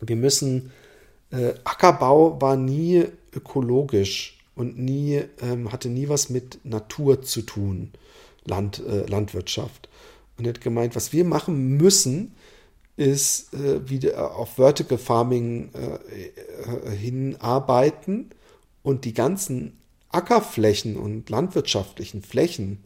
wir 0.00 0.16
müssen, 0.16 0.72
Ackerbau 1.64 2.40
war 2.40 2.56
nie 2.56 3.06
ökologisch 3.34 4.38
und 4.54 4.78
nie, 4.78 5.22
ähm, 5.42 5.72
hatte 5.72 5.88
nie 5.88 6.08
was 6.08 6.30
mit 6.30 6.64
Natur 6.64 7.22
zu 7.22 7.42
tun, 7.42 7.90
Land, 8.44 8.80
Landwirtschaft. 8.86 9.88
Und 10.38 10.46
er 10.46 10.50
hat 10.50 10.60
gemeint, 10.60 10.94
was 10.94 11.12
wir 11.12 11.24
machen 11.24 11.76
müssen, 11.76 12.34
ist 12.96 13.52
äh, 13.54 13.88
wieder 13.88 14.34
auf 14.36 14.54
Vertical 14.54 14.98
Farming 14.98 15.70
äh, 15.74 16.90
hinarbeiten 16.90 18.30
und 18.82 19.04
die 19.04 19.14
ganzen 19.14 19.76
Ackerflächen 20.16 20.96
und 20.96 21.28
landwirtschaftlichen 21.28 22.22
Flächen 22.22 22.78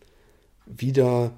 wieder 0.66 1.32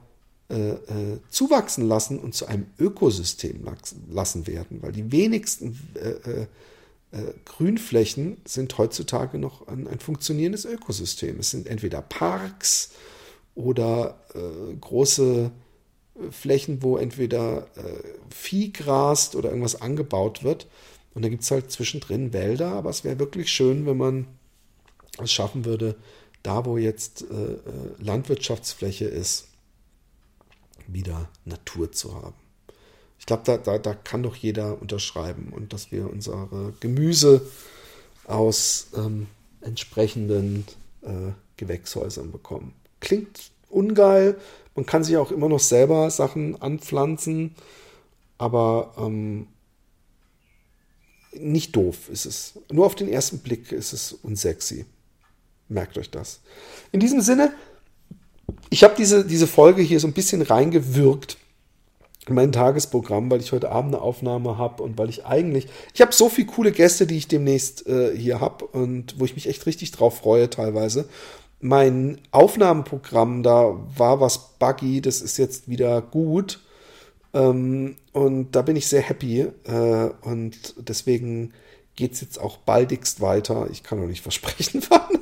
äh, 0.48 0.70
äh, 0.70 1.18
zuwachsen 1.28 1.86
lassen 1.86 2.18
und 2.18 2.34
zu 2.34 2.46
einem 2.46 2.66
Ökosystem 2.78 3.62
lassen 4.10 4.46
werden, 4.46 4.82
weil 4.82 4.92
die 4.92 5.12
wenigsten 5.12 5.78
äh, 5.94 6.08
äh, 6.08 6.46
äh, 7.12 7.34
Grünflächen 7.44 8.38
sind 8.46 8.76
heutzutage 8.78 9.38
noch 9.38 9.68
ein, 9.68 9.86
ein, 9.86 9.98
funktionierendes 9.98 10.64
Ökosystem. 10.64 11.38
Es 11.38 11.50
sind 11.50 11.66
entweder 11.66 12.00
Parks 12.00 12.92
oder 13.54 14.18
äh, 14.34 14.74
große 14.80 15.50
Flächen, 16.30 16.82
wo 16.82 16.98
entweder 16.98 17.66
Vieh 18.28 18.70
grast 18.70 19.34
oder 19.34 19.48
irgendwas 19.48 19.80
angebaut 19.80 20.44
wird. 20.44 20.66
Und 21.14 21.22
da 21.22 21.30
gibt 21.30 21.42
es 21.42 21.50
halt 21.50 21.70
zwischendrin 21.70 22.34
Wälder, 22.34 22.72
aber 22.72 22.90
es 22.90 23.04
wäre 23.04 23.18
wirklich 23.18 23.50
schön, 23.50 23.86
wenn 23.86 23.96
man 23.96 24.26
es 25.18 25.32
schaffen 25.32 25.64
würde, 25.64 25.96
da 26.42 26.64
wo 26.64 26.76
jetzt 26.76 27.24
Landwirtschaftsfläche 27.98 29.04
ist, 29.04 29.48
wieder 30.86 31.28
Natur 31.44 31.92
zu 31.92 32.14
haben. 32.14 32.34
Ich 33.18 33.26
glaube, 33.26 33.42
da, 33.44 33.56
da, 33.56 33.78
da 33.78 33.94
kann 33.94 34.22
doch 34.24 34.34
jeder 34.34 34.82
unterschreiben 34.82 35.52
und 35.52 35.72
dass 35.72 35.92
wir 35.92 36.10
unsere 36.10 36.74
Gemüse 36.80 37.46
aus 38.26 38.88
ähm, 38.96 39.28
entsprechenden 39.60 40.64
äh, 41.02 41.32
Gewächshäusern 41.56 42.32
bekommen. 42.32 42.74
Klingt 43.00 43.52
ungeil, 43.68 44.36
man 44.74 44.86
kann 44.86 45.04
sich 45.04 45.16
auch 45.16 45.30
immer 45.30 45.48
noch 45.48 45.60
selber 45.60 46.10
Sachen 46.10 46.60
anpflanzen, 46.60 47.54
aber 48.38 48.94
ähm, 48.98 49.46
nicht 51.32 51.76
doof 51.76 52.08
ist 52.08 52.26
es. 52.26 52.58
Nur 52.70 52.86
auf 52.86 52.94
den 52.94 53.08
ersten 53.08 53.38
Blick 53.38 53.70
ist 53.72 53.92
es 53.92 54.12
unsexy. 54.12 54.84
Merkt 55.72 55.98
euch 55.98 56.10
das. 56.10 56.40
In 56.92 57.00
diesem 57.00 57.20
Sinne, 57.20 57.52
ich 58.70 58.84
habe 58.84 58.94
diese, 58.96 59.24
diese 59.24 59.46
Folge 59.46 59.82
hier 59.82 60.00
so 60.00 60.06
ein 60.06 60.12
bisschen 60.12 60.42
reingewirkt 60.42 61.36
in 62.28 62.34
mein 62.34 62.52
Tagesprogramm, 62.52 63.30
weil 63.30 63.40
ich 63.40 63.52
heute 63.52 63.70
Abend 63.72 63.94
eine 63.94 64.02
Aufnahme 64.02 64.56
habe 64.56 64.82
und 64.82 64.96
weil 64.96 65.08
ich 65.08 65.26
eigentlich, 65.26 65.66
ich 65.92 66.00
habe 66.00 66.12
so 66.12 66.28
viele 66.28 66.46
coole 66.46 66.72
Gäste, 66.72 67.06
die 67.06 67.16
ich 67.16 67.26
demnächst 67.26 67.86
äh, 67.88 68.16
hier 68.16 68.40
habe 68.40 68.64
und 68.66 69.18
wo 69.18 69.24
ich 69.24 69.34
mich 69.34 69.48
echt 69.48 69.66
richtig 69.66 69.90
drauf 69.90 70.18
freue 70.18 70.48
teilweise. 70.48 71.08
Mein 71.60 72.18
Aufnahmeprogramm, 72.30 73.42
da 73.42 73.76
war 73.96 74.20
was 74.20 74.56
buggy, 74.58 75.00
das 75.00 75.20
ist 75.20 75.36
jetzt 75.36 75.68
wieder 75.68 76.00
gut. 76.00 76.60
Ähm, 77.34 77.96
und 78.12 78.52
da 78.52 78.62
bin 78.62 78.76
ich 78.76 78.86
sehr 78.86 79.02
happy. 79.02 79.40
Äh, 79.64 80.10
und 80.22 80.74
deswegen 80.76 81.52
geht 81.96 82.12
es 82.12 82.20
jetzt 82.20 82.40
auch 82.40 82.58
baldigst 82.58 83.20
weiter. 83.20 83.68
Ich 83.70 83.82
kann 83.82 84.00
noch 84.00 84.06
nicht 84.06 84.22
versprechen, 84.22 84.82
wann. 84.90 85.21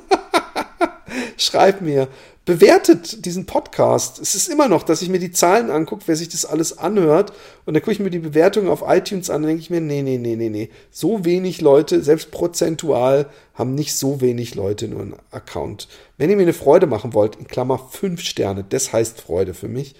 Schreibt 1.41 1.81
mir, 1.81 2.07
bewertet 2.45 3.25
diesen 3.25 3.47
Podcast. 3.47 4.19
Es 4.19 4.35
ist 4.35 4.47
immer 4.47 4.67
noch, 4.67 4.83
dass 4.83 5.01
ich 5.01 5.09
mir 5.09 5.17
die 5.17 5.31
Zahlen 5.31 5.71
angucke, 5.71 6.03
wer 6.05 6.15
sich 6.15 6.29
das 6.29 6.45
alles 6.45 6.77
anhört. 6.77 7.33
Und 7.65 7.73
dann 7.73 7.81
gucke 7.81 7.93
ich 7.93 7.99
mir 7.99 8.11
die 8.11 8.19
Bewertungen 8.19 8.69
auf 8.69 8.83
iTunes 8.85 9.31
an 9.31 9.41
denke 9.41 9.59
ich 9.59 9.71
mir, 9.71 9.81
nee, 9.81 10.03
nee, 10.03 10.19
nee, 10.19 10.35
nee, 10.35 10.49
nee. 10.49 10.69
So 10.91 11.25
wenig 11.25 11.59
Leute, 11.59 12.03
selbst 12.03 12.29
prozentual, 12.29 13.27
haben 13.55 13.73
nicht 13.73 13.95
so 13.95 14.21
wenig 14.21 14.53
Leute 14.53 14.87
nur 14.87 15.01
einen 15.01 15.15
Account. 15.31 15.87
Wenn 16.19 16.29
ihr 16.29 16.35
mir 16.35 16.43
eine 16.43 16.53
Freude 16.53 16.85
machen 16.85 17.15
wollt, 17.15 17.37
in 17.37 17.47
Klammer 17.47 17.79
fünf 17.89 18.21
Sterne, 18.21 18.63
das 18.69 18.93
heißt 18.93 19.19
Freude 19.19 19.55
für 19.55 19.67
mich, 19.67 19.95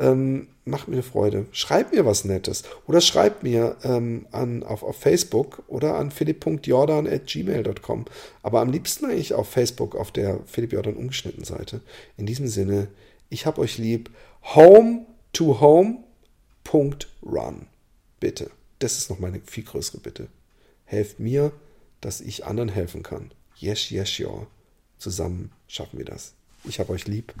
ähm, 0.00 0.48
macht 0.64 0.88
mir 0.88 1.02
Freude. 1.02 1.46
Schreibt 1.52 1.92
mir 1.92 2.04
was 2.04 2.24
Nettes. 2.24 2.64
Oder 2.86 3.00
schreibt 3.00 3.42
mir 3.42 3.76
ähm, 3.84 4.26
an, 4.32 4.62
auf, 4.64 4.82
auf 4.82 4.96
Facebook 4.96 5.62
oder 5.68 5.96
an 5.96 6.10
philipp.jordan.gmail.com. 6.10 8.06
Aber 8.42 8.60
am 8.60 8.70
liebsten 8.70 9.04
eigentlich 9.04 9.34
auf 9.34 9.48
Facebook, 9.48 9.94
auf 9.94 10.10
der 10.10 10.40
Philipp 10.46 10.72
Jordan 10.72 10.96
umgeschnitten 10.96 11.44
Seite. 11.44 11.80
In 12.16 12.26
diesem 12.26 12.48
Sinne, 12.48 12.88
ich 13.28 13.46
hab 13.46 13.58
euch 13.58 13.78
lieb. 13.78 14.10
Home 14.54 15.06
to 15.32 15.60
home. 15.60 16.04
Run. 17.22 17.66
Bitte. 18.20 18.50
Das 18.78 18.96
ist 18.96 19.10
noch 19.10 19.18
meine 19.18 19.40
viel 19.40 19.64
größere 19.64 19.98
Bitte. 19.98 20.28
Helft 20.84 21.18
mir, 21.18 21.50
dass 22.00 22.20
ich 22.20 22.46
anderen 22.46 22.68
helfen 22.68 23.02
kann. 23.02 23.32
Yes, 23.56 23.90
yes, 23.90 24.18
ja. 24.18 24.46
Zusammen 24.98 25.50
schaffen 25.66 25.98
wir 25.98 26.04
das. 26.04 26.34
Ich 26.64 26.78
hab 26.78 26.90
euch 26.90 27.08
lieb. 27.08 27.34